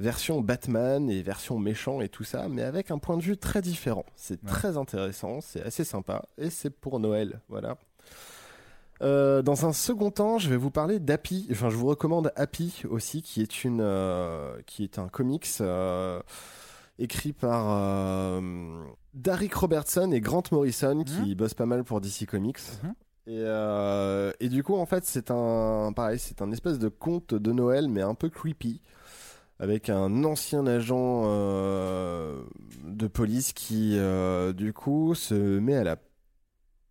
[0.00, 3.60] version Batman et version méchant et tout ça, mais avec un point de vue très
[3.60, 4.04] différent.
[4.16, 4.48] C'est Ouais.
[4.50, 7.76] très intéressant, c'est assez sympa, et c'est pour Noël, voilà.
[9.02, 11.46] Euh, dans un second temps, je vais vous parler d'Happy.
[11.50, 16.20] Enfin, je vous recommande Happy aussi, qui est une, euh, qui est un comics euh,
[16.98, 18.40] écrit par
[19.14, 22.60] Derek Robertson et Grant Morrison, qui bossent pas mal pour DC Comics.
[23.26, 27.34] Et, euh, et du coup, en fait, c'est un, pareil, c'est un espèce de conte
[27.34, 28.82] de Noël, mais un peu creepy,
[29.58, 32.42] avec un ancien agent euh,
[32.84, 35.96] de police qui, euh, du coup, se met à la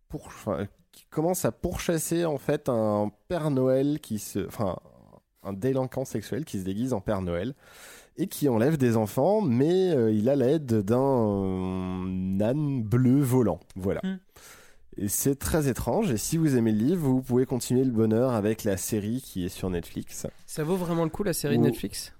[0.08, 0.66] pour, enfin,
[1.14, 4.76] commence à pourchasser en fait un Père Noël qui se, enfin,
[5.44, 7.54] un délinquant sexuel qui se déguise en Père Noël
[8.16, 13.60] et qui enlève des enfants, mais euh, il a l'aide d'un euh, âne bleu volant.
[13.76, 14.00] Voilà.
[14.02, 14.18] Hmm.
[14.96, 16.12] Et c'est très étrange.
[16.12, 19.44] Et si vous aimez le livre, vous pouvez continuer le bonheur avec la série qui
[19.44, 20.26] est sur Netflix.
[20.46, 22.12] Ça vaut vraiment le coup la série Ou- Netflix?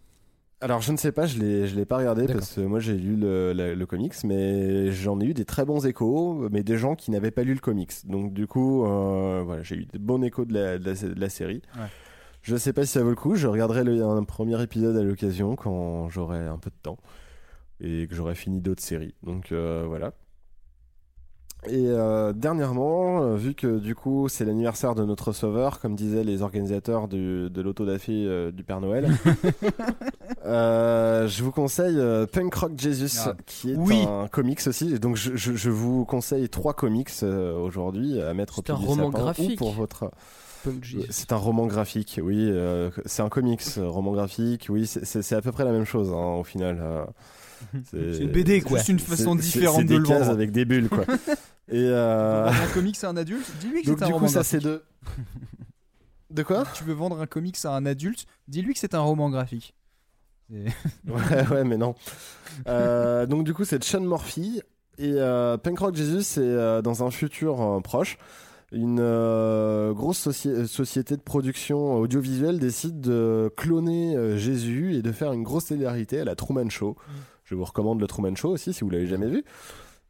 [0.65, 2.95] Alors je ne sais pas, je l'ai, je l'ai pas regardé parce que moi j'ai
[2.97, 6.79] lu le, le- le comics, mais j'en ai eu des très bons échos, mais des
[6.79, 7.93] gens qui n'avaient pas lu le comics.
[8.07, 11.21] Donc du coup, euh, voilà, j'ai eu des bons échos de la, de la, de
[11.21, 11.61] la série.
[11.77, 11.87] Ouais.
[12.41, 13.35] Je sais pas si ça vaut le coup.
[13.35, 16.97] Je regarderai le- un premier épisode à l'occasion quand j'aurai un peu de temps
[17.81, 19.15] et que j'aurai fini d'autres séries.
[19.23, 20.15] Donc euh, voilà.
[21.67, 26.25] Et euh, dernièrement, euh, vu que du coup c'est l'anniversaire de notre sauveur, comme disaient
[26.25, 29.09] les organisateurs du- de l'autodafé euh, du Père Noël,
[30.47, 34.05] euh, je vous conseille euh, Punk Rock Jesus, Ah, qui est oui.
[34.07, 34.95] un comics aussi.
[34.95, 38.73] Et Donc je, je- je vous conseille trois comics euh, aujourd'hui à mettre au C'est
[38.73, 39.59] pied un du roman sapin, ou graphique.
[39.59, 40.11] pour votre.
[40.65, 41.07] Punk Jesus.
[41.11, 42.49] C'est un roman graphique, oui.
[42.51, 44.87] euh, c'est un comics, roman graphique, oui.
[44.87, 46.79] c'est- C'est c'est à peu près la même chose hein, au final.
[46.81, 47.05] euh,
[47.91, 48.79] C'est une BD, quoi.
[48.79, 50.31] Juste une façon c'est- différente c'est de des le cases vendre.
[50.33, 51.05] avec des bulles, quoi.
[51.71, 54.29] Et euh, un comics à un adulte, dis-lui que donc c'est un du coup, roman
[54.29, 54.83] ça c'est deux.
[56.31, 56.65] De quoi?
[56.75, 59.75] Tu veux vendre un comics à un adulte, dis-lui que c'est un roman graphique.
[60.51, 61.95] Ouais, ouais, mais non.
[62.69, 64.61] Euh, donc du coup, c'est Sean Murphy
[64.99, 68.19] et euh, Punk Rock Jesus, c'est euh, dans un futur proche.
[68.73, 75.13] Une euh, grosse soci- société de production audiovisuelle décide de cloner euh, Jésus et de
[75.13, 76.97] faire une grosse télé-réalité à la Truman Show.
[77.45, 79.45] Je vous recommande le Truman Show aussi si vous l'avez jamais vu.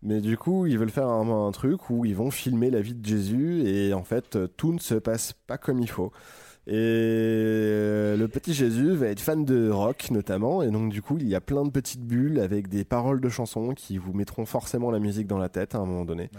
[0.04, 2.94] Mais du coup, ils veulent faire un, un truc où ils vont filmer la vie
[2.94, 6.12] de Jésus et en fait, euh, tout ne se passe pas comme il faut.
[6.66, 11.18] Et euh, le petit Jésus va être fan de rock notamment, et donc du coup
[11.18, 14.46] il y a plein de petites bulles avec des paroles de chansons qui vous mettront
[14.46, 16.30] forcément la musique dans la tête à un moment donné.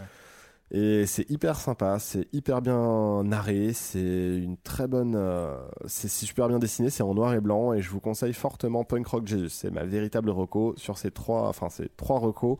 [0.71, 5.55] Et c'est hyper sympa, c'est hyper bien narré, c'est une très bonne, euh,
[5.85, 9.05] c'est super bien dessiné, c'est en noir et blanc, et je vous conseille fortement Punk
[9.05, 9.49] Rock Jesus.
[9.49, 12.57] C'est ma véritable reco sur ces trois, enfin ces trois recos.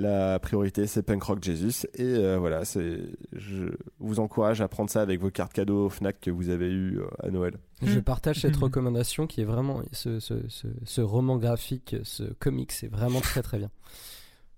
[0.00, 1.86] La priorité, c'est Punk Rock Jesus.
[1.94, 3.00] Et euh, voilà, c'est,
[3.32, 3.66] je
[3.98, 7.06] vous encourage à prendre ça avec vos cartes cadeaux Fnac que vous avez eues euh,
[7.18, 7.58] à Noël.
[7.82, 12.70] Je partage cette recommandation qui est vraiment ce, ce, ce, ce roman graphique, ce comic,
[12.70, 13.70] c'est vraiment très très bien.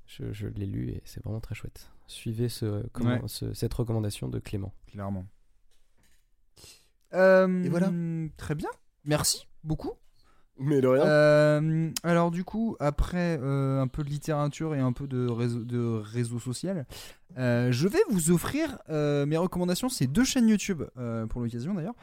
[0.07, 1.89] Je, je l'ai lu et c'est vraiment très chouette.
[2.07, 3.21] Suivez ce, comment- Ouais.
[3.27, 4.75] ce- cette recommandation de Clément.
[4.93, 5.25] Clairement.
[7.15, 7.91] Euh, Et voilà.
[8.37, 8.69] Très bien.
[9.05, 9.93] Merci beaucoup.
[10.61, 11.03] Mais de rien.
[11.05, 15.65] Euh, alors du coup, après euh, un peu de littérature et un peu de réseau,
[15.65, 16.87] de social,
[17.39, 19.89] euh, je vais vous offrir mes recommandations.
[19.89, 20.83] C'est deux chaînes YouTube
[21.31, 21.95] pour l'occasion d'ailleurs.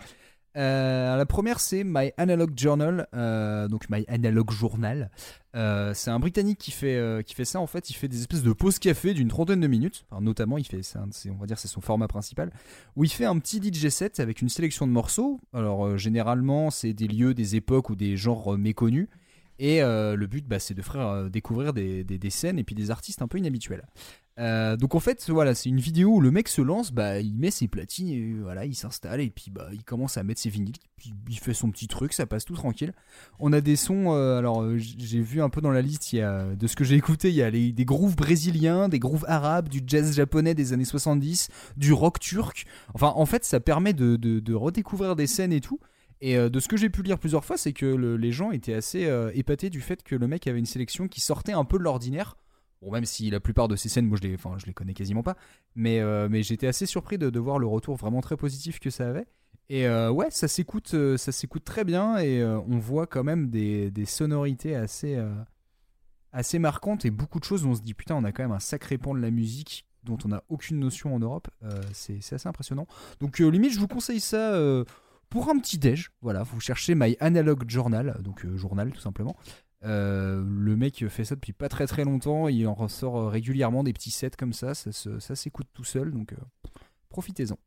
[0.58, 5.12] Euh, la première c'est My Analog Journal, euh, donc My Analog Journal.
[5.56, 7.90] Euh, c'est un Britannique qui fait ça en fait.
[7.90, 10.06] Il fait des espèces de pauses café d'une trentaine de minutes.
[10.20, 10.82] Notamment, il fait,
[11.30, 12.52] on va dire, c'est son format principal
[12.96, 15.40] où il fait un petit DJ set avec une sélection de morceaux.
[15.54, 19.08] Alors généralement, c'est des lieux, des époques ou des genres méconnus.
[19.60, 22.64] Et euh, le but, bah, c'est de faire euh, découvrir des, des- des scènes et
[22.64, 23.86] puis des artistes un peu inhabituels.
[24.40, 27.34] Euh, donc en fait, voilà, c'est une vidéo où le mec se lance, bah, il
[27.34, 30.52] met ses platines, et voilà, il s'installe et puis bah, il commence à mettre ses
[30.52, 32.94] vinyles, puis il fait son petit truc, ça passe tout tranquille.
[33.40, 36.54] On a des sons, alors j'ai vu un peu dans la liste, il y a,
[36.56, 39.82] de ce que j'ai écouté, il y a des grooves brésiliens, des grooves arabes, du
[39.88, 42.68] jazz japonais des années 70, du rock turc.
[42.94, 45.80] Enfin, en fait, ça permet de- de redécouvrir des scènes et tout.
[46.22, 48.52] Et euh, de ce que j'ai pu lire plusieurs fois, c'est que le- les gens
[48.52, 51.66] étaient assez euh, épatés du fait que le mec avait une sélection qui sortait un
[51.66, 52.38] peu de l'ordinaire.
[52.82, 55.36] Bon, même si la plupart de ces scènes, moi je les, les connais quasiment pas,
[55.76, 59.26] mais, euh, j'étais assez surpris de, voir le retour vraiment très positif que ça avait.
[59.70, 64.76] Et ouais, ça s'écoute, ça s'écoute très bien et on voit quand même des, sonorités
[64.76, 65.20] assez,
[66.58, 68.60] marquantes et beaucoup de choses où on se dit putain, on a quand même un
[68.60, 71.50] sacré pan de la musique dont on n'a aucune notion en Europe.
[71.92, 72.88] C'est assez impressionnant.
[73.20, 74.54] Donc euh, limite, je vous conseille ça
[75.30, 76.12] pour un petit déj.
[76.22, 79.36] Voilà, vous cherchez My Analog Journal, donc euh, journal tout simplement.
[79.84, 82.48] Euh, le mec fait ça depuis pas très très longtemps.
[82.48, 84.74] Il en ressort euh, régulièrement des petits sets comme ça.
[84.74, 86.34] Ça, s'écoute tout seul, donc
[87.10, 87.58] profitez-en.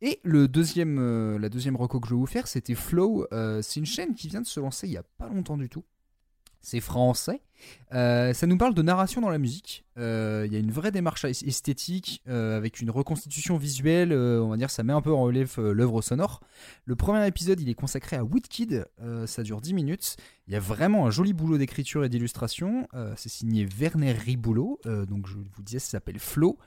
[0.00, 3.26] Et la deuxième reco que je vais vous faire, c'était Flow.
[3.62, 5.84] C'est une chaîne qui vient de se lancer il y a pas longtemps du tout.
[6.68, 7.40] C'est français.
[7.94, 9.86] Euh, ça nous parle de narration dans la musique.
[9.96, 14.12] Euh, Il y a une vraie démarche es- esthétique euh, avec une reconstitution visuelle.
[14.12, 16.40] on va dire ça met un peu en relief l'œuvre sonore.
[16.84, 18.22] Le premier épisode, il est consacré à.
[19.00, 20.16] Euh, ça dure 10 minutes.
[20.46, 22.86] Il y a vraiment un joli boulot d'écriture et d'illustration.
[23.16, 24.78] C'est signé Werner Riboulot.
[24.84, 26.58] Donc je vous disais, ça s'appelle Flow.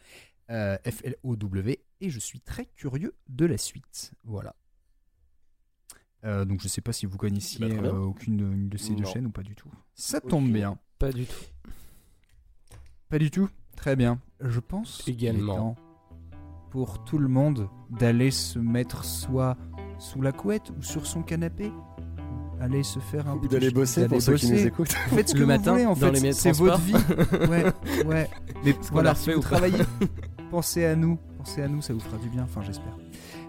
[0.49, 1.79] F-L-O-W.
[2.01, 4.13] Et je suis très curieux de la suite.
[4.23, 4.55] Voilà.
[6.23, 8.93] Euh, donc je sais pas si vous connaissiez Bah, euh, aucune de, une de ces
[8.93, 9.69] deux chaînes ou pas du tout.
[9.95, 10.77] Ça tombe bien.
[10.99, 11.35] Pas du tout.
[13.09, 13.49] Pas du tout.
[13.75, 14.19] Très bien.
[14.39, 15.55] Je pense qu'il est Également.
[15.55, 15.75] temps
[16.69, 19.57] pour tout le monde d'aller se mettre soit
[19.99, 21.71] sous la couette ou sur son canapé.
[22.59, 24.67] Aller se faire un Ou petit- d'aller bosser d'aller pour ceux qui nous bosser.
[24.67, 24.91] écoutent.
[25.09, 26.31] Faites ce que Le vous matin, voulez, en dans fait.
[26.33, 26.93] C'est votre vie.
[27.49, 27.65] Ouais,
[28.05, 28.29] ouais.
[28.63, 29.79] Mais voilà, si vous travaillez,
[30.51, 31.17] pensez à nous.
[31.39, 32.43] Pensez à nous, ça vous fera du bien.
[32.43, 32.95] Enfin, j'espère.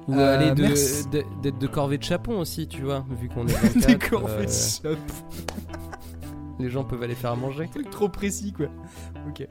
[0.09, 3.47] Ou Euh, aller de- de- d'être de, corvée de chapon aussi, tu vois, vu qu'on
[3.47, 4.97] est 24, Des corvées euh, de chapeau.
[6.59, 7.69] Les gens peuvent aller faire à manger.
[7.73, 8.67] truc trop précis quoi.
[9.29, 9.47] Ok.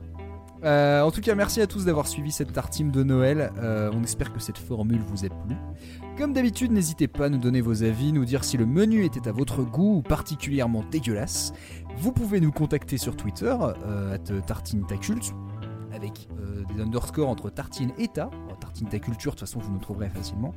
[0.64, 3.52] Euh, en tout cas, merci à tous d'avoir suivi cette tartine de Noël.
[3.58, 5.56] Euh, on espère que cette formule vous a plu.
[6.20, 9.28] Comme d'habitude, n'hésitez pas à nous donner vos avis, nous dire si le menu était
[9.28, 11.52] à votre goût ou particulièrement dégueulasse.
[11.98, 13.56] Vous pouvez nous contacter sur Twitter,
[13.88, 15.34] euh, at tartine ta culte,
[15.96, 16.28] avec
[16.76, 18.30] des underscores entre tartine et ta.
[18.72, 20.54] Alors, tartine ta culture, de toute façon, vous nous trouverez facilement.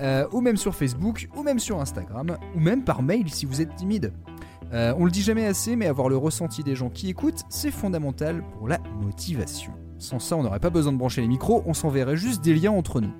[0.00, 3.60] Euh, ou même sur Facebook, ou même sur Instagram, ou même par mail si vous
[3.60, 4.12] êtes timide.
[4.72, 7.70] Euh, on le dit jamais assez, mais avoir le ressenti des gens qui écoutent, c'est
[7.70, 9.72] fondamental pour la motivation.
[9.98, 12.72] Sans ça, on n'aurait pas besoin de brancher les micros, on s'enverrait juste des liens
[12.72, 13.12] entre nous.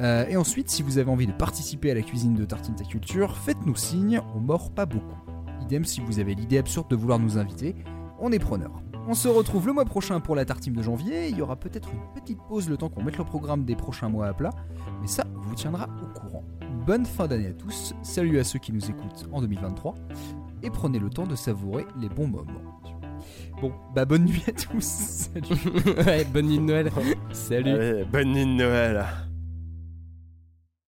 [0.00, 2.84] Euh, et ensuite, si vous avez envie de participer à la cuisine de Tartine Ta
[2.84, 5.16] Culture, faites-nous signe, on mord pas beaucoup.
[5.62, 7.74] Idem si vous avez l'idée absurde de vouloir nous inviter,
[8.20, 8.82] on est preneur.
[9.08, 11.90] On se retrouve le mois prochain pour la tartine de janvier, il y aura peut-être
[11.92, 14.50] une petite pause le temps qu'on mette le programme des prochains mois à plat,
[15.00, 16.42] mais ça on vous tiendra au courant.
[16.84, 19.94] Bonne fin d'année à tous, salut à ceux qui nous écoutent en 2023,
[20.64, 22.80] et prenez le temps de savourer les bons moments.
[23.60, 24.84] Bon, bah bonne nuit à tous.
[25.32, 26.04] Salut.
[26.04, 26.90] ouais, bonne nuit de Noël.
[27.32, 27.70] Salut.
[27.70, 29.06] Allez, bonne nuit de Noël.